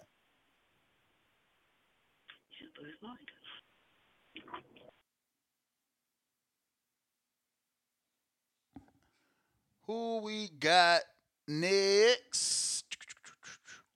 [9.87, 11.01] Who we got
[11.47, 12.83] next?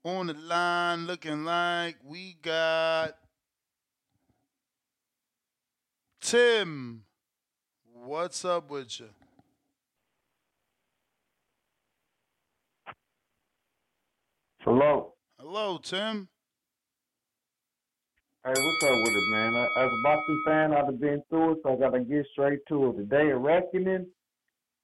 [0.03, 3.17] On the line, looking like we got
[6.21, 7.03] Tim.
[7.93, 9.09] What's up with you?
[14.61, 15.13] Hello.
[15.39, 16.29] Hello, Tim.
[18.43, 19.55] Hey, what's up with it, man?
[19.55, 22.89] I- As a boxing fan, I've been through it, so I gotta get straight to
[22.89, 22.97] it.
[22.97, 24.07] The Day of Reckoning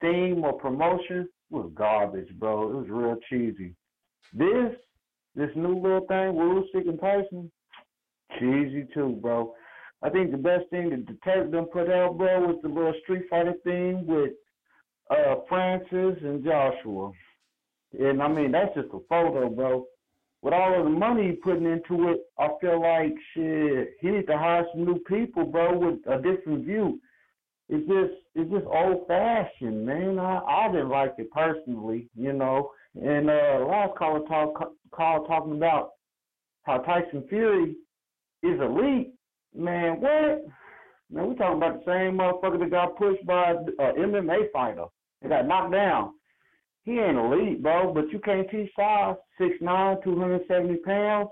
[0.00, 2.70] theme or promotion was garbage, bro.
[2.70, 3.74] It was real cheesy.
[4.32, 4.72] This,
[5.34, 7.50] this new little thing Usyk and Tyson,
[8.38, 9.54] cheesy too, bro.
[10.02, 13.24] I think the best thing that Turk done put out, bro, was the little Street
[13.28, 14.32] Fighter thing with
[15.10, 17.10] uh Francis and Joshua.
[17.98, 19.86] And I mean, that's just a photo, bro.
[20.42, 23.94] With all of the money he putting into it, I feel like shit.
[24.00, 27.00] He needs to hire some new people, bro, with a different view.
[27.68, 30.18] It's just, it's just old fashioned, man.
[30.18, 32.70] I, I didn't like it personally, you know.
[32.94, 35.90] And uh, last caller talk, call talking about
[36.62, 37.76] how Tyson Fury
[38.42, 39.12] is elite.
[39.54, 40.46] Man, what?
[41.10, 44.84] Man, we talking about the same motherfucker that got pushed by a MMA fighter.
[45.22, 46.12] They got knocked down.
[46.84, 49.16] He ain't elite, bro, but you can't teach size.
[49.40, 51.28] 6'9", 270 pounds.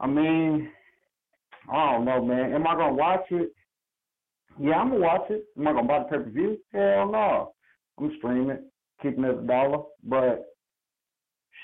[0.00, 0.70] I mean,
[1.70, 2.54] I don't know, man.
[2.54, 3.52] Am I gonna watch it?
[4.60, 5.44] Yeah, I'm gonna watch it.
[5.56, 6.58] Am I gonna buy the pay per view?
[6.72, 7.52] Hell no.
[7.98, 8.62] I'm gonna stream it,
[9.02, 9.84] keeping it a dollar.
[10.02, 10.46] But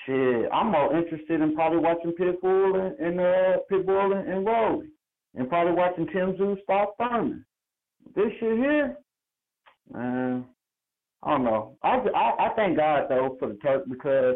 [0.05, 4.87] shit, I'm more interested in probably watching Pitbull and, and uh Pitbull and, and Rolly,
[5.35, 7.45] and probably watching Tim Tszyu stop Thurman.
[8.15, 8.97] This shit here,
[9.91, 10.45] man.
[11.23, 11.77] I don't know.
[11.83, 14.35] I, I I thank God though for the Turk because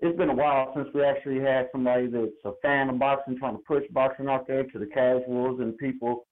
[0.00, 3.56] it's been a while since we actually had somebody that's a fan of boxing trying
[3.56, 6.26] to push boxing out there to the casuals and people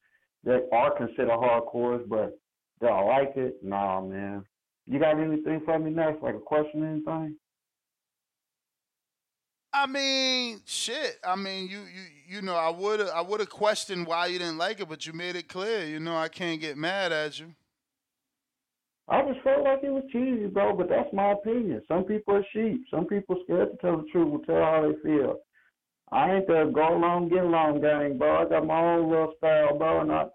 [0.45, 2.39] that are considered hardcores, but
[2.81, 3.57] they don't like it.
[3.62, 4.45] Nah, man.
[4.87, 6.23] You got anything for me next?
[6.23, 7.37] Like a question or anything?
[9.73, 11.19] I mean, shit.
[11.27, 14.59] I mean, you you you know, I would I would have questioned why you didn't
[14.59, 15.85] like it, but you made it clear.
[15.87, 17.55] You know, I can't get mad at you.
[19.09, 21.83] I just felt like it was cheesy, bro, but that's my opinion.
[21.89, 22.85] Some people are sheep.
[22.91, 25.37] Some people scared to tell the truth, will tell how they feel.
[26.12, 28.43] I ain't the go along, get along gang, bro.
[28.43, 30.26] I got my own little style, bro, and I,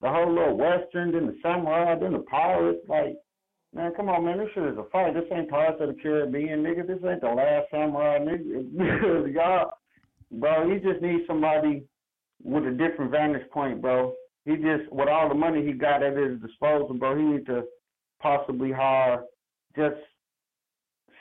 [0.00, 3.16] the whole little western, then the samurai, then the pirates, like,
[3.74, 5.14] man, come on, man, this shit is a fight.
[5.14, 6.86] This ain't Pirates of the Caribbean, nigga.
[6.86, 9.34] This ain't the last samurai, nigga.
[9.34, 9.72] Y'all,
[10.30, 11.84] bro, he just needs somebody
[12.42, 14.14] with a different vantage point, bro.
[14.46, 17.64] He just, with all the money he got at his disposal, bro, he need to
[18.20, 19.24] possibly hire
[19.76, 19.96] just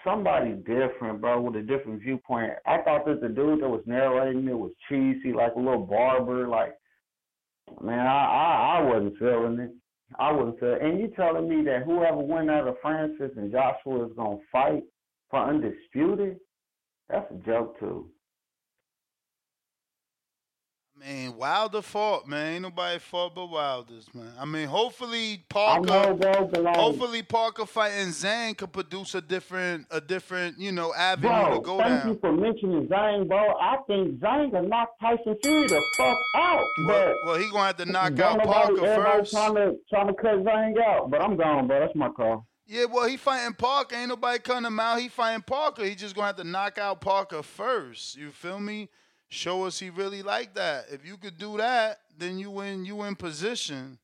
[0.04, 2.54] somebody different, bro, with a different viewpoint.
[2.66, 6.48] I thought that the dude that was narrating it was cheesy, like a little barber.
[6.48, 6.76] Like,
[7.82, 9.72] man, I I, I wasn't feeling it.
[10.20, 10.76] I wasn't feeling.
[10.76, 10.82] It.
[10.84, 14.84] And you telling me that whoever win out of Francis and Joshua is gonna fight
[15.30, 16.38] for undisputed?
[17.10, 18.10] That's a joke too.
[21.00, 22.56] Man, Wilder fought, man.
[22.56, 24.34] Ain't nobody fought but Wilder's, man.
[24.38, 29.22] I mean, hopefully Parker, know, bro, but like, hopefully Parker fighting Zhang could produce a
[29.22, 32.10] different, a different, you know, avenue Bro, to go thank down.
[32.10, 33.38] you for mentioning Zhang, bro.
[33.38, 36.64] I think Zhang will knock Tyson Fury the fuck out.
[36.86, 39.32] Well, but well, he gonna have to knock out Parker first.
[39.32, 41.80] Trying to trying to cut Zhang out, but I'm gone, bro.
[41.80, 42.46] That's my call.
[42.68, 43.96] Yeah, well, he fighting Parker.
[43.96, 45.00] Ain't nobody cutting him out.
[45.00, 45.86] He fighting Parker.
[45.86, 48.18] He just gonna have to knock out Parker first.
[48.18, 48.90] You feel me?
[49.30, 50.86] Show us he really like that.
[50.92, 54.00] If you could do that, then you in you in position.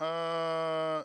[0.00, 1.04] Uh,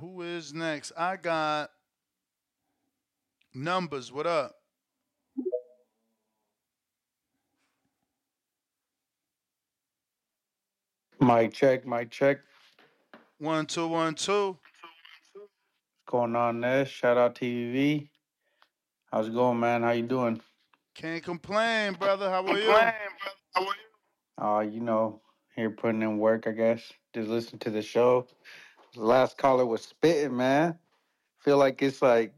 [0.00, 0.92] who is next?
[0.96, 1.70] I got
[3.52, 4.10] numbers.
[4.10, 4.56] What up?
[11.24, 12.40] Mic check, mic check.
[13.38, 14.58] One two one two.
[15.32, 15.48] What's
[16.06, 16.84] going on there?
[16.84, 18.10] Shout out TVV.
[19.10, 19.80] How's it going, man?
[19.80, 20.38] How you doing?
[20.94, 22.28] Can't complain, brother.
[22.28, 23.68] How are you?
[24.36, 25.22] Uh, you know,
[25.56, 26.92] here putting in work, I guess.
[27.14, 28.26] Just listen to the show.
[28.92, 30.78] The last caller was spitting, man.
[31.38, 32.34] Feel like it's like,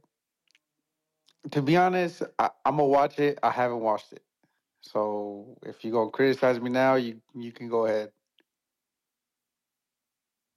[1.51, 3.41] to be honest, I, I'm gonna watch it.
[3.43, 4.23] I haven't watched it,
[4.81, 8.13] so if you gonna criticize me now, you you can go ahead.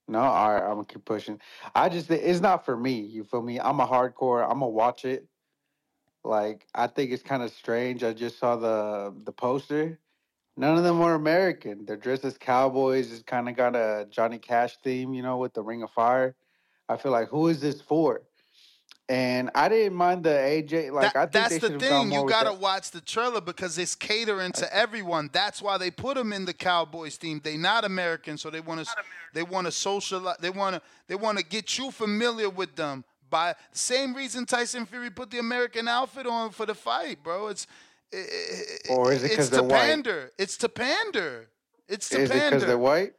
[0.10, 1.40] No, all right, I'm gonna keep pushing.
[1.76, 3.00] I just it's not for me.
[3.02, 3.60] You feel me?
[3.60, 4.44] I'm a hardcore.
[4.44, 5.28] I'm gonna watch it,
[6.24, 8.04] like I think it's kind of strange.
[8.04, 10.00] I just saw the the poster.
[10.58, 11.86] None of them were American.
[11.86, 13.12] They're dressed as cowboys.
[13.14, 16.36] It's kind of got a Johnny Cash theme, you know, with the Ring of Fire.
[16.90, 18.24] I feel like who is this for?
[19.10, 20.92] And I didn't mind the AJ.
[20.92, 22.12] Like I think That's they the should have gone thing.
[22.12, 22.60] You gotta that.
[22.60, 25.32] watch the trailer because it's catering to everyone.
[25.34, 27.42] That's why they put them in the Cowboys team.
[27.44, 28.96] They not American, so they want to
[29.34, 30.38] they want to socialize.
[30.40, 33.04] They want to they want to get you familiar with them.
[33.32, 37.48] By same reason Tyson Fury put the American outfit on for the fight, bro.
[37.48, 37.66] It's
[38.90, 39.80] Or is it it's because to they're white?
[39.82, 40.32] pander.
[40.38, 41.50] It's to pander.
[41.88, 42.66] It's to Is it because pander.
[42.66, 43.14] they're white?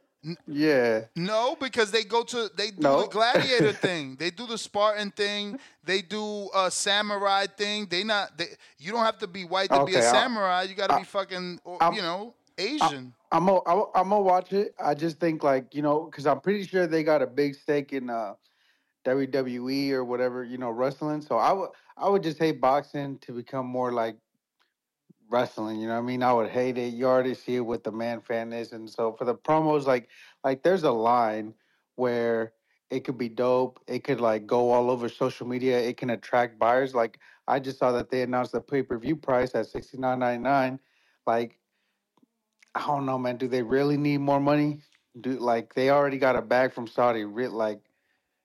[0.46, 1.02] Yeah.
[1.16, 3.02] No, because they go to they do No.
[3.02, 4.16] the gladiator thing.
[4.18, 5.58] They do the Spartan thing.
[5.84, 7.86] They do a samurai thing.
[7.86, 8.48] They not they.
[8.78, 10.62] You don't have to be white to be a Okay, I- samurai.
[10.64, 13.14] You got to be fucking I'm- you know Asian.
[13.32, 13.60] I'm gonna
[13.94, 14.74] I'm gonna watch it.
[14.78, 17.92] I just think like you know because I'm pretty sure they got a big stake
[17.94, 18.34] in uh,
[19.06, 21.22] WWE or whatever you know wrestling.
[21.22, 24.16] So I would I would just hate boxing to become more like
[25.30, 25.80] wrestling.
[25.80, 26.22] You know what I mean?
[26.22, 26.94] I would hate it.
[26.94, 30.08] You already see it with the man fan is, and so for the promos, like
[30.44, 31.54] like there's a line
[31.96, 32.52] where
[32.90, 33.80] it could be dope.
[33.86, 35.78] It could like go all over social media.
[35.80, 36.94] It can attract buyers.
[36.94, 40.18] Like I just saw that they announced the pay per view price at sixty nine
[40.18, 40.80] ninety nine.
[41.26, 41.58] Like
[42.74, 43.36] I don't know, man.
[43.36, 44.82] Do they really need more money?
[45.20, 47.24] Do like they already got a bag from Saudi?
[47.24, 47.80] Like,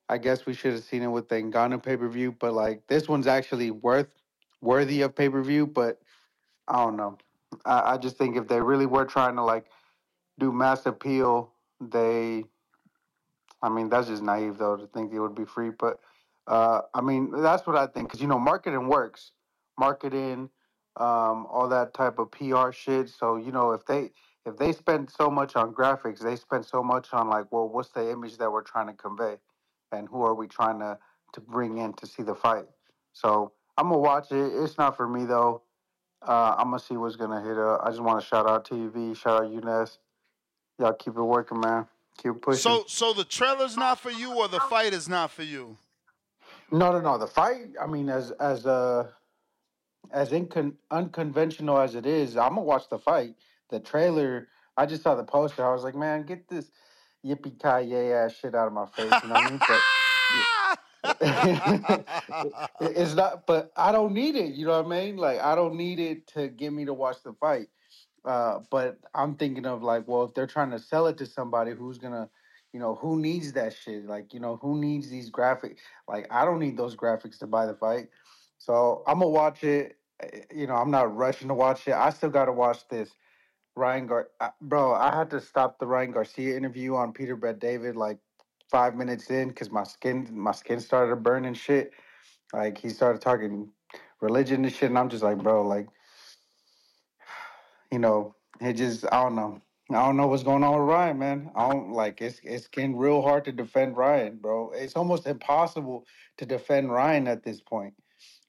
[0.09, 2.87] I guess we should have seen it with the Ngannou pay per view, but like
[2.87, 4.07] this one's actually worth
[4.61, 5.67] worthy of pay per view.
[5.67, 6.01] But
[6.67, 7.17] I don't know.
[7.65, 9.65] I, I just think if they really were trying to like
[10.39, 12.45] do mass appeal, they.
[13.61, 15.71] I mean, that's just naive though to think it would be free.
[15.71, 15.99] But
[16.47, 19.31] uh, I mean, that's what I think because you know, marketing works.
[19.77, 20.49] Marketing,
[20.97, 23.09] um, all that type of PR shit.
[23.09, 24.11] So you know, if they
[24.45, 27.89] if they spend so much on graphics, they spend so much on like, well, what's
[27.89, 29.37] the image that we're trying to convey,
[29.91, 30.97] and who are we trying to
[31.33, 32.65] to bring in to see the fight?
[33.13, 34.53] So I'm gonna watch it.
[34.55, 35.63] It's not for me though.
[36.21, 37.57] Uh, I'm gonna see what's gonna hit.
[37.57, 39.99] Uh, I just want to shout out TV, shout out UNES.
[40.79, 41.87] Y'all keep it working, man.
[42.17, 42.61] Keep pushing.
[42.61, 45.77] So so the trailer's not for you or the fight is not for you.
[46.71, 47.17] No, no, no.
[47.17, 47.67] The fight.
[47.81, 49.07] I mean, as as uh
[50.11, 53.35] as incon- unconventional as it is, I'm gonna watch the fight.
[53.69, 54.47] The trailer.
[54.77, 55.65] I just saw the poster.
[55.65, 56.69] I was like, man, get this
[57.25, 59.11] yippee ki yay ass shit out of my face.
[59.23, 59.59] You know what I mean?
[59.59, 60.45] But it-
[62.80, 63.45] it's not.
[63.45, 64.53] But I don't need it.
[64.56, 65.18] You know what I mean?
[65.18, 67.68] Like I don't need it to get me to watch the fight.
[68.23, 71.72] Uh, but I'm thinking of like, well, if they're trying to sell it to somebody
[71.73, 72.30] who's gonna,
[72.73, 74.06] you know, who needs that shit?
[74.07, 75.80] Like, you know, who needs these graphics?
[76.07, 78.10] Like, I don't need those graphics to buy the fight.
[78.57, 79.98] So I'm gonna watch it.
[80.22, 81.94] eh, You know, I'm not rushing to watch it.
[81.94, 83.11] I still gotta watch this.
[83.76, 87.60] Ryan Gar, I- bro, I had to stop the Ryan Garcia interview on Peter Bet
[87.60, 88.19] David like
[88.69, 91.91] five minutes in because my skin, my skin started to burn and shit.
[92.53, 93.69] Like he started talking
[94.21, 95.87] religion and shit, and I'm just like, bro, like
[97.91, 99.61] you know, it just I don't know.
[99.91, 101.51] I don't know what's going on with Ryan, man.
[101.55, 104.71] I don't like it's it's getting real hard to defend Ryan, bro.
[104.73, 106.05] It's almost impossible
[106.37, 107.93] to defend Ryan at this point.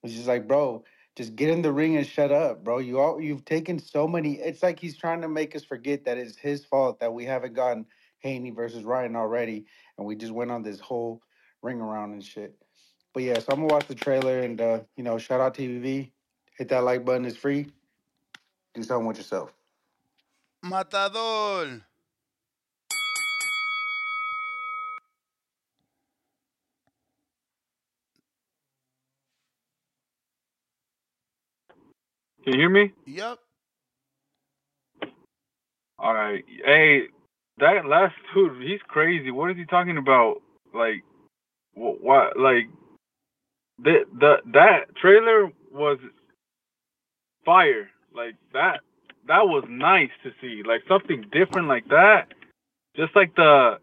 [0.03, 0.85] It's just like, bro,
[1.17, 2.79] just get in the ring and shut up, bro.
[2.79, 4.35] You all you've taken so many.
[4.35, 7.55] It's like he's trying to make us forget that it's his fault that we haven't
[7.55, 7.87] gotten
[8.21, 9.67] Haney versus Ryan already,
[9.99, 11.21] and we just went on this whole
[11.63, 12.55] ring around and shit.
[13.15, 16.11] But yeah, so I'm gonna watch the trailer and uh, you know, shout out TVV.
[16.59, 17.25] Hit that like button.
[17.25, 17.69] It's free.
[18.75, 19.53] Do something with yourself.
[20.63, 21.83] Matador.
[32.45, 32.93] Can you hear me?
[33.07, 33.39] Yep.
[35.99, 36.45] All right.
[36.65, 37.09] Hey,
[37.59, 39.31] that last dude, he's crazy.
[39.31, 40.43] What is he talking about?
[40.75, 41.03] Like,
[41.75, 42.39] what?
[42.39, 42.69] like,
[43.79, 45.99] the the that trailer was
[47.45, 47.91] fire.
[48.15, 48.81] Like that.
[49.29, 50.63] That was nice to see.
[50.67, 52.33] Like something different like that.
[52.97, 53.79] Just like the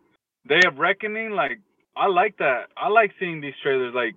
[0.47, 1.31] Day of Reckoning.
[1.31, 1.59] Like
[1.95, 2.69] I like that.
[2.77, 3.93] I like seeing these trailers.
[3.93, 4.15] Like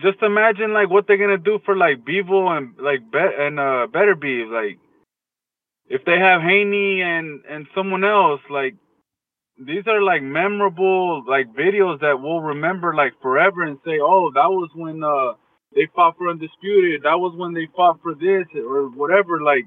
[0.00, 3.86] just imagine like what they're gonna do for like Bivol and like Bet and uh
[3.90, 4.78] Beterbiev like
[5.88, 8.74] if they have Haney and and someone else like
[9.58, 14.50] these are like memorable like videos that we'll remember like forever and say oh that
[14.50, 15.34] was when uh
[15.74, 19.66] they fought for undisputed that was when they fought for this or whatever like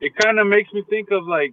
[0.00, 1.52] it kind of makes me think of like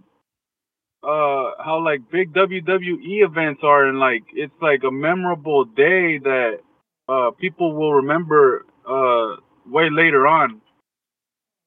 [1.03, 6.59] uh how like big WWE events are and like it's like a memorable day that
[7.07, 9.35] uh people will remember uh
[9.67, 10.61] way later on.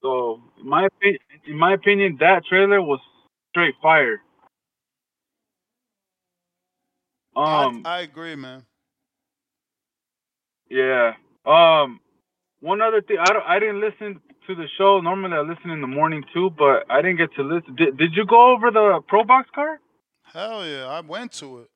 [0.03, 2.99] So in my opinion, in my opinion, that trailer was
[3.51, 4.21] straight fire.
[7.35, 8.65] Um, I, I agree, man.
[10.69, 11.13] yeah.
[11.45, 11.99] Um,
[12.59, 13.17] one other thing.
[13.19, 14.99] I don't, I didn't listen to the show.
[15.01, 17.75] Normally I listen in the morning too, but I didn't get to listen.
[17.75, 19.79] Did Did you go over the pro box card?
[20.33, 21.69] Hell yeah, I went to it.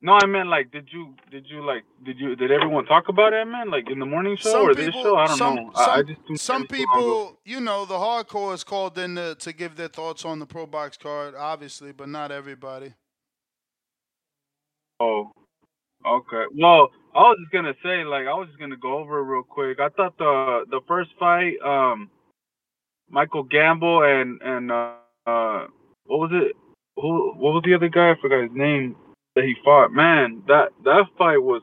[0.00, 3.32] No, I meant like, did you did you like did you did everyone talk about
[3.32, 3.70] it, man?
[3.70, 5.16] Like in the morning show Some or this people, show?
[5.16, 5.72] I don't some, know.
[5.74, 9.52] I, I some, just some people, you know, the hardcore is called in to, to
[9.52, 12.94] give their thoughts on the pro box card, obviously, but not everybody.
[15.00, 15.30] Oh,
[16.06, 16.44] okay.
[16.56, 19.42] Well, I was just gonna say, like, I was just gonna go over it real
[19.42, 19.80] quick.
[19.80, 22.10] I thought the the first fight, um,
[23.10, 24.94] Michael Gamble and and uh,
[25.26, 25.66] uh
[26.06, 26.56] what was it?
[26.96, 28.10] Who what was the other guy?
[28.10, 28.96] I forgot his name
[29.36, 29.92] that he fought.
[29.92, 31.62] Man, that that fight was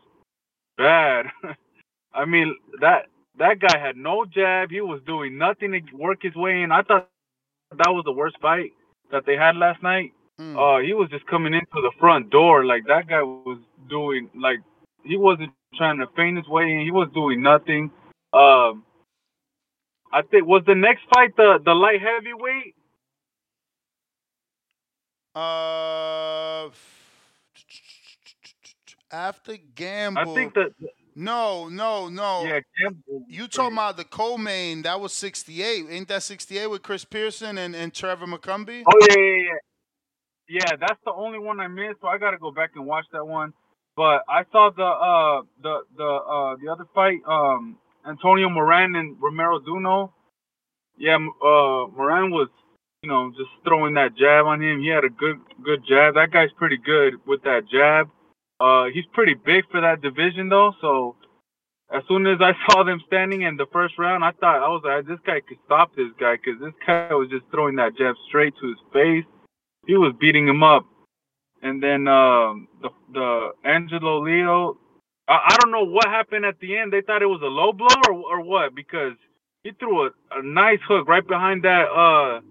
[0.78, 1.28] bad.
[2.14, 3.08] I mean, that
[3.38, 4.72] that guy had no jab.
[4.72, 6.72] He was doing nothing to work his way in.
[6.72, 7.10] I thought
[7.72, 8.72] that was the worst fight
[9.12, 10.14] that they had last night.
[10.38, 10.58] Hmm.
[10.58, 12.66] Uh, he was just coming into the front door.
[12.66, 13.60] Like that guy was
[13.90, 14.60] doing like
[15.04, 16.82] he wasn't trying to feint his way in.
[16.82, 17.92] He was doing nothing.
[18.34, 18.84] Um,
[20.12, 22.76] I think was the next fight the the light heavyweight.
[25.36, 26.70] Uh,
[29.12, 30.22] after Gamble.
[30.22, 30.72] I think that
[31.16, 32.44] No, no, no.
[32.46, 33.26] yeah, Gamble.
[33.28, 34.82] You talking about the co-main?
[34.82, 35.86] That was '68.
[35.90, 38.84] Ain't that '68 with Chris Pearson and, and Trevor McCumby?
[38.86, 39.58] Oh yeah, yeah, yeah.
[40.50, 43.26] Yeah, that's the only one I missed, so I gotta go back and watch that
[43.26, 43.54] one.
[43.96, 47.78] But I saw the uh the the uh the other fight, um
[48.08, 50.12] Antonio Moran and Romero Duno.
[50.98, 52.50] Yeah, uh Moran was,
[53.02, 54.82] you know, just throwing that jab on him.
[54.82, 56.16] He had a good good jab.
[56.16, 58.10] That guy's pretty good with that jab.
[58.60, 61.16] Uh he's pretty big for that division though, so
[61.92, 64.82] as soon as I saw them standing in the first round, I thought I was
[64.86, 68.16] like, this guy could stop this guy because this guy was just throwing that jab
[68.28, 69.26] straight to his face.
[69.88, 70.86] He was beating him up,
[71.62, 74.78] and then um, the the Angelo Leo.
[75.28, 76.94] I, I don't know what happened at the end.
[76.94, 79.14] They thought it was a low blow or or what because
[79.64, 82.42] he threw a, a nice hook right behind that uh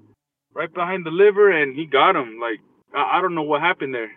[0.54, 2.38] right behind the liver and he got him.
[2.40, 2.60] Like
[2.94, 4.10] I, I don't know what happened there.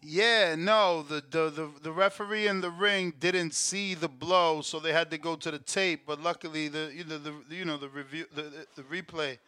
[0.00, 4.78] Yeah, no, the, the the the referee in the ring didn't see the blow, so
[4.78, 6.02] they had to go to the tape.
[6.06, 9.38] But luckily, the you know the you know the review the the, the replay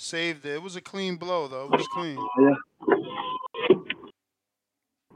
[0.00, 0.54] saved it.
[0.54, 1.66] It was a clean blow though.
[1.66, 2.18] It was clean.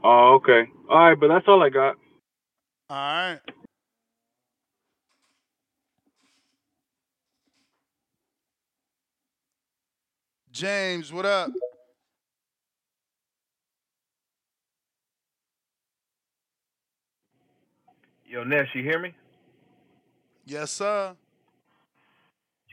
[0.03, 0.69] Oh, okay.
[0.89, 1.95] All right, but that's all I got.
[2.89, 3.39] All right.
[10.51, 11.51] James, what up?
[18.27, 19.13] Yo, Ness, you hear me?
[20.45, 21.15] Yes, sir.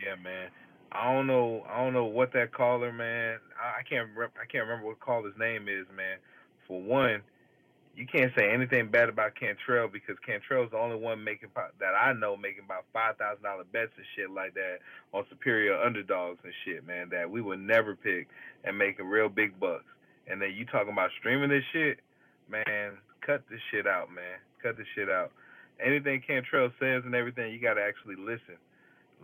[0.04, 0.48] Yeah, man.
[0.94, 1.64] I don't know.
[1.68, 3.38] I don't know what that caller, man.
[3.56, 4.10] I, can't.
[4.18, 6.18] I can't remember what caller's name is, man.
[6.68, 7.22] For one,
[7.96, 11.48] you can't say anything bad about Cantrell because Cantrell's the only one making
[11.80, 14.78] that I know making about five thousand dollar bets and shit like that
[15.12, 17.08] on superior underdogs and shit, man.
[17.10, 18.28] That we would never pick
[18.64, 19.84] and making real big bucks.
[20.28, 22.00] And then you talking about streaming this shit,
[22.50, 22.98] man.
[23.26, 24.38] Cut this shit out, man.
[24.62, 25.32] Cut this shit out.
[25.84, 28.60] Anything Cantrell says and everything, you got to actually listen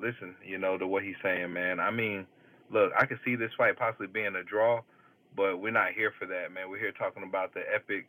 [0.00, 1.80] listen, you know, to what he's saying, man.
[1.80, 2.26] I mean,
[2.70, 4.82] look, I could see this fight possibly being a draw,
[5.36, 6.70] but we're not here for that, man.
[6.70, 8.06] We're here talking about the epic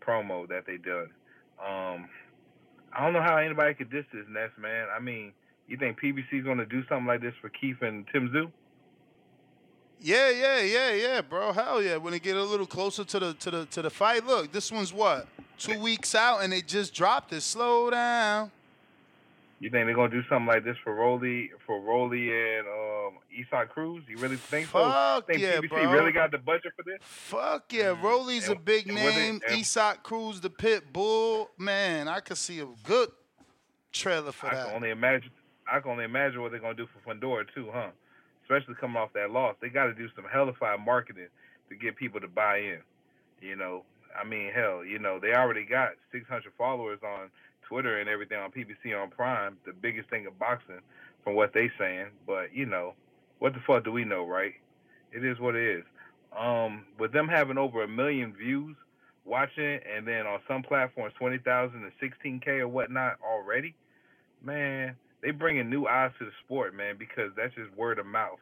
[0.00, 1.10] promo that they done.
[1.60, 2.08] Um,
[2.92, 4.88] I don't know how anybody could diss this, Ness, man.
[4.94, 5.32] I mean,
[5.68, 8.50] you think PBC's gonna do something like this for Keith and Tim Tszyu?
[10.00, 11.52] Yeah, yeah, yeah, yeah, bro.
[11.52, 11.96] Hell yeah.
[11.96, 14.72] When it get a little closer to the to the to the fight, look, this
[14.72, 15.28] one's what
[15.58, 17.40] two weeks out, and they just dropped it.
[17.40, 18.50] Slow down.
[19.62, 24.02] You think they're gonna do something like this for Rolly, for Rolly and um, Cruz?
[24.08, 24.80] You really think so?
[24.80, 25.92] Fuck think yeah, PBC bro.
[25.92, 26.98] really got the budget for this?
[27.00, 29.40] Fuck yeah, Rolly's a big they- name.
[29.48, 31.48] Isaac Cruz, the pit bull.
[31.56, 33.10] Man, I could see a good
[33.92, 34.66] trailer for I that.
[34.66, 35.30] can only imagine.
[35.72, 37.90] I can only imagine what they're gonna do for Fundora too, huh?
[38.42, 41.28] Especially coming off that loss, they got to do some hellified marketing
[41.68, 42.80] to get people to buy in.
[43.40, 43.84] You know,
[44.20, 47.30] I mean, hell, you know, they already got 600 followers on
[47.72, 50.80] Twitter and everything on PBC on Prime, the biggest thing of boxing,
[51.24, 52.08] from what they saying.
[52.26, 52.92] But you know,
[53.38, 54.52] what the fuck do we know, right?
[55.10, 55.84] It is what it is.
[56.38, 58.76] Um, with them having over a million views
[59.24, 63.74] watching, and then on some platforms 20,000 and 16k or whatnot already,
[64.44, 68.38] man, they bringing new eyes to the sport, man, because that's just word of mouth.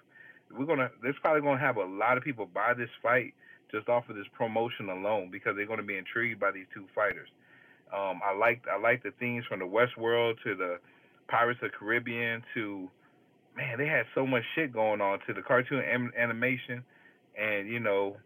[0.51, 3.35] We're gonna, there's probably gonna have a lot of people buy this fight
[3.71, 7.29] just off of this promotion alone because they're gonna be intrigued by these two fighters.
[7.93, 10.79] Um, I like, I like the themes from the Westworld to the
[11.29, 12.89] Pirates of the Caribbean to,
[13.57, 15.83] man, they had so much shit going on to the cartoon
[16.19, 16.85] animation,
[17.41, 18.17] and you know,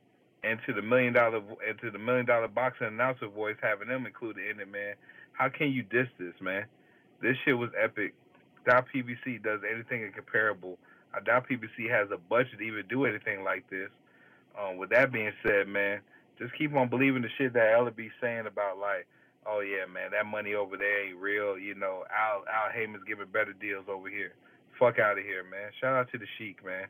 [0.43, 4.07] and to the million dollar, and to the million dollar boxing announcer voice having them
[4.07, 4.95] included in it, man.
[5.33, 6.67] How can you diss this, man?
[7.21, 8.15] This shit was epic.
[8.67, 10.79] Doubt PBC does anything comparable.
[11.15, 13.91] I doubt PBC has a budget to even do anything like this.
[14.59, 16.01] Um, with that being said, man,
[16.39, 19.07] just keep on believing the shit that Ella be saying about like,
[19.47, 21.59] oh yeah, man, that money over there ain't real.
[21.59, 24.33] You know, Al Al Haymon's giving better deals over here.
[24.79, 25.71] Fuck out of here, man.
[25.81, 26.87] Shout out to the Sheik, man,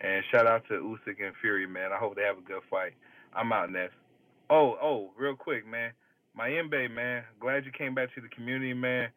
[0.00, 1.92] and shout out to Usyk and Fury, man.
[1.92, 2.94] I hope they have a good fight.
[3.34, 3.90] I'm out, Ness.
[4.50, 5.92] Oh, oh, real quick, man.
[6.34, 7.24] My Mayembe, man.
[7.40, 9.08] Glad you came back to the community, man.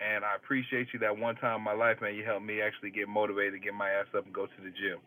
[0.00, 2.14] And I appreciate you that one time in my life, man.
[2.14, 4.70] You helped me actually get motivated to get my ass up and go to the
[4.70, 4.98] gym.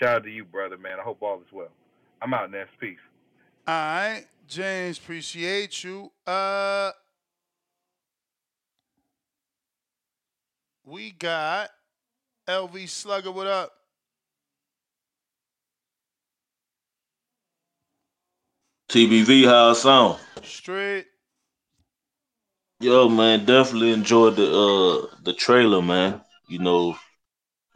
[0.00, 0.98] Shout out to you, brother, man.
[0.98, 1.70] I hope all is well.
[2.20, 2.66] I'm out, Ness.
[2.80, 2.98] Peace.
[3.68, 6.10] All right, James, appreciate you.
[6.26, 6.90] Uh,
[10.84, 11.70] we got
[12.48, 13.30] LV Slugger.
[13.30, 13.70] What up?
[18.88, 20.18] TBV, how it sound?
[20.42, 21.06] Straight.
[22.80, 26.20] Yo, man, definitely enjoyed the uh the trailer, man.
[26.48, 26.98] You know,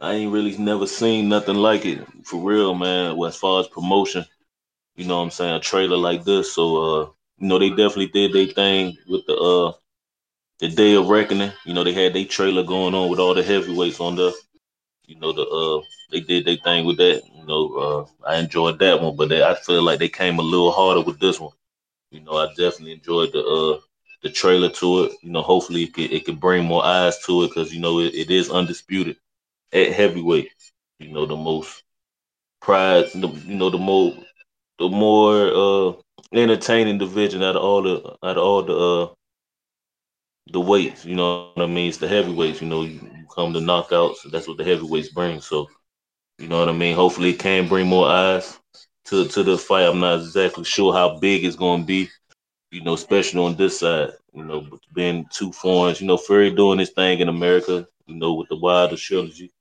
[0.01, 3.17] I ain't really never seen nothing like it for real, man.
[3.23, 4.25] As far as promotion,
[4.95, 6.53] you know what I'm saying, a trailer like this.
[6.53, 7.05] So uh,
[7.39, 9.73] you know, they definitely did their thing with the uh
[10.59, 11.51] the day of reckoning.
[11.65, 14.31] You know, they had their trailer going on with all the heavyweights on there.
[15.07, 15.81] You know, the uh
[16.11, 17.21] they did their thing with that.
[17.35, 17.75] You know,
[18.25, 21.01] uh I enjoyed that one, but they, I feel like they came a little harder
[21.01, 21.53] with this one.
[22.11, 23.79] You know, I definitely enjoyed the uh
[24.23, 25.13] the trailer to it.
[25.23, 27.99] You know, hopefully it could, it could bring more eyes to it because you know
[27.99, 29.17] it, it is undisputed
[29.73, 30.49] at heavyweight.
[30.99, 31.83] You know, the most
[32.61, 34.13] pride, you know, the more
[34.79, 35.93] the more uh
[36.33, 39.13] entertaining division out of all the out of all the uh
[40.51, 41.05] the weights.
[41.05, 41.89] You know what I mean?
[41.89, 42.61] It's the heavyweights.
[42.61, 42.99] You know, you,
[43.33, 44.29] come to knockouts.
[44.31, 45.41] That's what the heavyweights bring.
[45.41, 45.67] So,
[46.37, 46.95] you know what I mean?
[46.95, 48.59] Hopefully, it can bring more eyes
[49.05, 49.87] to to the fight.
[49.87, 52.09] I'm not exactly sure how big it's going to be
[52.75, 56.79] you know, especially on this side, you know, being two foreigns, you know, Fury doing
[56.79, 59.51] his thing in America, you know, with the Wilder trilogy.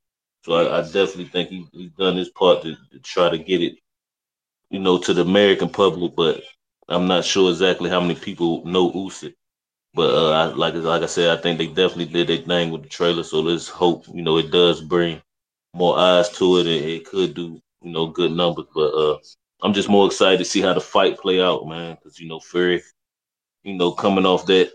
[0.44, 3.62] So I, I definitely think he, he's done his part to, to, try to get
[3.62, 3.78] it,
[4.74, 6.42] you know, to the American public, but
[6.88, 9.34] I'm not sure exactly how many people know Usyk.
[9.94, 12.84] But uh, I, like like I said, I think they definitely did their thing with
[12.84, 13.24] the trailer.
[13.24, 15.22] So let's hope, you know, it does bring
[15.74, 18.66] more eyes to it, and it could do, you know, good numbers.
[18.74, 19.18] But uh,
[19.62, 22.40] I'm just more excited to see how the fight play out, man, because you know,
[22.40, 22.82] Fury
[23.64, 24.72] you know, coming off that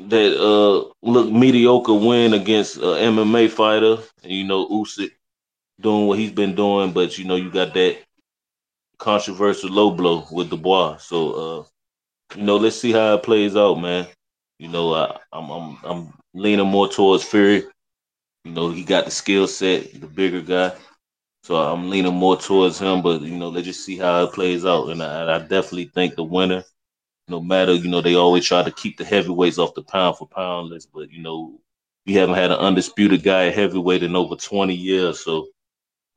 [0.00, 5.10] that uh look mediocre win against an MMA fighter, and you know Usyk
[5.80, 7.98] doing what he's been doing, but you know you got that
[8.98, 10.98] controversial low blow with Dubois.
[10.98, 11.64] So uh,
[12.36, 14.06] you know, let's see how it plays out, man.
[14.58, 17.64] You know, I, I'm I'm I'm leaning more towards Fury.
[18.44, 20.76] You know, he got the skill set, the bigger guy.
[21.44, 24.66] So I'm leaning more towards him, but you know, let's just see how it plays
[24.66, 24.90] out.
[24.90, 26.64] And I, I definitely think the winner
[27.28, 30.26] no matter, you know, they always try to keep the heavyweights off the pound for
[30.26, 31.60] pound list, but you know,
[32.06, 35.20] we haven't had an undisputed guy heavyweight in over 20 years.
[35.20, 35.48] So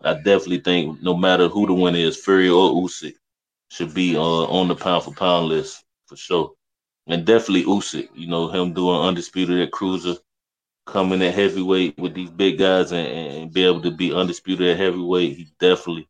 [0.04, 3.14] I definitely think no matter who the winner is, Fury or Usyk,
[3.70, 6.52] should be uh, on the pound for pound list for sure.
[7.08, 10.16] And definitely Usyk, you know, him doing undisputed at cruiser,
[10.86, 14.78] coming at heavyweight with these big guys and, and be able to be undisputed at
[14.80, 16.08] heavyweight, he definitely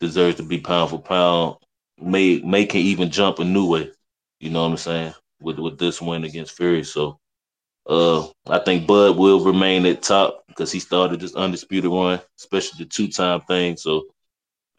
[0.00, 1.56] deserves to be pound for pound.
[2.00, 3.90] May may can even jump a new way.
[4.40, 5.14] You know what I'm saying?
[5.40, 6.84] With with this win against Fury.
[6.84, 7.18] So
[7.88, 12.84] uh I think Bud will remain at top because he started this undisputed run, especially
[12.84, 13.76] the two time thing.
[13.76, 14.06] So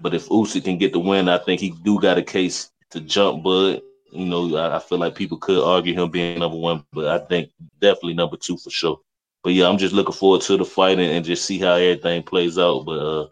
[0.02, 3.00] but if Usyk can get the win, I think he do got a case to
[3.00, 3.82] jump Bud.
[4.12, 7.26] You know, I, I feel like people could argue him being number one, but I
[7.26, 9.00] think definitely number two for sure.
[9.44, 12.24] But yeah, I'm just looking forward to the fight and, and just see how everything
[12.24, 12.86] plays out.
[12.86, 13.28] But uh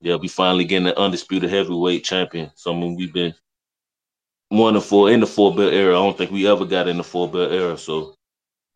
[0.00, 2.52] yeah, we finally getting an undisputed heavyweight champion.
[2.54, 3.34] So I mean, we've been
[4.50, 5.98] one of four in the four belt era.
[5.98, 7.76] I don't think we ever got in the four belt era.
[7.76, 8.14] So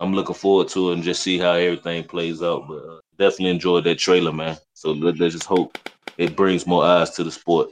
[0.01, 2.69] I'm looking forward to it and just see how everything plays out.
[2.69, 4.57] But uh, definitely enjoyed that trailer, man.
[4.75, 5.77] So let, let's just hope
[6.17, 7.71] it brings more eyes to the sport.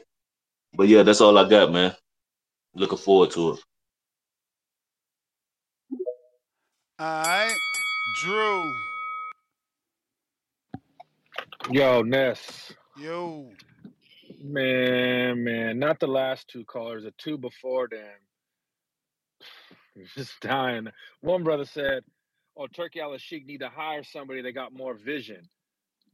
[0.74, 1.94] But yeah, that's all I got, man.
[2.74, 3.61] Looking forward to it.
[6.98, 7.55] All right,
[8.23, 8.73] Drew.
[11.70, 12.73] Yo, Ness.
[12.98, 13.51] Yo.
[14.43, 18.01] Man, man, not the last two callers, the two before them.
[20.15, 20.89] Just dying.
[21.20, 22.03] One brother said,
[22.56, 25.48] "Oh, Turki Alalshikh need to hire somebody that got more vision."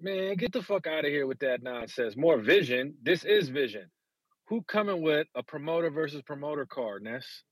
[0.01, 2.17] Man, get the fuck out of here with that nonsense.
[2.17, 2.95] More vision.
[3.03, 3.91] This is vision.
[4.49, 7.45] Who coming with a promoter versus promoter card, Ness?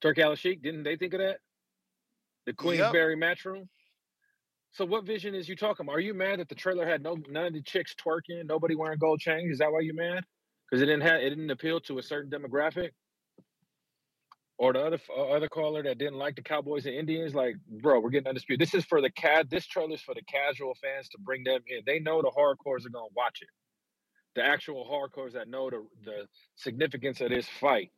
[0.00, 1.40] Turki Alalshikh, didn't they think of that?
[2.46, 3.68] The Queensberry matchroom?
[4.72, 5.96] So what vision is you talking about?
[5.96, 8.98] Are you mad that the trailer had no none of the chicks twerking, nobody wearing
[8.98, 9.52] gold chains?
[9.52, 10.24] Is that why you mad?
[10.64, 12.90] Because it didn't have it didn't appeal to a certain demographic?
[14.58, 18.00] Or the other uh, other caller that didn't like the Cowboys and Indians, like, bro,
[18.00, 18.60] we're getting undisputed.
[18.60, 19.48] This is for the cat.
[19.48, 21.80] This trailer's for the casual fans to bring them in.
[21.86, 23.48] They know the hardcores are gonna watch it.
[24.34, 26.26] The actual hardcores that know the the
[26.56, 27.92] significance of this fight.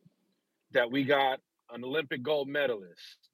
[0.71, 1.39] That we got
[1.73, 3.29] an Olympic gold medalist,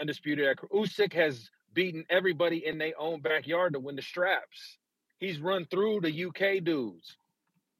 [0.00, 0.56] undisputed.
[0.72, 4.78] Usyk has beaten everybody in their own backyard to win the straps.
[5.18, 7.16] He's run through the UK dudes.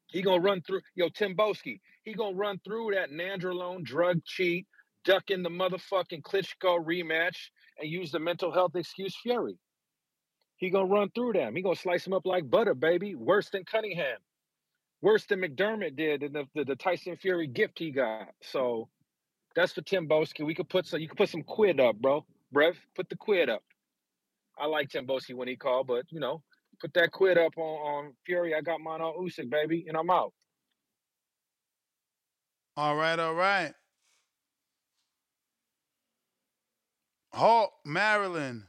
[0.07, 1.35] He gonna run through yo Tim.
[2.03, 4.67] He gonna run through that Nandrolone drug cheat,
[5.05, 7.49] duck in the motherfucking Klitschko rematch,
[7.79, 9.57] and use the mental health excuse Fury.
[10.57, 11.55] He gonna run through them.
[11.55, 13.15] He gonna slice them up like butter, baby.
[13.15, 14.17] Worse than Cunningham.
[15.01, 18.27] Worse than McDermott did in the, the, the Tyson Fury gift he got.
[18.41, 18.89] So
[19.55, 20.45] that's for Tim Boski.
[20.45, 20.99] We could put some.
[20.99, 22.25] You could put some quid up, bro.
[22.53, 23.63] Brev, put the quid up.
[24.59, 26.43] I like Tim Boski when he called, but you know,
[26.81, 28.53] put that quid up on, on Fury.
[28.53, 30.33] I got mine on Usyk, baby, and I'm out.
[32.75, 33.73] All right, all right.
[37.31, 38.63] Hawk, Maryland.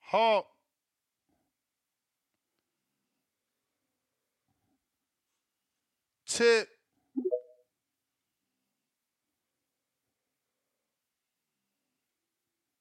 [0.00, 0.46] Hawk.
[6.26, 6.68] Tip.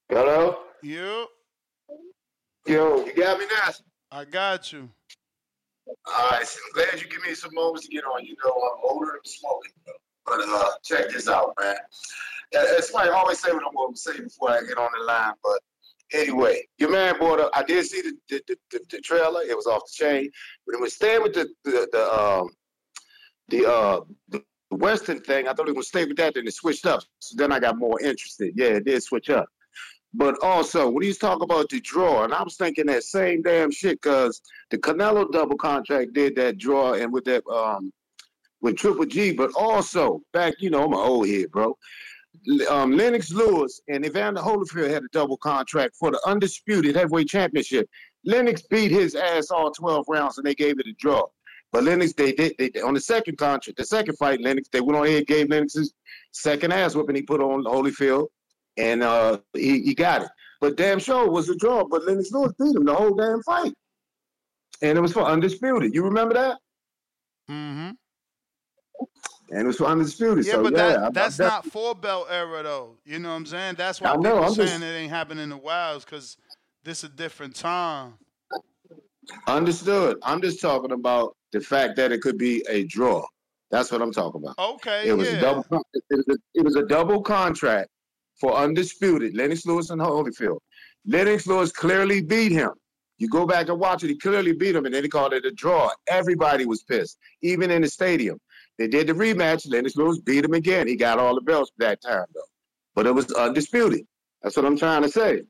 [0.10, 0.58] Hello?
[0.84, 1.28] You.
[2.68, 3.72] Yo, you got me now?
[4.12, 4.90] I got you.
[5.88, 8.24] All right, so I'm glad you give me some moments to get on.
[8.24, 9.72] You know, I'm older and smoking.
[10.26, 11.76] But uh, check this out, man.
[12.52, 15.06] It's funny, I always say what I'm going to say before I get on the
[15.06, 15.34] line.
[15.44, 15.60] But
[16.14, 19.42] anyway, your man brought up, I did see the, the, the, the, the trailer.
[19.42, 20.30] It was off the chain.
[20.66, 22.50] But it was staying with the, the, the, um,
[23.50, 25.48] the, uh, the Western thing.
[25.48, 27.02] I thought it was stay with that, then it switched up.
[27.20, 28.54] So then I got more interested.
[28.56, 29.48] Yeah, it did switch up.
[30.14, 33.72] But also, when he's talking about the draw, and I was thinking that same damn
[33.72, 37.94] shit because the Canelo double contract did that draw and with that um
[38.62, 41.78] with Triple G, but also back, you know, I'm an old head, bro.
[42.70, 47.90] Um, Lennox Lewis and Evander Holyfield had a double contract for the undisputed heavyweight championship.
[48.24, 51.26] Lennox beat his ass all 12 rounds and they gave it a draw.
[51.72, 54.98] But Lennox, they did they, on the second contract, the second fight, Lennox, they went
[54.98, 55.94] on ahead gave Lennox his
[56.32, 58.28] second ass whooping he put on Holyfield,
[58.78, 60.30] and uh, he, he got it.
[60.60, 61.84] But damn sure it was a draw.
[61.86, 63.74] But Lennox Lewis beat him the whole damn fight,
[64.82, 65.94] and it was for undisputed.
[65.94, 66.58] You remember that?
[67.50, 67.92] Mm-hmm.
[69.54, 70.46] And it was for undisputed.
[70.46, 72.98] Yeah, so but yeah, that that's I'm not four belt era though.
[73.04, 73.76] You know what I'm saying?
[73.78, 76.38] That's why I know, people I'm saying just- it ain't happening in the wilds because
[76.84, 78.14] this is a different time.
[79.48, 80.18] Understood.
[80.24, 83.26] I'm just talking about the fact that it could be a draw.
[83.70, 84.58] That's what I'm talking about.
[84.60, 85.38] Okay, It was yeah.
[85.38, 85.86] a double.
[85.94, 87.90] It was a, it was a double contract
[88.42, 90.58] for undisputed Lennox Lewis and Holyfield.
[91.06, 92.72] Lennox Lewis clearly beat him.
[93.20, 94.08] You go back and watch it.
[94.08, 95.92] He clearly beat him, and then he called it a draw.
[96.08, 98.40] Everybody was pissed, even in the stadium.
[98.80, 99.70] They did the rematch.
[99.70, 100.88] Lennox Lewis beat him again.
[100.88, 102.42] He got all the belts that time though,
[102.96, 104.08] but it was undisputed.
[104.42, 105.44] That's what I'm trying to say.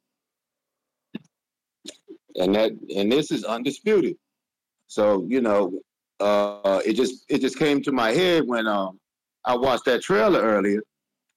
[2.35, 4.17] And that and this is undisputed.
[4.87, 5.79] So you know,
[6.19, 8.99] uh, it just it just came to my head when um
[9.45, 10.81] I watched that trailer earlier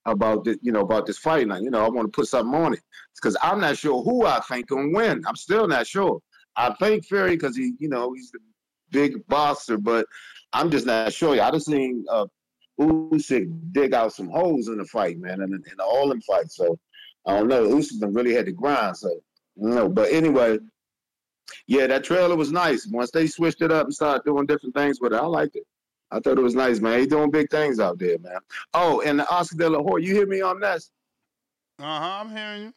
[0.07, 1.47] about the, you know about this fight.
[1.49, 2.81] Now you know I want to put something on it
[3.15, 5.23] because I'm not sure who I think can win.
[5.27, 6.21] I'm still not sure.
[6.57, 8.39] I think Fury because he you know he's the
[8.91, 10.07] big boxer, but
[10.53, 11.41] I'm just not sure.
[11.41, 12.27] I just seen uh,
[12.81, 16.51] Usyk dig out some holes in the fight, man, in, in the all in fight.
[16.51, 16.79] So
[17.27, 17.69] I don't know.
[17.69, 18.97] Usyk really had to grind.
[18.97, 19.11] So
[19.57, 20.59] no, but anyway.
[21.67, 22.87] Yeah, that trailer was nice.
[22.87, 25.65] Once they switched it up and started doing different things with it, I liked it.
[26.15, 27.01] I thought it was nice, man.
[27.01, 28.39] He doing big things out there, man.
[28.73, 30.81] Oh, and the Oscar De La Hoya, you hear me on that?
[31.81, 32.19] Uh huh.
[32.21, 32.73] I'm hearing you.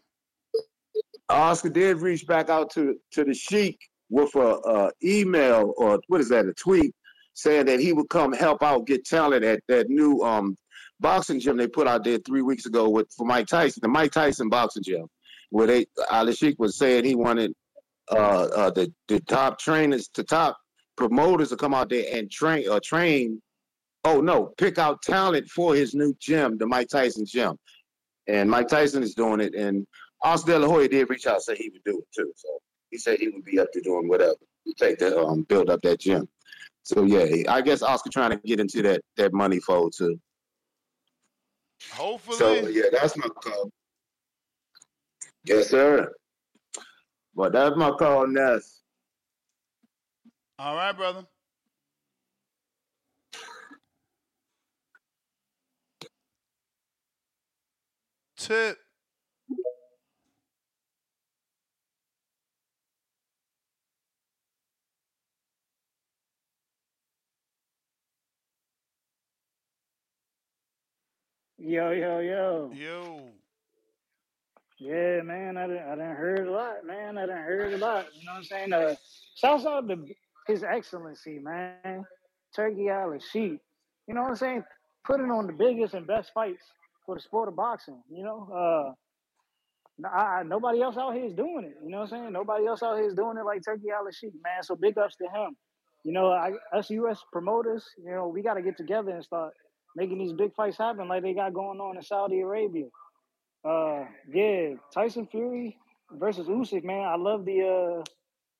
[1.29, 3.77] Oscar did reach back out to to the Sheik
[4.09, 6.95] with a uh, email or what is that, a tweet
[7.35, 10.55] saying that he would come help out, get talent at that new um
[10.99, 14.11] boxing gym they put out there three weeks ago with for Mike Tyson, the Mike
[14.11, 15.05] Tyson boxing gym,
[15.51, 17.53] where they Ali Sheik was saying he wanted
[18.11, 20.57] uh, uh the the top trainers, the top
[20.97, 23.41] promoters to come out there and train uh, train.
[24.03, 27.57] Oh no, pick out talent for his new gym, the Mike Tyson gym,
[28.27, 29.53] and Mike Tyson is doing it.
[29.55, 29.85] And
[30.23, 32.31] Oscar De La Hoya did reach out and say he would do it too.
[32.35, 32.49] So
[32.89, 35.81] he said he would be up to doing whatever to take the um build up
[35.83, 36.27] that gym.
[36.83, 40.19] So yeah, I guess Oscar trying to get into that that money fold too.
[41.91, 42.37] Hopefully.
[42.37, 43.71] So yeah, that's my call.
[45.45, 46.11] Yes, sir.
[47.35, 48.76] But that's my call, Ness.
[50.59, 51.25] All right, brother.
[58.37, 58.77] Tip.
[71.57, 72.71] Yo, yo, yo.
[72.73, 73.21] Yo.
[74.79, 77.17] Yeah, man, I done, I hear heard a lot, man.
[77.17, 78.07] I didn't hear a lot.
[78.15, 78.73] You know what I'm saying?
[78.73, 78.95] Uh,
[79.35, 79.87] Southside,
[80.47, 82.05] his Excellency, man.
[82.55, 83.59] Turki Alalshikh.
[84.07, 84.63] You know what I'm saying?
[85.05, 86.63] Putting on the biggest and best fights
[87.05, 88.01] for the sport of boxing.
[88.09, 91.77] You know, uh, I, I- nobody else out here is doing it.
[91.83, 92.33] You know what I'm saying?
[92.33, 94.63] Nobody else out here is doing it like Turki Alalshikh, man.
[94.63, 95.55] So big ups to him.
[96.03, 97.21] You know, I, us U.S.
[97.33, 99.53] promoters, you know, we got to get together and start
[99.95, 102.85] making these big fights happen like they got going on in Saudi Arabia.
[103.67, 105.77] Uh, yeah, Tyson Fury
[106.13, 107.05] versus Usyk, man.
[107.07, 107.63] I love the
[108.01, 108.03] uh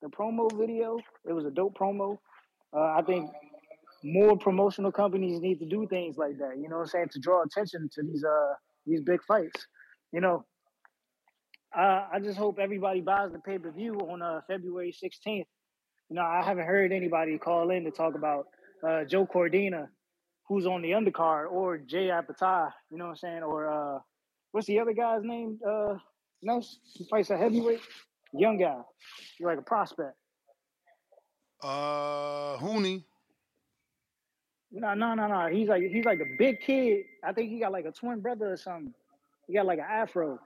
[0.02, 0.98] the promo video.
[1.26, 2.18] It was a dope promo.
[2.76, 3.32] Uh, I think
[4.04, 6.58] more promotional companies need to do things like that.
[6.58, 8.54] You know what I'm saying to draw attention to these uh
[8.86, 9.68] these big fights.
[10.12, 10.46] You know,
[11.74, 15.46] I I just hope everybody buys the pay per view on uh February 16th.
[16.10, 18.48] You know, I haven't heard anybody call in to talk about
[18.88, 19.88] uh Joe Cordina,
[20.48, 22.72] who's on the undercard, or Jai Opetaia.
[22.92, 24.00] You know what I'm saying, or uh
[24.52, 25.60] what's the other guy's name?
[25.68, 25.96] Uh,
[26.42, 27.82] next he fights a heavyweight,
[28.34, 28.78] young guy.
[29.38, 30.14] He's like a prospect.
[31.64, 33.04] Uh, Hooney.
[34.72, 35.48] No, no, no, no.
[35.48, 37.06] He's like he's like a big kid.
[37.24, 38.94] I think he got like a twin brother or something.
[39.48, 40.40] He got like an afro.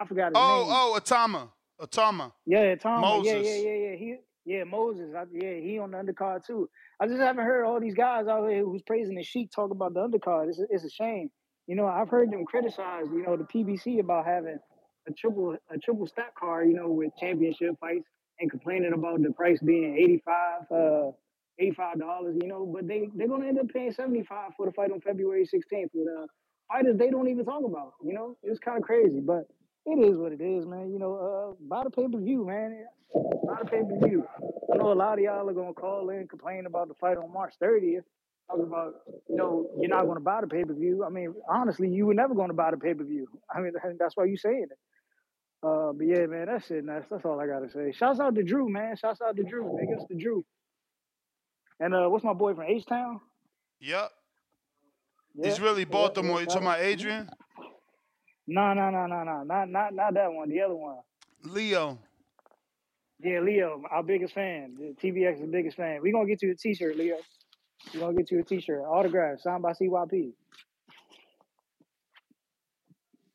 [0.00, 0.68] I forgot his Oh, name.
[0.70, 1.48] oh, Itauma.
[1.80, 2.32] Itauma.
[2.46, 3.24] Yeah, Tom.
[3.24, 3.96] Yeah, yeah, yeah, yeah.
[3.96, 5.14] He, yeah, Moses.
[5.16, 6.68] I, yeah, he on the undercard too.
[7.00, 9.94] I just haven't heard all these guys out here who's praising the Sheik talk about
[9.94, 10.48] the undercard.
[10.48, 11.30] It's a, it's a shame.
[11.66, 14.58] You know, I've heard them criticize, you know, the PBC about having
[15.08, 18.06] a triple a triple stack card, you know, with championship fights
[18.40, 21.10] and complaining about the price being eighty five, uh,
[21.58, 22.36] eighty five dollars.
[22.40, 25.00] You know, but they they're gonna end up paying seventy five for the fight on
[25.00, 26.26] February sixteenth with uh,
[26.72, 27.94] fighters they don't even talk about.
[28.04, 29.44] You know, it's kind of crazy, but
[29.86, 30.92] it is what it is, man.
[30.92, 32.84] You know, uh, buy the pay per view, man.
[33.46, 34.24] Buy the pay per view.
[34.72, 37.32] I know a lot of y'all are gonna call in complain about the fight on
[37.32, 38.02] March 30th.
[38.48, 38.94] Talking about,
[39.28, 41.04] you know, you're not gonna buy the pay per view.
[41.04, 43.28] I mean, honestly, you were never gonna buy the pay per view.
[43.54, 44.78] I mean, that's why you're saying it.
[45.62, 46.84] Uh, but yeah, man, that's it.
[46.84, 47.06] nuts.
[47.10, 47.92] That's all I gotta say.
[47.92, 48.96] Shouts out to Drew, man.
[48.96, 49.76] Shouts out to Drew.
[49.78, 50.44] Big ups to Drew.
[51.78, 53.20] And uh, what's my boy from H Town?
[53.80, 54.10] Yep.
[55.34, 56.36] Yeah, He's really Baltimore.
[56.36, 57.30] yeah, You talking about Adrian?
[58.46, 60.48] No, no, no, no, no, not not not that one.
[60.48, 60.96] The other one.
[61.44, 61.98] Leo.
[63.20, 64.74] Yeah, Leo, our biggest fan.
[64.76, 66.00] The TBX is the biggest fan.
[66.02, 67.16] We gonna get you a T-shirt, Leo.
[67.94, 70.32] We gonna get you a T-shirt, autograph, signed by CYP.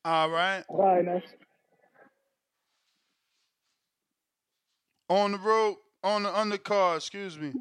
[0.03, 0.63] All right.
[0.69, 1.33] All right, next.
[5.09, 7.53] On the road, on the undercard, excuse me.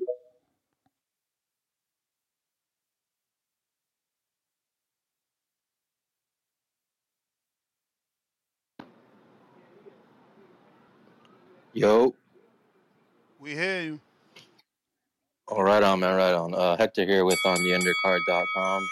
[11.72, 12.14] Yo,
[13.38, 14.00] We hear you.
[15.48, 16.54] all right on, man, right on.
[16.54, 18.82] Uh, Hector here with on the undercard.com.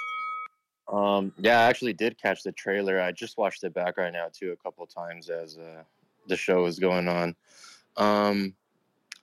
[0.93, 3.01] Um, yeah, I actually did catch the trailer.
[3.01, 5.83] I just watched it back right now too, a couple times as uh,
[6.29, 7.35] the show was going on.
[7.97, 8.55] Um,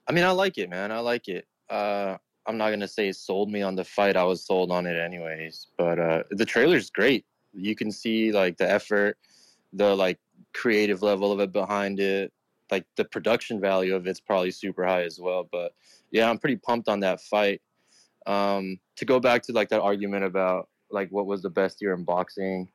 [0.08, 0.92] I mean, I like it, man.
[0.92, 1.46] I like it.
[1.70, 2.16] Uh,
[2.46, 4.16] I'm not gonna say it sold me on the fight.
[4.16, 5.68] I was sold on it anyways.
[5.78, 7.24] But uh, the trailer's great.
[7.52, 9.16] You can see like the effort,
[9.72, 10.18] the like
[10.52, 12.32] creative level of it behind it.
[12.70, 15.48] Like the production value of it's probably super high as well.
[15.50, 15.74] But
[16.10, 17.60] yeah, I'm pretty pumped on that fight.
[18.26, 21.94] Um, to go back to like that argument about like what was the best year
[21.94, 22.68] in boxing,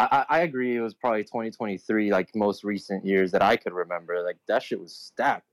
[0.00, 0.76] I, I, agree.
[0.76, 4.22] It was probably 2023, like most recent years that I could remember.
[4.22, 5.46] Like that shit was stacked.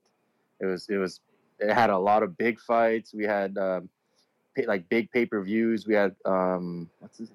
[0.59, 1.19] It was it was
[1.59, 3.13] it had a lot of big fights.
[3.13, 3.89] We had um,
[4.55, 5.85] pay, like big pay per views.
[5.85, 7.29] We had um, what's his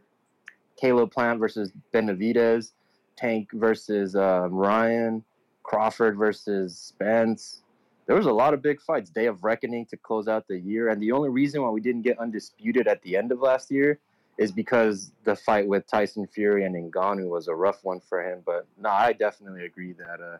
[0.80, 2.72] Caleb Plant versus Benavidez,
[3.16, 5.24] Tank versus um, Ryan,
[5.62, 7.62] Crawford versus Spence.
[8.06, 9.10] There was a lot of big fights.
[9.10, 12.02] Day of Reckoning to close out the year, and the only reason why we didn't
[12.02, 14.00] get undisputed at the end of last year
[14.38, 18.42] is because the fight with Tyson Fury and Ngannou was a rough one for him.
[18.44, 20.38] But no, I definitely agree that uh,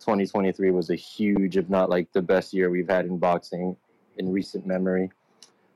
[0.00, 3.76] 2023 was a huge, if not like the best year we've had in boxing
[4.16, 5.10] in recent memory.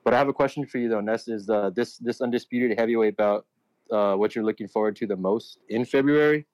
[0.05, 1.29] But I have a question for you though, Ness.
[1.29, 3.47] Is uh, this this undisputed heavyweight bout
[3.91, 6.47] uh, what you're looking forward to the most in February?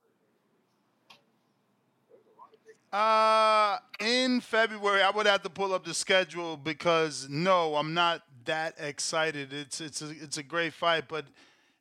[2.92, 8.22] Uh, in February, I would have to pull up the schedule because no, I'm not
[8.48, 9.52] that excited.
[9.52, 11.26] It's it's a it's a great fight, but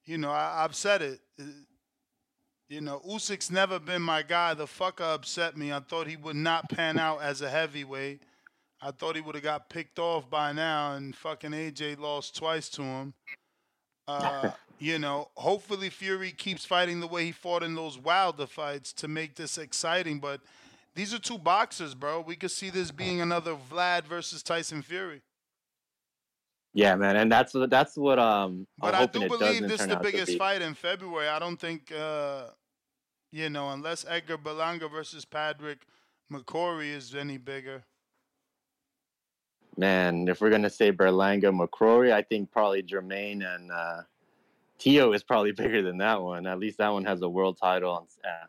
[0.06, 1.22] you know I, I've said it.
[1.42, 1.46] Uh,
[2.70, 4.54] You know, Usyk's never been my guy.
[4.54, 5.72] The fucker upset me.
[5.72, 8.22] I thought he would not pan out as a heavyweight.
[8.82, 12.70] I thought he would have got picked off by now, and fucking AJ lost twice
[12.72, 13.14] to him.
[14.08, 18.94] Uh, you know, hopefully Fury keeps fighting the way he fought in those Wilder fights
[18.94, 20.20] to make this exciting.
[20.20, 20.42] But
[20.96, 22.22] these are two boxers, bro.
[22.22, 25.22] We could see this being another Vlad versus Tyson Fury.
[26.78, 29.82] Yeah, man, and that's what that's what um But I'm I do it believe this
[29.82, 31.28] is the biggest fight in February.
[31.28, 32.50] I don't think, uh,
[33.32, 35.88] you know, unless Edgar Berlanga versus Patrick
[36.32, 37.84] McCrory is any bigger.
[39.76, 44.02] Man, if we're gonna say Berlanga McCrory, I think probably Jermaine and uh,
[44.78, 46.46] Tio is probably bigger than that one.
[46.46, 48.46] At least that one has a world title on, uh,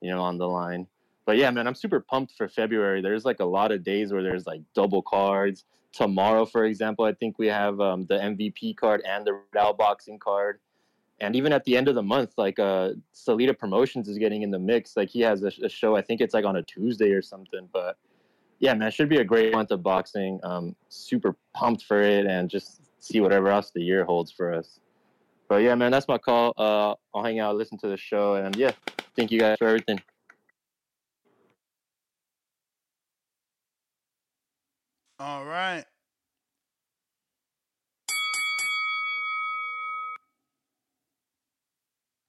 [0.00, 0.86] you know, on the line.
[1.26, 3.02] But yeah, man, I'm super pumped for February.
[3.02, 5.64] There's like a lot of days where there's like double cards.
[5.94, 10.18] Tomorrow, for example, I think we have um, the MVP card and the Real boxing
[10.18, 10.58] card.
[11.20, 14.50] And even at the end of the month, like uh, Salita Promotions is getting in
[14.50, 14.96] the mix.
[14.96, 17.68] Like he has a, a show, I think it's like on a Tuesday or something.
[17.72, 17.96] But
[18.58, 20.40] yeah, man, it should be a great month of boxing.
[20.42, 24.80] Um, super pumped for it, and just see whatever else the year holds for us.
[25.48, 26.54] But yeah, man, that's my call.
[26.56, 28.72] Uh, I'll hang out, listen to the show, and yeah,
[29.14, 30.00] thank you guys for everything.
[35.26, 35.86] All right.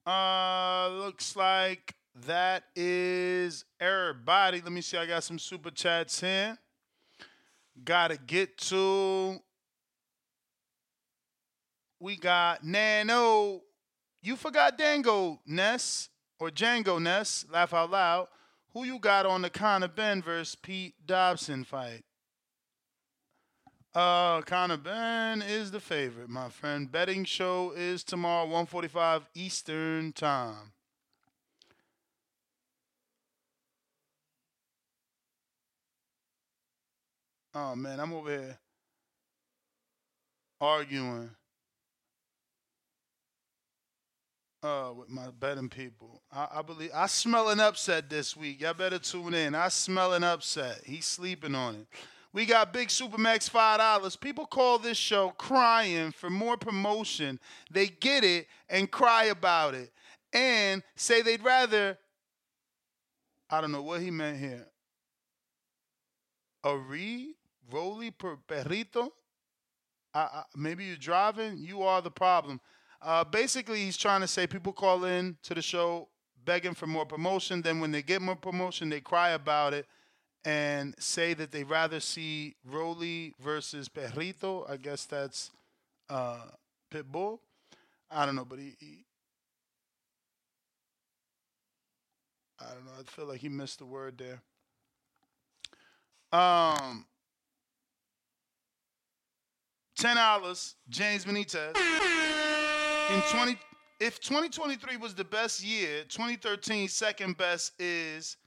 [0.07, 1.93] Uh, looks like
[2.25, 4.61] that is everybody.
[4.61, 4.95] Let me see.
[4.95, 6.57] I got some super chats here.
[7.83, 9.41] Gotta get to.
[11.99, 13.61] We got Nano.
[14.21, 16.07] You forgot Dango Ness
[16.39, 17.45] or Django Ness.
[17.51, 18.27] Laugh out loud.
[18.71, 22.05] Who you got on the Conor Benn versus Pete Dobson fight?
[23.95, 26.91] Uh, Conor Benn is the favorite, my friend.
[26.91, 30.73] Betting show is tomorrow, 1:45 Eastern time.
[37.53, 38.57] Oh man, I'm over here
[40.59, 41.29] arguing
[44.61, 46.21] uh with my betting people.
[46.33, 48.59] I, I believe I smell an upset this week.
[48.59, 49.55] Y'all better tune in.
[49.55, 50.81] I smell an upset.
[50.83, 51.87] He's sleeping on it.
[52.35, 54.17] We got Big Supermax five dollars.
[54.17, 57.39] People call this show crying for more promotion.
[57.71, 59.93] They get it and cry about it.
[60.33, 61.97] And say they'd rather
[63.49, 64.67] I don't know what he meant here.
[66.65, 67.35] A re
[67.71, 69.11] roly per perrito?
[70.13, 71.57] I, I, maybe you're driving.
[71.57, 72.59] You are the problem.
[73.01, 76.09] Uh, basically, he's trying to say people call in to the show
[76.43, 77.61] begging for more promotion.
[77.61, 79.87] Then when they get more promotion, they cry about it
[80.45, 84.69] and say that they rather see Rolly versus Perrito.
[84.69, 85.49] I guess that's
[86.09, 86.37] uh,
[86.93, 87.39] Pitbull.
[88.11, 89.05] I don't know, but he, he
[92.59, 92.91] I don't know.
[92.99, 94.39] I feel like he missed the word there.
[96.31, 97.05] Um,
[99.97, 101.75] ten dollars, James Benitez.
[103.13, 103.57] In twenty,
[103.99, 108.37] if 2023 was the best year, 2013 second best is.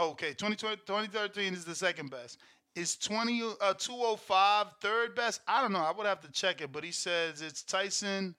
[0.00, 2.38] Okay, 2020, 2013 is the second best.
[2.74, 5.42] Is 20 uh 205 third best?
[5.46, 5.80] I don't know.
[5.80, 8.34] I would have to check it, but he says it's Tyson.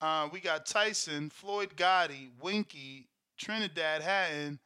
[0.00, 4.60] Uh, we got Tyson, Floyd Gatti, Winky, Trinidad Hatton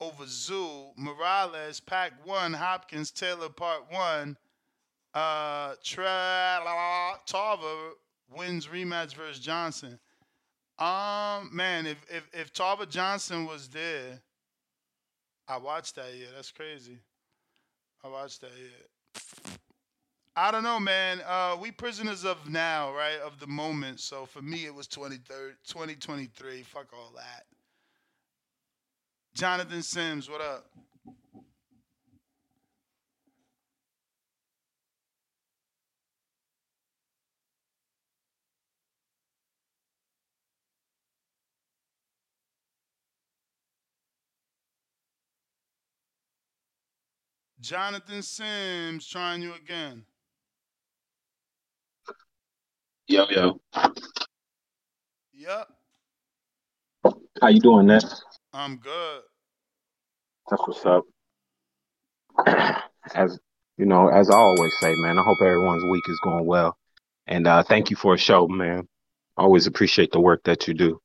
[0.00, 4.36] over Tszyu, Morales, Pack One, Hopkins, Taylor, Part One.
[5.14, 7.94] Uh, Tra- Tarver
[8.36, 9.98] wins rematch versus Johnson.
[10.78, 14.20] Um, man, if if if Tarver Johnson was there,
[15.48, 16.06] I watched that.
[16.18, 16.98] Yeah, that's crazy.
[18.02, 18.50] I watched that.
[18.56, 19.52] Yeah.
[20.36, 21.20] I don't know, man.
[21.26, 23.18] Uh, we prisoners of now, right?
[23.24, 24.00] Of the moment.
[24.00, 26.62] So for me, it was 23rd, 2023.
[26.62, 27.44] Fuck all that.
[29.34, 30.66] Jonathan Sims, what up?
[47.64, 50.04] Jonathan Sims trying you again.
[53.08, 53.58] Yo, yo.
[55.32, 55.68] Yep,
[57.40, 58.22] How you doing, Ness?
[58.52, 59.22] I'm good.
[60.50, 61.04] That's what's up.
[63.14, 63.38] As
[63.78, 66.76] you know, as I always say, man, I hope everyone's week is going well.
[67.26, 68.86] And uh thank you for a show, man.
[69.38, 71.00] Always appreciate the work that you do.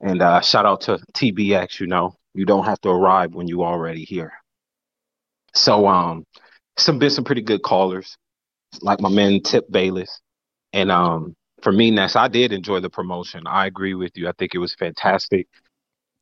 [0.00, 3.64] And uh shout out to TBX, you know, you don't have to arrive when you
[3.64, 4.32] already here.
[5.58, 6.24] So um
[6.78, 8.16] some been some pretty good callers,
[8.82, 10.20] like my man Tip Bayless.
[10.72, 13.46] And um for me, Ness, I did enjoy the promotion.
[13.46, 14.28] I agree with you.
[14.28, 15.48] I think it was fantastic.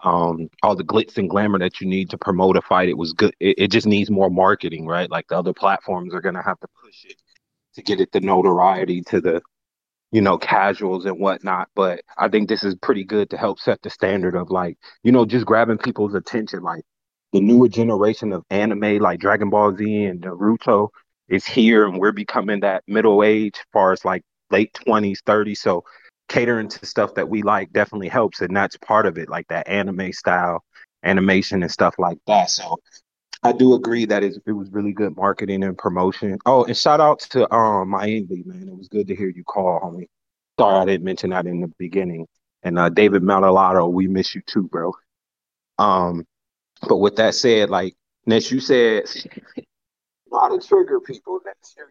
[0.04, 3.12] um all the glitz and glamour that you need to promote a fight it was
[3.14, 6.60] good it, it just needs more marketing right like the other platforms are to have
[6.60, 7.16] to push it
[7.74, 9.40] to get it the notoriety to the
[10.12, 13.80] you know casuals and whatnot but i think this is pretty good to help set
[13.82, 16.84] the standard of like you know just grabbing people's attention like
[17.36, 20.88] the newer generation of anime like dragon ball z and naruto
[21.28, 25.84] is here and we're becoming that middle age far as like late 20s 30s so
[26.28, 29.68] catering to stuff that we like definitely helps and that's part of it like that
[29.68, 30.64] anime style
[31.02, 32.50] animation and stuff like that.
[32.50, 32.78] So
[33.42, 36.38] i do agree that it, it was really good marketing and promotion.
[36.46, 38.66] Oh and shout out to um my envy man.
[38.68, 40.06] It was good to hear you call homie.
[40.58, 42.26] Sorry i didn't mention that in the beginning.
[42.62, 44.94] And uh david Malalato, we miss you too bro.
[45.78, 46.24] Um
[46.88, 47.94] but with that said like
[48.26, 49.04] Ness, you said
[49.56, 51.88] a lot of trigger people next year.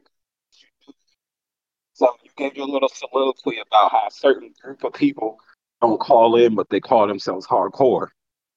[1.93, 5.39] So you gave your little soliloquy about how a certain group of people
[5.81, 8.09] don't call in, but they call themselves hardcore.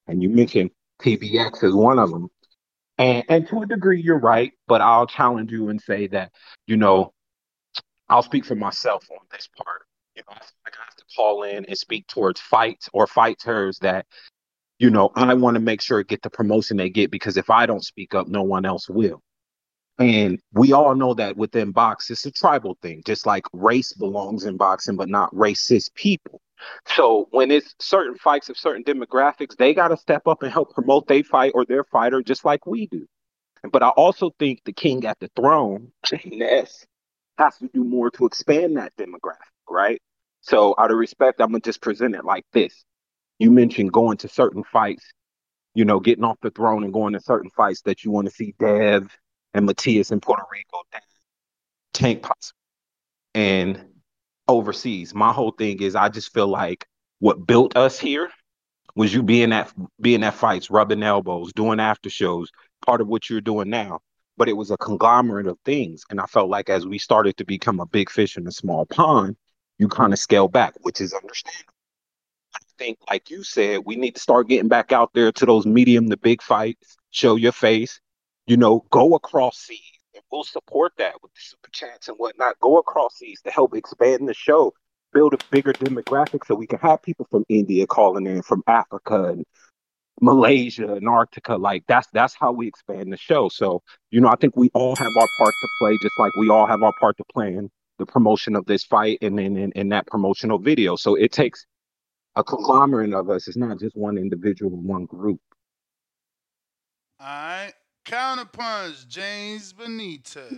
[0.09, 0.71] And you mentioned
[1.03, 2.29] TBX as one of them.
[2.99, 6.33] And, and to a degree, you're right, but I'll challenge you and say that,
[6.67, 7.13] you know,
[8.09, 9.83] I'll speak for myself on this part.
[10.17, 14.07] You know, I I have to call in and speak towards fights or fighters that,
[14.79, 17.67] you know, I want to make sure get the promotion they get because if I
[17.67, 19.23] don't speak up, no one else will.
[19.99, 24.45] And we all know that within box, it's a tribal thing, just like race belongs
[24.45, 26.41] in boxing, but not racist people.
[26.87, 30.73] So when it's certain fights of certain demographics, they got to step up and help
[30.73, 33.07] promote their fight or their fighter, just like we do.
[33.73, 35.91] But I also think the king at the throne,
[36.25, 36.87] Ness,
[37.37, 40.01] has to do more to expand that demographic, right?
[40.43, 42.85] So out of respect, I'm gonna just present it like this.
[43.39, 45.05] You mentioned going to certain fights,
[45.74, 48.35] you know, getting off the throne and going to certain fights that you want to
[48.35, 49.16] see Dev
[49.55, 50.82] and Matias in Puerto Rico,
[51.93, 52.59] Tank possible,
[53.35, 53.85] and
[54.48, 55.15] overseas.
[55.15, 56.86] My whole thing is I just feel like
[57.20, 58.31] what built us here
[58.94, 62.51] was you being at being at fights, rubbing elbows, doing after shows,
[62.85, 64.01] part of what you're doing now.
[64.36, 66.05] But it was a conglomerate of things.
[66.10, 68.86] And I felt like as we started to become a big fish in a small
[68.86, 69.36] pond,
[69.78, 71.78] you kind of scale back, which is understandable.
[72.79, 76.09] Think, like you said, we need to start getting back out there to those medium
[76.11, 78.01] to big fights, show your face,
[78.47, 79.81] you know, go across seas.
[80.15, 82.59] And we'll support that with the super chats and whatnot.
[82.61, 84.73] Go across seas to help expand the show,
[85.13, 89.25] build a bigger demographic so we can have people from India calling in, from Africa
[89.25, 89.45] and
[90.21, 91.57] Malaysia, and Antarctica.
[91.57, 93.49] Like that's that's how we expand the show.
[93.49, 96.49] So, you know, I think we all have our part to play, just like we
[96.49, 99.73] all have our part to play in the promotion of this fight and then in,
[99.73, 100.97] in that promotional video.
[100.97, 101.67] So it takes
[102.39, 103.48] a conglomerate of us.
[103.48, 105.40] It's not just one individual, one group.
[107.19, 107.73] All right.
[108.05, 110.56] Counterpunch, James Benitez.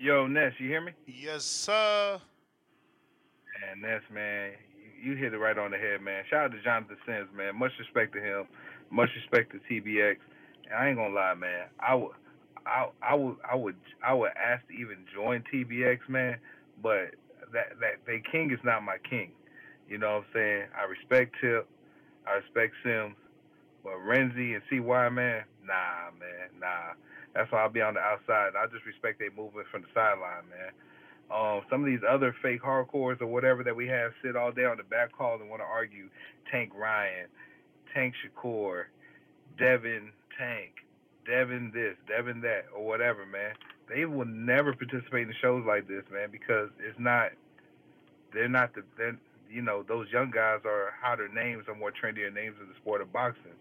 [0.00, 0.92] Yo, Ness, you hear me?
[1.06, 2.20] Yes, sir.
[3.70, 6.24] And Ness, man, you, you hit it right on the head, man.
[6.28, 7.56] Shout out to Jonathan Sims, man.
[7.56, 8.48] Much respect to him.
[8.90, 10.16] Much respect to TBX.
[10.66, 11.66] And I ain't gonna lie, man.
[11.80, 12.12] I would,
[13.02, 16.38] I, would, I would, I would ask to even join TBX, man.
[16.82, 17.14] But
[17.52, 19.32] that that they king is not my king.
[19.88, 20.64] You know what I'm saying?
[20.76, 21.68] I respect Tip,
[22.26, 23.16] I respect Sims,
[23.82, 26.92] but Renzi and CY man, nah man, nah.
[27.34, 28.52] That's why I'll be on the outside.
[28.58, 30.72] I just respect they movement from the sideline, man.
[31.30, 34.64] Um, some of these other fake hardcores or whatever that we have sit all day
[34.64, 36.08] on the back call and want to argue
[36.50, 37.26] Tank Ryan,
[37.94, 38.84] Tank Shakur,
[39.58, 40.72] Devin Tank,
[41.28, 43.52] Devin this, Devin that, or whatever, man.
[43.88, 47.30] They will never participate in shows like this, man, because it's not.
[48.32, 48.82] They're not the.
[48.96, 49.18] They're,
[49.50, 53.00] you know, those young guys are hotter names, are more trendier names in the sport
[53.00, 53.56] of boxing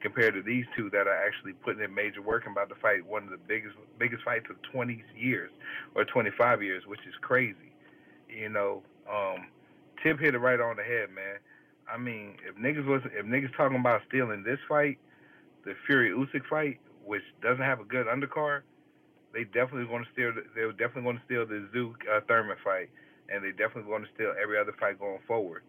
[0.00, 3.04] compared to these two that are actually putting in major work and about to fight
[3.06, 5.50] one of the biggest biggest fights of 20 years
[5.94, 7.72] or 25 years, which is crazy.
[8.28, 9.46] You know, um,
[10.02, 11.38] Tip hit it right on the head, man.
[11.90, 14.98] I mean, if niggas was if niggas talking about stealing this fight,
[15.64, 18.62] the Fury Usyk fight, which doesn't have a good undercard,
[19.32, 20.32] they definitely going to steal.
[20.54, 22.90] They're definitely going to steal the Tszyu uh, Thurman fight
[23.28, 25.62] and they definitely going to steal every other fight going forward.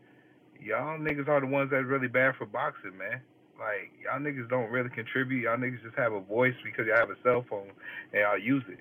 [0.61, 3.22] Y'all niggas are the ones that's really bad for boxing, man.
[3.59, 5.43] Like y'all niggas don't really contribute.
[5.43, 7.72] Y'all niggas just have a voice because y'all have a cell phone
[8.14, 8.80] and y'all use it.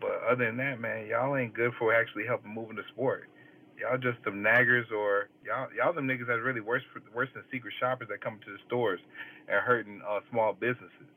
[0.00, 3.28] But other than that, man, y'all ain't good for actually helping moving the sport.
[3.78, 7.42] Y'all just some naggers or y'all y'all them niggas that's really worse for, worse than
[7.50, 9.00] secret shoppers that come to the stores
[9.48, 11.08] and hurting uh, small businesses.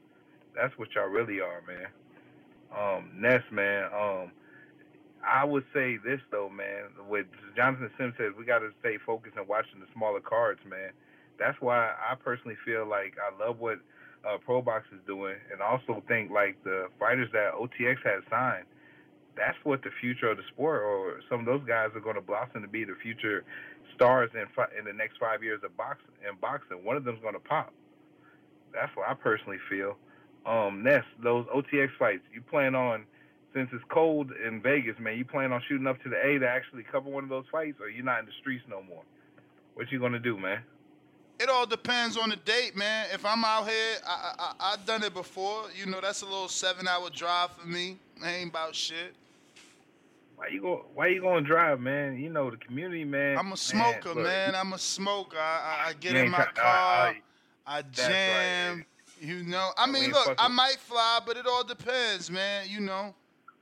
[0.55, 1.87] That's what y'all really are, man.
[2.75, 3.85] Um, Ness, man.
[3.93, 4.31] Um,
[5.25, 6.85] I would say this though, man.
[7.07, 7.25] What
[7.55, 10.91] Jonathan Sims says, we got to stay focused and watching the smaller cards, man.
[11.39, 13.79] That's why I personally feel like I love what
[14.25, 18.65] uh, ProBox is doing, and also think like the fighters that OTX has signed.
[19.35, 22.21] That's what the future of the sport, or some of those guys are going to
[22.21, 23.43] blossom to be the future
[23.93, 26.11] stars in fi- in the next five years of boxing.
[26.27, 27.73] In boxing, one of them's going to pop.
[28.73, 29.97] That's what I personally feel.
[30.45, 33.05] Um, Ness, those OTX fights, you plan on
[33.53, 36.47] since it's cold in Vegas, man, you plan on shooting up to the A to
[36.47, 39.01] actually cover one of those fights, or you're not in the streets no more?
[39.75, 40.59] What you gonna do, man?
[41.39, 43.07] It all depends on the date, man.
[43.13, 45.65] If I'm out here, I, I, I I've done it before.
[45.77, 47.97] You know, that's a little seven hour drive for me.
[48.21, 49.13] It ain't about shit.
[50.37, 50.85] Why you go?
[50.93, 52.17] Why you going to drive, man?
[52.17, 53.37] You know the community, man.
[53.37, 54.55] I'm a man, smoker, look, man.
[54.55, 55.37] I'm a smoker.
[55.37, 57.07] I, I, I get in my I- car.
[57.07, 57.21] I-
[57.67, 58.85] I that's right, jam.
[59.21, 62.67] You know, I mean, look, I might fly, but it all depends, man.
[62.69, 63.13] You know.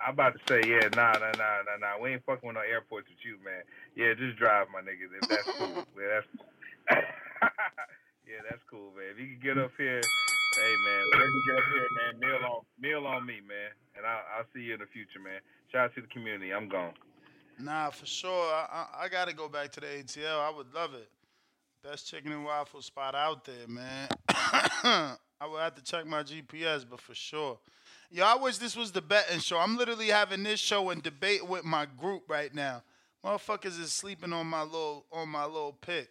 [0.05, 2.01] I'm about to say, yeah, nah, nah, nah, nah, nah.
[2.01, 3.63] We ain't fucking with no airports with you, man.
[3.95, 5.07] Yeah, just drive, my nigga.
[5.07, 6.27] If that's cool, yeah, that's
[8.27, 9.15] yeah, that's cool, man.
[9.15, 12.41] If you can get up here, hey, man, if you get up here, man, meal
[12.43, 15.39] on, meal on me, man, and I'll, I'll see you in the future, man.
[15.71, 16.51] Shout out to the community.
[16.53, 16.93] I'm gone.
[17.59, 18.53] Nah, for sure.
[18.53, 20.39] I, I, I got to go back to the ATL.
[20.39, 21.09] I would love it.
[21.83, 24.09] Best chicken and waffle spot out there, man.
[25.43, 27.59] I would have to check my GPS, but for sure.
[28.09, 29.57] Yo, I wish this was the betting show.
[29.57, 32.81] I'm literally having this show and debate with my group right now.
[33.25, 36.07] Motherfuckers is sleeping on my little on my little pick.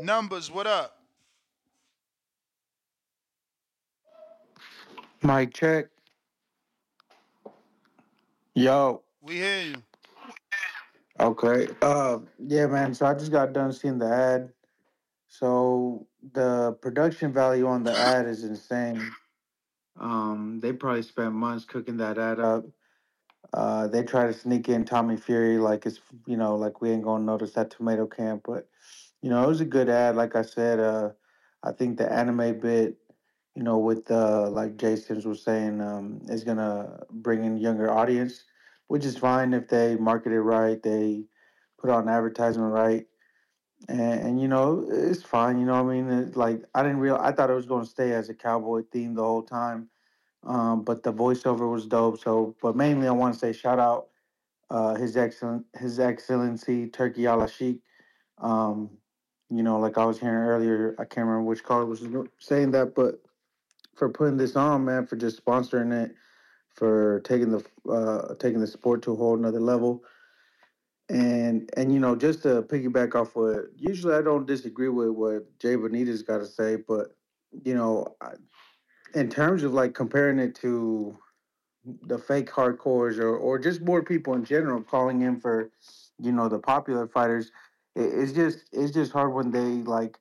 [0.00, 0.96] Numbers, what up?
[5.22, 5.88] Mic check.
[8.54, 9.02] Yo.
[9.20, 9.74] We hear you.
[11.20, 11.68] Okay.
[11.82, 12.94] Uh, yeah, man.
[12.94, 14.50] So I just got done seeing the ad.
[15.30, 19.10] So the production value on the ad is insane.
[19.98, 22.64] Um, they probably spent months cooking that ad up.
[23.54, 27.04] Uh, they try to sneak in Tommy Fury like it's you know like we ain't
[27.04, 28.68] gonna notice that tomato can, but
[29.22, 30.16] you know it was a good ad.
[30.16, 31.10] Like I said, uh,
[31.62, 32.96] I think the anime bit,
[33.54, 38.44] you know, with uh, like Jason's was saying, um, is gonna bring in younger audience,
[38.88, 41.24] which is fine if they market it right, they
[41.78, 43.06] put on advertisement right,
[43.88, 45.58] and, and you know it's fine.
[45.58, 46.10] You know I mean?
[46.10, 49.14] It, like I didn't real I thought it was gonna stay as a cowboy theme
[49.14, 49.88] the whole time
[50.44, 52.18] um, but the voiceover was dope.
[52.20, 54.08] So, but mainly I want to say shout out
[54.70, 57.80] uh, his excellent his excellency Turki Alalshikh.
[58.38, 58.90] Um,
[59.50, 62.06] you know, like I was hearing earlier, I can't remember which caller was
[62.38, 63.20] saying that, but
[63.96, 66.14] for putting this on, man, for just sponsoring it,
[66.74, 70.04] for taking the uh, taking the sport to a whole another level.
[71.10, 75.58] And and you know, just to piggyback off what usually I don't disagree with what
[75.58, 77.16] Jay Benitez got to say, but
[77.64, 78.34] you know, I,
[79.14, 81.18] in terms of like comparing it to
[82.02, 85.70] the fake hardcores or or just more people in general calling in for
[86.18, 87.50] you know the popular fighters
[87.96, 90.18] it, it's just it's just hard when they like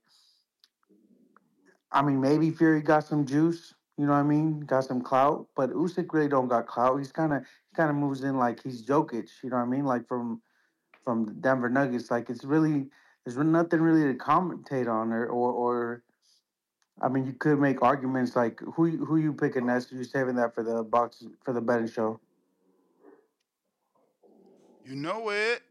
[1.91, 4.61] i mean maybe fury got some juice you know what i mean?
[4.61, 6.97] Got some clout but Usyk really don't got clout.
[6.97, 9.65] He's kind of he kind of moves in like he's Jokic you know what i
[9.65, 9.83] mean?
[9.83, 10.41] Like from
[11.09, 12.85] from the denver nuggets like it's really
[13.25, 16.03] there's nothing really to commentate on or or, or
[17.01, 19.91] I mean, you could make arguments like who you- who you picking next.
[19.91, 22.19] You saving that for the box for the betting show.
[24.85, 25.63] You know it.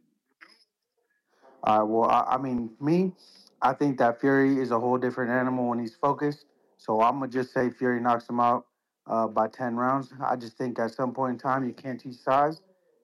[1.63, 3.13] Uh, well, I, I mean, me,
[3.61, 6.47] I think that Fury is a whole different animal when he's focused.
[6.79, 8.67] So I'm gonna just say Fury knocks him out
[9.07, 10.13] uh, by ten rounds.
[10.25, 12.63] I just think at some point in time you can't teach size,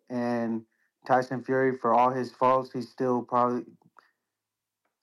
[0.09, 0.65] and
[1.07, 3.65] Tyson Fury, for all his faults, he's still probably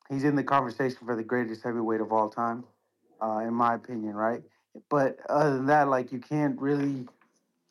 [0.10, 2.64] he's in the conversation for the greatest heavyweight of all time,
[3.22, 4.42] uh, in my opinion, right?
[4.90, 7.08] But other than that, like you can't really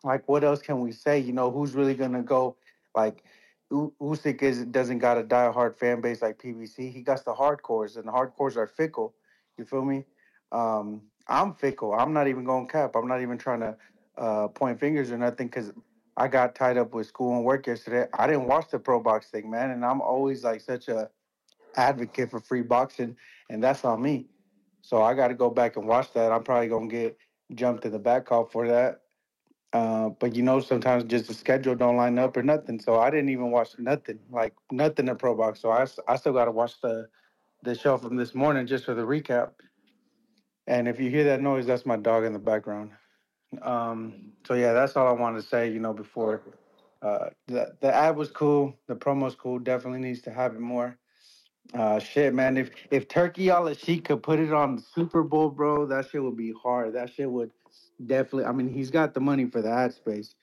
[0.04, 1.18] like what else can we say?
[1.18, 2.56] You know, who's really gonna go?
[2.94, 3.22] Like
[3.70, 6.92] U- Usyk is doesn't got a diehard fan base like PBC.
[6.92, 9.14] He got the hardcores, and the hardcores are fickle.
[9.56, 10.04] You feel me?
[10.52, 11.92] Um, I'm fickle.
[11.94, 12.96] I'm not even going cap.
[12.96, 13.76] I'm not even trying to
[14.18, 15.72] uh, point fingers or nothing because
[16.16, 18.08] I got tied up with school and work yesterday.
[18.12, 21.08] I didn't watch the pro box thing, man, and I'm always like such a
[21.76, 23.16] advocate for free boxing,
[23.48, 24.26] and that's on me.
[24.82, 26.32] So I got to go back and watch that.
[26.32, 27.16] I'm probably gonna get
[27.54, 29.02] jumped in the back call for that.
[29.72, 32.80] Uh, but you know, sometimes just the schedule don't line up or nothing.
[32.80, 35.60] So I didn't even watch nothing, like nothing in pro box.
[35.60, 37.08] So I still got to watch the
[37.62, 39.50] the show from this morning just for the recap.
[40.66, 42.92] And if you hear that noise, that's my dog in the background.
[43.62, 45.70] Um, so yeah, that's all I wanted to say.
[45.70, 46.42] You know, before
[47.02, 49.58] uh, the the ad was cool, the promo's cool.
[49.58, 50.96] Definitely needs to it more.
[51.74, 52.56] Uh, shit, man.
[52.56, 56.36] If if Turki Sheik could put it on the Super Bowl, bro, that shit would
[56.36, 56.94] be hard.
[56.94, 57.50] That shit would
[58.06, 58.44] definitely.
[58.44, 60.34] I mean, he's got the money for the ad space,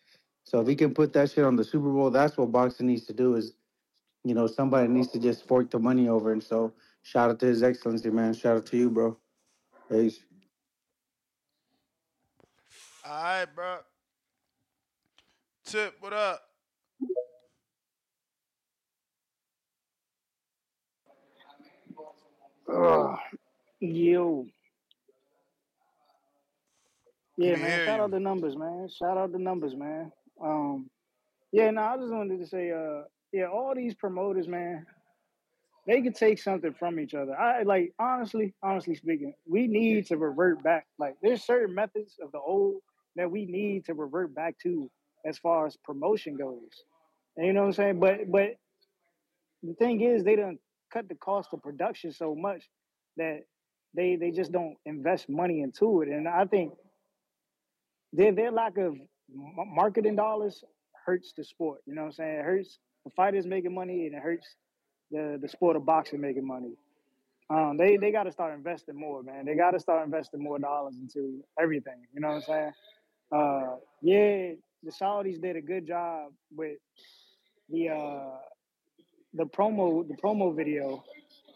[0.44, 3.06] so if he can put that shit on the Super Bowl, that's what boxing needs
[3.08, 3.36] to do.
[3.36, 3.54] Is
[4.24, 6.32] you know somebody needs to just fork the money over.
[6.32, 6.74] And so,
[7.04, 8.34] shout out to His Excellency, man.
[8.34, 9.18] Shout out to you, bro.
[9.90, 10.20] Peace.
[13.10, 13.78] All right, bro.
[15.66, 16.42] Tip, what up?
[22.70, 23.18] Ugh.
[23.80, 24.46] Yo.
[27.38, 27.86] Yeah, man.
[27.86, 28.04] Shout you.
[28.04, 28.90] out the numbers, man.
[28.90, 30.12] Shout out the numbers, man.
[30.44, 30.90] Um,
[31.54, 34.86] yeah, no, I just wanted to say, uh, yeah, all these promoters, man,
[35.86, 37.40] they could take something from each other.
[37.40, 40.88] I like honestly, honestly speaking, we need to revert back.
[41.00, 42.82] Like there's certain methods of the old
[43.18, 44.92] that we need to revert back to
[45.26, 46.84] as far as promotion goes.
[47.38, 48.02] And you know what I'm saying?
[48.02, 48.52] But but
[49.64, 50.60] the thing is they don't
[50.94, 52.64] cut the cost of production so much
[53.18, 53.42] that
[53.96, 56.10] they they just don't invest money into it.
[56.10, 56.74] And I think
[58.14, 58.96] their their lack of
[59.68, 60.64] marketing dollars
[61.06, 61.82] hurts the sport.
[61.86, 62.40] You know what I'm saying?
[62.40, 64.48] It hurts the fighters making money and it hurts
[65.12, 66.74] the the sport of boxing making money.
[67.50, 69.46] Um, they they got to start investing more, man.
[69.46, 72.06] They got to start investing more dollars into everything.
[72.14, 72.72] You know what I'm saying?
[73.32, 74.52] Uh, yeah,
[74.84, 76.78] the Saudis did a good job with
[77.70, 78.38] the uh,
[79.34, 81.04] the promo the promo video,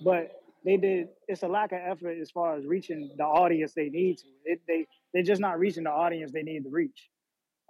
[0.04, 0.32] but
[0.66, 4.18] they did it's a lack of effort as far as reaching the audience they need
[4.20, 4.28] to.
[4.46, 7.10] It, they they're just not reaching the audience they need to reach.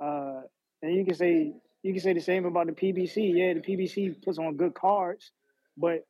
[0.04, 0.42] Uh,
[0.82, 1.54] and you can say
[1.84, 3.34] you can say the same about the PBC.
[3.36, 5.32] Yeah, the PBC puts on good cards,
[5.78, 6.06] but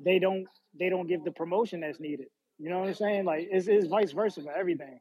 [0.00, 0.46] they don't
[0.78, 2.26] they don't give the promotion that's needed.
[2.58, 3.24] You know what I'm saying?
[3.24, 4.98] Like it's, it's vice versa for everything.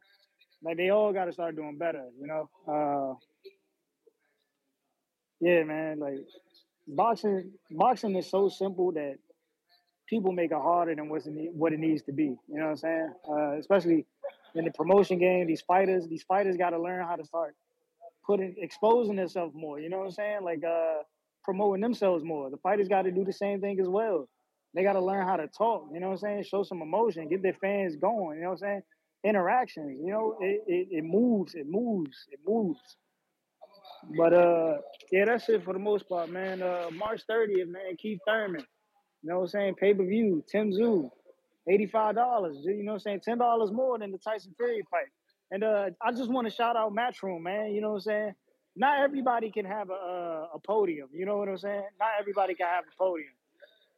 [0.66, 2.06] Like they all got to start doing better.
[2.20, 2.50] You know?
[2.68, 3.16] Uh,
[5.42, 6.00] yeah, man.
[6.00, 6.20] Like
[6.88, 9.16] boxing boxing is so simple that
[10.10, 12.24] people make it harder than what's it what it needs to be.
[12.24, 13.14] You know what I'm saying?
[13.30, 14.06] Uh, especially
[14.56, 17.56] in the promotion game, these fighters these fighters got to learn how to start
[18.26, 19.80] putting exposing themselves more.
[19.80, 20.40] You know what I'm saying?
[20.44, 21.04] Like uh,
[21.44, 22.50] promoting themselves more.
[22.50, 24.28] The fighters got to do the same thing as well.
[24.74, 25.90] They got to learn how to talk.
[25.94, 26.44] You know what I'm saying?
[26.44, 28.38] Show some emotion, get their fans going.
[28.38, 28.82] You know what I'm saying?
[29.26, 30.00] Interactions.
[30.02, 31.56] You know, it, it, it moves.
[31.56, 32.16] It moves.
[32.32, 32.80] It moves.
[34.18, 34.78] But uh,
[35.12, 36.62] yeah, that's it for the most part, man.
[36.62, 37.96] Uh, March 30th, man.
[37.98, 38.66] Keith Thurman.
[39.24, 39.76] You know what I'm saying?
[39.76, 40.44] Pay per view.
[40.50, 41.10] Tim Tszyu.
[41.68, 42.64] $85.
[42.64, 43.40] You know what I'm saying?
[43.40, 45.08] $10 more than the Tyson Fury fight.
[45.52, 47.72] And uh, I just want to shout out Matchroom, man.
[47.72, 48.36] You know what I'm saying?
[48.76, 51.08] Not everybody can have a, a, podium.
[51.14, 51.84] You know what I'm saying?
[52.00, 53.32] Not everybody can have a podium.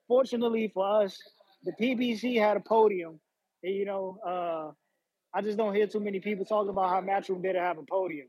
[0.07, 1.17] Fortunately for us,
[1.63, 3.19] the PBC had a podium.
[3.63, 4.71] You know, uh,
[5.37, 8.27] I just don't hear too many people talking about how Matchroom didn't have a podium.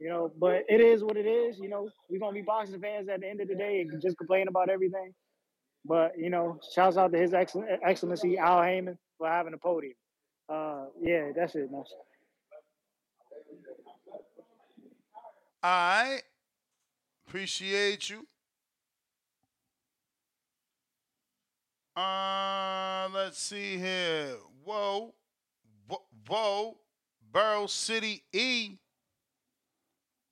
[0.00, 1.58] You know, but it is what it is.
[1.60, 4.18] You know, we're gonna be boxing fans at the end of the day and just
[4.18, 5.14] complain about everything.
[5.84, 9.94] But you know, shouts out to His Excell- Excellency Al Haymon for having a podium.
[10.48, 11.70] Uh, yeah, that's it.
[11.70, 11.84] man.
[15.62, 16.22] Right.
[17.28, 18.26] Appreciate you.
[21.96, 24.36] Uh, let's see here.
[24.64, 25.14] Whoa,
[26.28, 26.76] whoa.
[27.32, 28.76] Borough City E.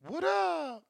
[0.01, 0.85] What up?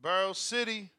[0.00, 0.92] Borough City.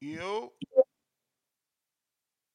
[0.00, 0.52] Yo.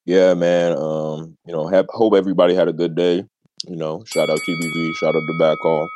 [0.09, 0.71] Yeah, man.
[0.75, 3.23] Um, you know, have, hope everybody had a good day.
[3.67, 5.87] You know, shout out TBV, shout out the Back Call.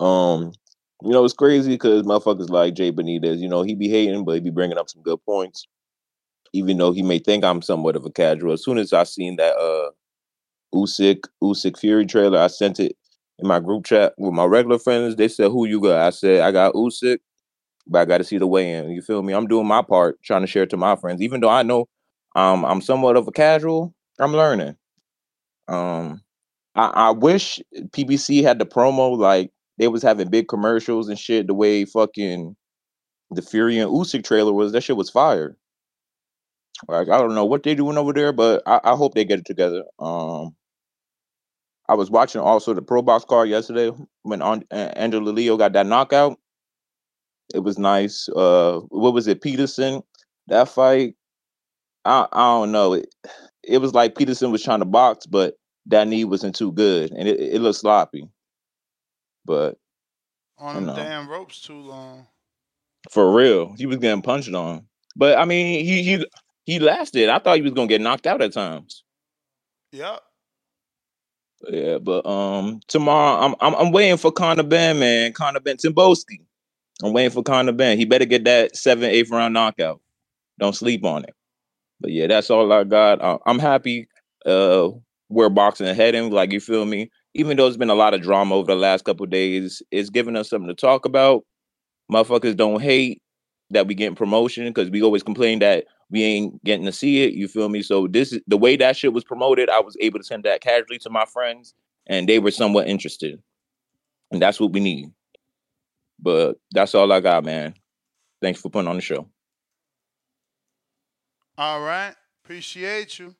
[0.00, 0.50] Um,
[1.04, 4.32] you know, it's crazy because motherfuckers like Jay Benitez, you know, he be hating, but
[4.34, 5.64] he be bringing up some good points.
[6.52, 8.52] Even though he may think I'm somewhat of a casual.
[8.52, 9.90] As soon as I seen that uh
[10.74, 12.96] Usyk Usyk Fury trailer, I sent it
[13.38, 15.14] in my group chat with my regular friends.
[15.14, 17.18] They said, "Who you got?" I said, "I got Usyk,
[17.86, 19.34] but I got to see the weigh-in." You feel me?
[19.34, 21.86] I'm doing my part, trying to share it to my friends, even though I know
[22.36, 23.94] um I'm somewhat of a casual.
[24.18, 24.76] I'm learning.
[25.68, 26.22] Um,
[26.74, 27.60] I, I wish
[27.90, 31.46] PBC had the promo like they was having big commercials and shit.
[31.46, 32.56] The way fucking
[33.30, 35.56] the Fury and Usyk trailer was, that shit was fire.
[36.88, 39.40] Like I don't know what they doing over there, but I, I hope they get
[39.40, 39.84] it together.
[39.98, 40.54] Um,
[41.88, 43.90] I was watching also the Pro Box card yesterday
[44.22, 46.38] when on, uh, Angelo Leo got that knockout.
[47.54, 48.28] It was nice.
[48.28, 50.02] Uh, what was it, Peterson?
[50.48, 51.14] That fight,
[52.08, 52.94] I I don't know.
[52.94, 53.14] It
[53.62, 55.54] it was like Peterson was trying to box, but
[55.86, 58.28] that knee wasn't too good, and it, it looked sloppy.
[59.44, 59.76] But
[60.58, 62.26] On them know, damn ropes too long.
[63.10, 64.86] for real, he was getting punched on.
[65.16, 66.26] But I mean, he he
[66.64, 67.28] he lasted.
[67.28, 69.04] I thought he was gonna get knocked out at times.
[69.92, 70.20] Yep.
[71.70, 75.32] Yeah, but um, tomorrow I'm I'm, I'm waiting for Conor Benn, man.
[75.32, 76.40] Conor Benn Timboski.
[77.02, 77.98] I'm waiting for Conor Benn.
[77.98, 80.00] He better get that seven, eighth round knockout.
[80.58, 81.34] Don't sleep on it.
[82.00, 83.20] But yeah, that's all I got.
[83.20, 84.08] Uh, I'm happy
[84.46, 84.90] uh
[85.28, 86.30] where boxing heading.
[86.30, 87.10] Like you feel me?
[87.34, 90.36] Even though it's been a lot of drama over the last couple days, it's giving
[90.36, 91.44] us something to talk about.
[92.10, 93.22] Motherfuckers don't hate
[93.70, 97.34] that we getting promotion because we always complain that we ain't getting to see it.
[97.34, 97.82] You feel me?
[97.82, 99.68] So this is the way that shit was promoted.
[99.68, 101.74] I was able to send that casually to my friends,
[102.06, 103.40] and they were somewhat interested,
[104.30, 105.10] and that's what we need.
[106.18, 107.74] But that's all I got, man.
[108.40, 109.28] Thanks for putting on the show.
[111.58, 112.14] All right.
[112.44, 113.34] Appreciate you.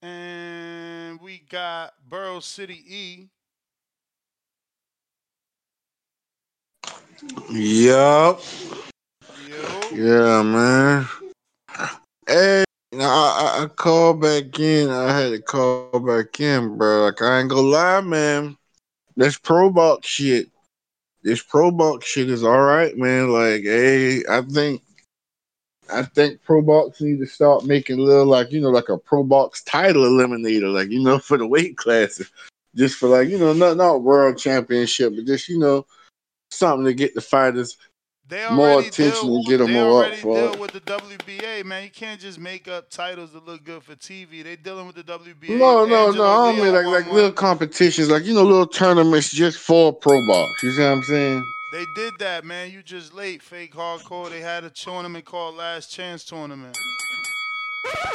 [0.00, 3.28] And we got Borough City E.
[7.50, 8.40] Yup.
[9.92, 11.06] Yeah, man.
[12.26, 12.65] Hey,
[13.04, 14.90] I, I called back in.
[14.90, 17.04] I had to call back in, bro.
[17.04, 18.56] Like I ain't gonna lie, man.
[19.16, 20.48] This pro box shit.
[21.22, 23.30] This pro box shit is all right, man.
[23.30, 24.82] Like, hey, I think
[25.92, 29.22] I think Pro Box need to start making little like you know like a Pro
[29.22, 32.30] Box title eliminator, like you know for the weight classes,
[32.74, 35.86] just for like you know not not world championship, but just you know
[36.50, 37.76] something to get the fighters
[38.50, 40.34] more attention and get them They more up already for.
[40.36, 40.60] deal it.
[40.60, 41.84] with the WBA, man.
[41.84, 44.42] You can't just make up titles that look good for TV.
[44.42, 45.58] They dealing with the WBA.
[45.58, 46.24] No, no, no.
[46.24, 50.18] I don't mean like like little competitions, like you know little tournaments just for Pro
[50.26, 50.62] Box.
[50.62, 51.44] You see what I'm saying?
[51.72, 52.70] They did that, man.
[52.70, 54.30] You just late, fake hardcore.
[54.30, 56.76] They had a tournament called Last Chance Tournament.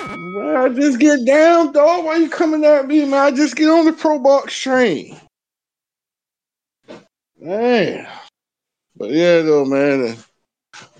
[0.09, 2.03] Man, I just get down, dog.
[2.05, 3.13] Why you coming at me, man?
[3.13, 5.19] I just get on the Pro Box train.
[7.39, 8.07] Man.
[9.01, 10.15] But yeah, though, man.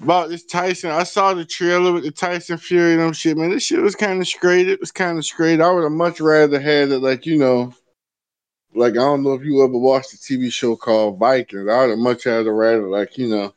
[0.02, 3.52] About this Tyson, I saw the trailer with the Tyson Fury and them shit, man.
[3.52, 4.68] This shit was kind of straight.
[4.68, 5.62] It was kind of straight.
[5.62, 7.76] I would have much rather had it, like, you know,
[8.74, 11.70] like, I don't know if you ever watched the TV show called Vikings.
[11.70, 13.54] I would have much rather rather, like, you know,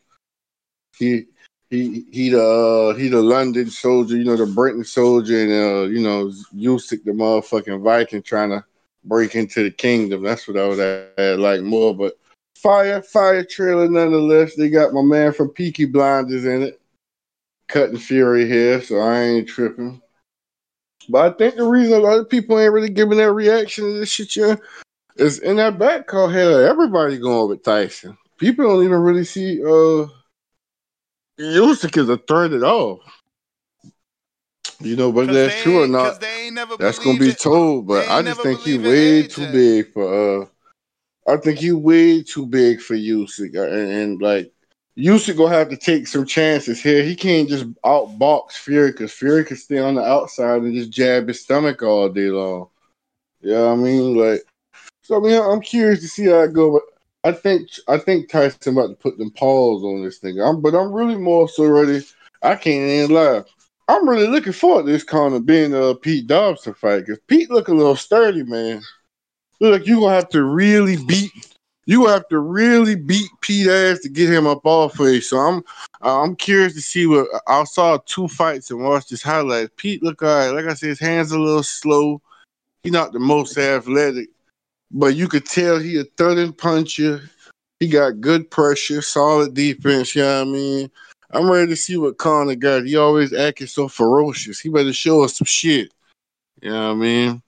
[0.99, 1.25] he
[1.71, 5.83] he he the uh, he the London soldier, you know, the Britain soldier, and uh,
[5.89, 8.63] you know, Usyk the motherfucking Viking trying to
[9.05, 10.23] break into the kingdom.
[10.23, 11.97] That's what I would have like more.
[11.97, 12.19] But
[12.65, 14.55] fire, fire trailer nonetheless.
[14.57, 16.81] They got my man from Peaky Blinders in it,
[17.69, 20.01] cutting Fury here, so I ain't tripping.
[21.11, 24.01] But I think the reason a lot of people ain't really giving their reaction to
[24.01, 24.57] this shit, yeah,
[25.17, 28.17] is in that back call hell, everybody going with Tyson.
[28.39, 30.07] People don't even really see uh
[31.39, 33.01] Usyk as a threat at all.
[34.81, 36.21] You know, whether that's true or not,
[36.79, 37.87] that's gonna be told.
[37.87, 40.43] But I just think he way too big for.
[40.43, 40.47] uh
[41.27, 44.53] I think he way too big for Usyk, uh, and, and like
[44.99, 47.03] Usyk gonna have to take some chances here.
[47.03, 51.29] He can't just outbox Fury because Fury can stay on the outside and just jab
[51.29, 52.69] his stomach all day long.
[53.41, 54.43] Yeah, I mean, like,
[55.03, 56.73] so I mean, I'm curious to see how it go.
[56.73, 56.83] But
[57.29, 60.41] I think I think Tyson about to put them paws on this thing.
[60.41, 62.05] I'm, but I'm really more so ready.
[62.43, 63.43] I can't even lie.
[63.89, 67.51] I'm really looking forward to this kind of being a Pete Dobson fight because Pete
[67.51, 68.83] look a little sturdy, man.
[69.61, 71.31] Look you gonna have to really beat.
[71.87, 75.21] You have to really beat Pete ass to get him up off of you.
[75.21, 75.63] So I'm
[76.01, 79.73] I'm curious to see what I saw two fights and watched his highlights.
[79.77, 80.55] Pete look alright.
[80.55, 82.21] Like I said, his hands a little slow.
[82.83, 84.29] He not the most athletic,
[84.91, 87.31] but you could tell he a thudding puncher.
[87.81, 90.15] He got good pressure, solid defense.
[90.15, 90.91] You know what I mean?
[91.31, 92.85] I'm ready to see what Conor got.
[92.85, 94.61] He always acting so ferocious.
[94.61, 95.93] He better show us some shit.
[96.63, 97.43] You know what I mean?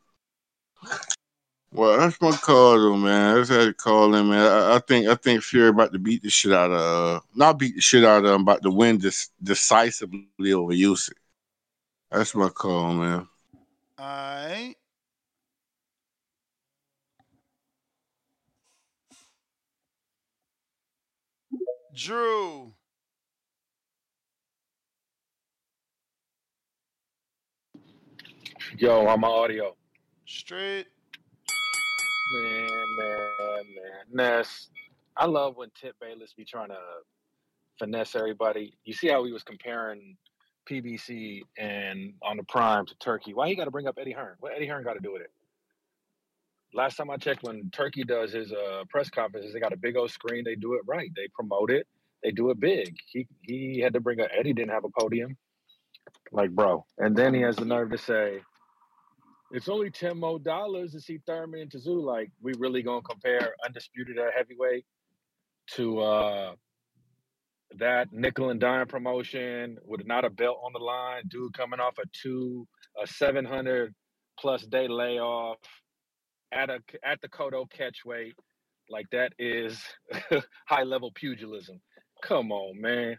[1.77, 3.37] Well, that's my call though, man.
[3.37, 4.41] I just had to call him, man.
[4.41, 7.59] I, I think I think Fury about to beat the shit out of uh, not
[7.59, 11.13] beat the shit out of him, about to win this decisively over Usyk.
[12.11, 13.29] That's my call, man.
[14.01, 14.77] Alright.
[21.95, 22.73] Drew.
[28.79, 29.77] Yo, on my audio.
[30.25, 30.87] Straight.
[32.31, 34.05] Man, man, man.
[34.13, 34.69] Ness.
[35.17, 36.79] I love when Tip Bayless be trying to
[37.79, 38.77] finesse everybody.
[38.85, 40.17] You see how he was comparing
[40.69, 43.33] PBC and on the prime to Turki.
[43.33, 44.37] Why he got to bring up Eddie Hearn?
[44.41, 45.31] What Eddie Hearn got to do with it?
[46.75, 49.97] Last time I checked, when Turki does his uh, press conferences, they got a big
[49.97, 50.43] old screen.
[50.45, 51.11] They do it right.
[51.15, 51.87] They promote it.
[52.23, 52.97] They do it big.
[53.07, 55.37] He he had to bring up Eddie didn't have a podium.
[56.33, 56.85] Like, bro.
[56.99, 58.41] And then he has the nerve to say,
[59.53, 62.03] it's only ten more dollars to see Thurman and Tszyu.
[62.03, 64.85] Like, we really gonna compare undisputed at heavyweight
[65.73, 66.55] to uh
[67.79, 71.99] that nickel and dime promotion with not a belt on the line, dude coming off
[71.99, 72.67] a two
[73.03, 73.95] a seven hundred
[74.39, 75.59] plus day layoff
[76.53, 78.33] at a at the Kodo catchweight.
[78.89, 79.81] Like that is
[80.69, 81.81] high level pugilism.
[82.23, 83.19] Come on, man.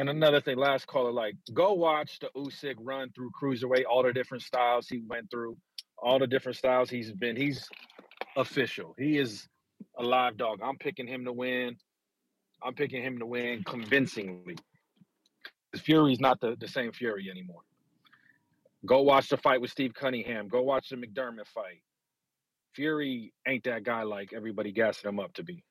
[0.00, 4.14] And another thing, last caller, like go watch the Usyk run through cruiserweight, all the
[4.14, 5.58] different styles he went through,
[5.98, 7.36] all the different styles he's been.
[7.36, 7.68] He's
[8.34, 8.94] official.
[8.98, 9.46] He is
[9.98, 10.60] a live dog.
[10.64, 11.76] I'm picking him to win.
[12.62, 14.56] I'm picking him to win convincingly.
[15.76, 17.60] Fury's not the, the same Fury anymore.
[18.86, 20.48] Go watch the fight with Steve Cunningham.
[20.48, 21.82] Go watch the McDermott fight.
[22.74, 25.62] Fury ain't that guy like everybody gassing him up to be.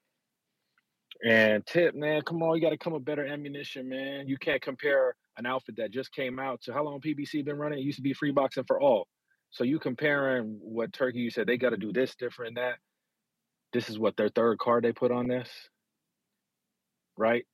[1.26, 4.28] And tip, man, come on, you got to come with better ammunition, man.
[4.28, 7.80] You can't compare an outfit that just came out to how long PBC been running.
[7.80, 9.08] It used to be free boxing for all.
[9.52, 12.76] So you comparing what Turki, you said they got to do this different, that.
[13.74, 15.50] This is what their third card they put on this,
[17.18, 17.46] right?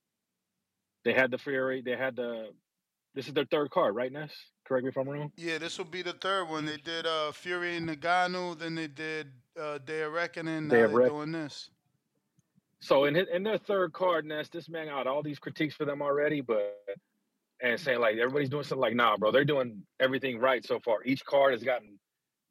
[1.04, 2.50] They had the Fury, they had the.
[3.16, 4.34] This is their third card, right, Ness?
[4.68, 5.32] Correct me if I'm wrong.
[5.38, 6.66] Yeah, this will be the third one.
[6.66, 9.28] They did uh, Fury and Ngannou, then they did
[9.60, 10.68] uh, Day of Reckoning.
[10.68, 11.70] Day Now of they're Rec- doing this.
[12.80, 15.86] So in his, in their third card, Ness, this man got all these critiques for
[15.86, 16.76] them already, but
[17.62, 21.04] and saying like everybody's doing something like nah, bro, they're doing everything right so far.
[21.04, 21.98] Each card has gotten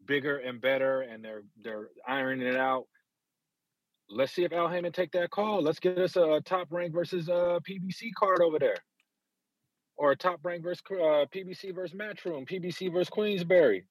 [0.06, 2.86] bigger and better, and they're they're ironing it out.
[4.08, 5.62] Let's see if Al Haymon take that call.
[5.62, 8.76] Let's get us a top rank versus a PBC card over there,
[9.96, 13.84] or a top rank versus uh, PBC versus Matchroom, PBC versus Queensberry.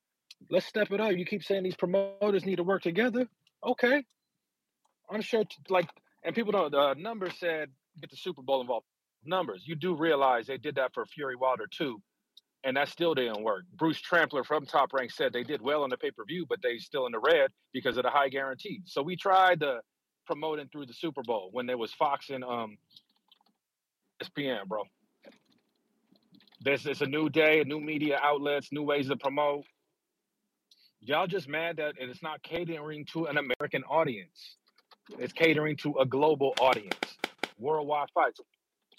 [0.49, 1.13] Let's step it up.
[1.13, 3.27] You keep saying these promoters need to work together.
[3.65, 4.03] Okay,
[5.09, 5.43] I'm sure.
[5.69, 5.89] Like,
[6.23, 6.71] and people don't.
[6.71, 7.69] The numbers said
[8.01, 8.85] get the Super Bowl involved.
[9.25, 9.63] Numbers.
[9.65, 12.01] You do realize they did that for Fury Wilder too,
[12.63, 13.63] and that still didn't work.
[13.77, 16.59] Bruce Trampler from Top Rank said they did well on the pay per view, but
[16.61, 18.81] they still in the red because of the high guarantee.
[18.85, 19.79] So we tried to
[20.25, 22.77] promote it through the Super Bowl when there was Fox and um
[24.21, 24.83] ESPN, bro.
[26.61, 29.65] This is a new day, new media outlets, new ways to promote.
[31.01, 34.55] Y'all just mad that it's not catering to an American audience.
[35.19, 36.97] It's catering to a global audience.
[37.59, 38.39] Worldwide fights.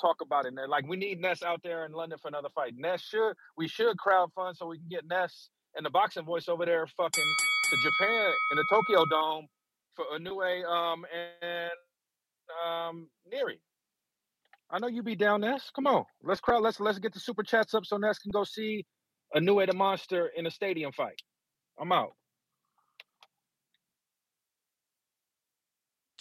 [0.00, 0.54] Talk about it.
[0.68, 2.74] Like we need Ness out there in London for another fight.
[2.76, 6.48] Ness should we should crowd fund so we can get Ness and the boxing voice
[6.48, 7.24] over there fucking
[7.70, 9.46] to Japan in the Tokyo Dome
[9.94, 11.06] for Inoue um
[11.42, 11.70] and
[12.66, 13.58] um Nery.
[14.70, 15.70] I know you be down, Ness.
[15.74, 16.04] Come on.
[16.22, 18.84] Let's crowd let's let's get the super chats up so Ness can go see
[19.34, 21.20] Inoue the monster in a stadium fight.
[21.80, 22.12] I'm out.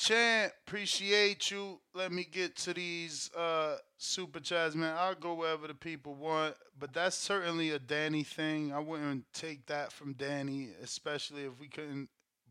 [0.03, 1.79] Champ, appreciate you.
[1.93, 4.93] Let me get to these uh, super chats, man.
[4.99, 8.73] I'll go wherever the people want, but that's certainly a Danny thing.
[8.73, 12.09] I wouldn't take that from Danny, especially if we couldn't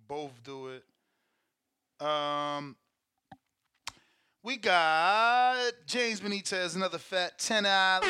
[0.08, 0.82] both do it.
[2.02, 2.74] Um,
[4.42, 8.08] we got James Benitez, another fat ten dollars.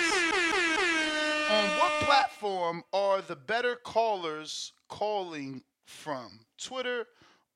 [1.50, 6.38] On what platform are the better callers calling from?
[6.62, 7.06] Twitter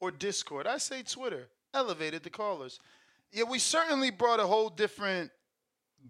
[0.01, 0.67] or Discord?
[0.67, 1.47] I say Twitter.
[1.77, 2.81] Elevated the callers.
[3.33, 5.31] Yeah, we certainly brought a whole different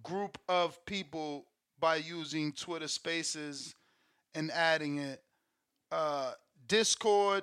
[0.00, 1.46] group of people
[1.80, 3.74] by using Twitter Spaces
[4.36, 5.24] and adding it.
[5.90, 6.34] Uh,
[6.68, 7.42] Discord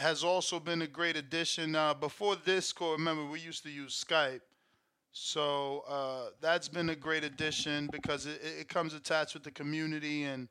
[0.00, 1.76] has also been a great addition.
[1.76, 4.40] Uh, before Discord, remember we used to use Skype.
[5.12, 10.24] So uh, that's been a great addition because it, it comes attached with the community
[10.24, 10.48] and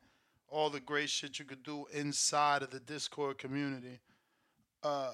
[0.48, 4.00] all the great shit you could do inside of the Discord community.
[4.82, 5.12] Uh,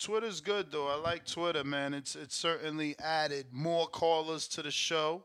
[0.00, 0.88] Twitter's good though.
[0.88, 1.92] I like Twitter, man.
[1.92, 5.24] It's it's certainly added more callers to the show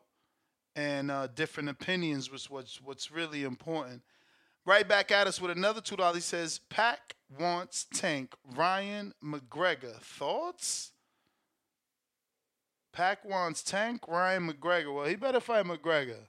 [0.76, 4.02] and uh, different opinions, was what's what's really important.
[4.66, 6.16] Right back at us with another two dollars.
[6.16, 9.96] He says, "Pack wants Tank Ryan McGregor.
[10.00, 10.92] Thoughts?"
[12.94, 14.94] Pack wants Tank Ryan McGregor.
[14.94, 16.28] Well, he better fight McGregor.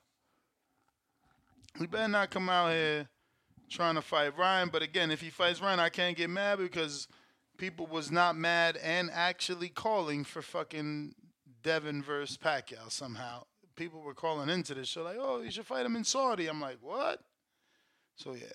[1.79, 3.07] He better not come out here
[3.69, 4.71] trying to fight Ryan.
[4.71, 7.07] But again, if he fights Ryan, I can't get mad because
[7.57, 11.15] people was not mad and actually calling for fucking
[11.63, 13.45] Devin versus Pacquiao somehow.
[13.77, 16.61] People were calling into this show like, "Oh, you should fight him in Saudi." I'm
[16.61, 17.21] like, "What?"
[18.17, 18.47] So yeah,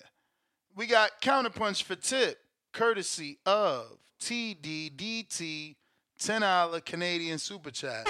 [0.76, 2.40] we got counterpunch for tip,
[2.72, 5.76] courtesy of TDDT,
[6.18, 8.08] ten dollar Canadian super chat.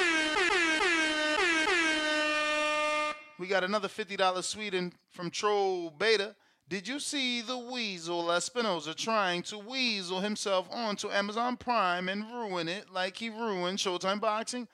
[3.40, 6.36] We got another $50 Sweden from Troll Beta.
[6.70, 12.70] Did you see the weasel Espinoza trying to weasel himself onto Amazon Prime and ruin
[12.70, 14.68] it like he ruined Showtime Boxing?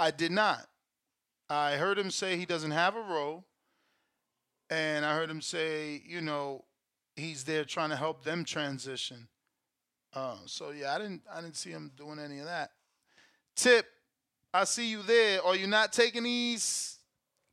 [0.00, 0.66] I did not.
[1.48, 3.44] I heard him say he doesn't have a role.
[4.68, 6.64] And I heard him say, you know,
[7.14, 9.28] he's there trying to help them transition.
[10.12, 12.72] Uh, so yeah, I didn't I didn't see him doing any of that.
[13.54, 13.86] Tip,
[14.52, 15.44] I see you there.
[15.44, 16.98] Are you not taking these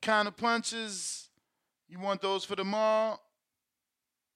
[0.02, 1.30] kind of punches?
[1.88, 3.20] You want those for tomorrow?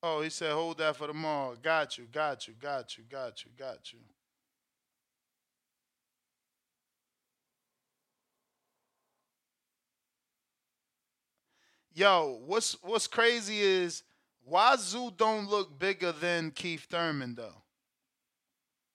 [0.01, 1.55] Oh, he said, hold that for tomorrow.
[1.61, 3.99] Got you, got you, got you, got you, got you.
[11.93, 14.03] Yo, what's what's crazy is
[14.45, 17.61] why Tszyu don't look bigger than Keith Thurman though?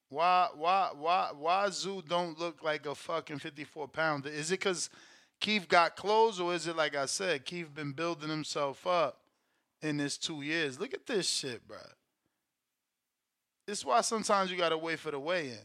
[0.09, 4.29] Why why why why Tszyu don't look like a fucking 54 pounder?
[4.29, 4.89] Is it cause
[5.39, 9.19] Keith got clothes or is it like I said, Keith been building himself up
[9.81, 10.79] in this two years.
[10.79, 11.77] Look at this shit, bro.
[13.67, 15.57] This is why sometimes you gotta wait for the weigh-in.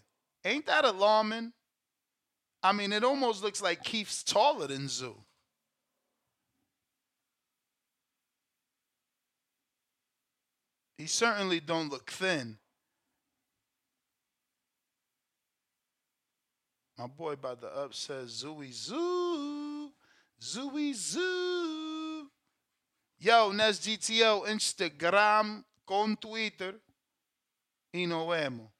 [0.45, 1.53] Ain't that alarming?
[2.63, 5.15] I mean, it almost looks like Keith's taller than Tszyu.
[10.99, 12.59] He certainly don't look thin.
[16.99, 19.91] My boy about the upset Zooey Zoo.
[20.39, 21.90] Zooey Zoo.
[23.21, 26.81] Yo, Nes GTO, Instagram con Twitter.
[27.93, 28.73] Y nos vemos.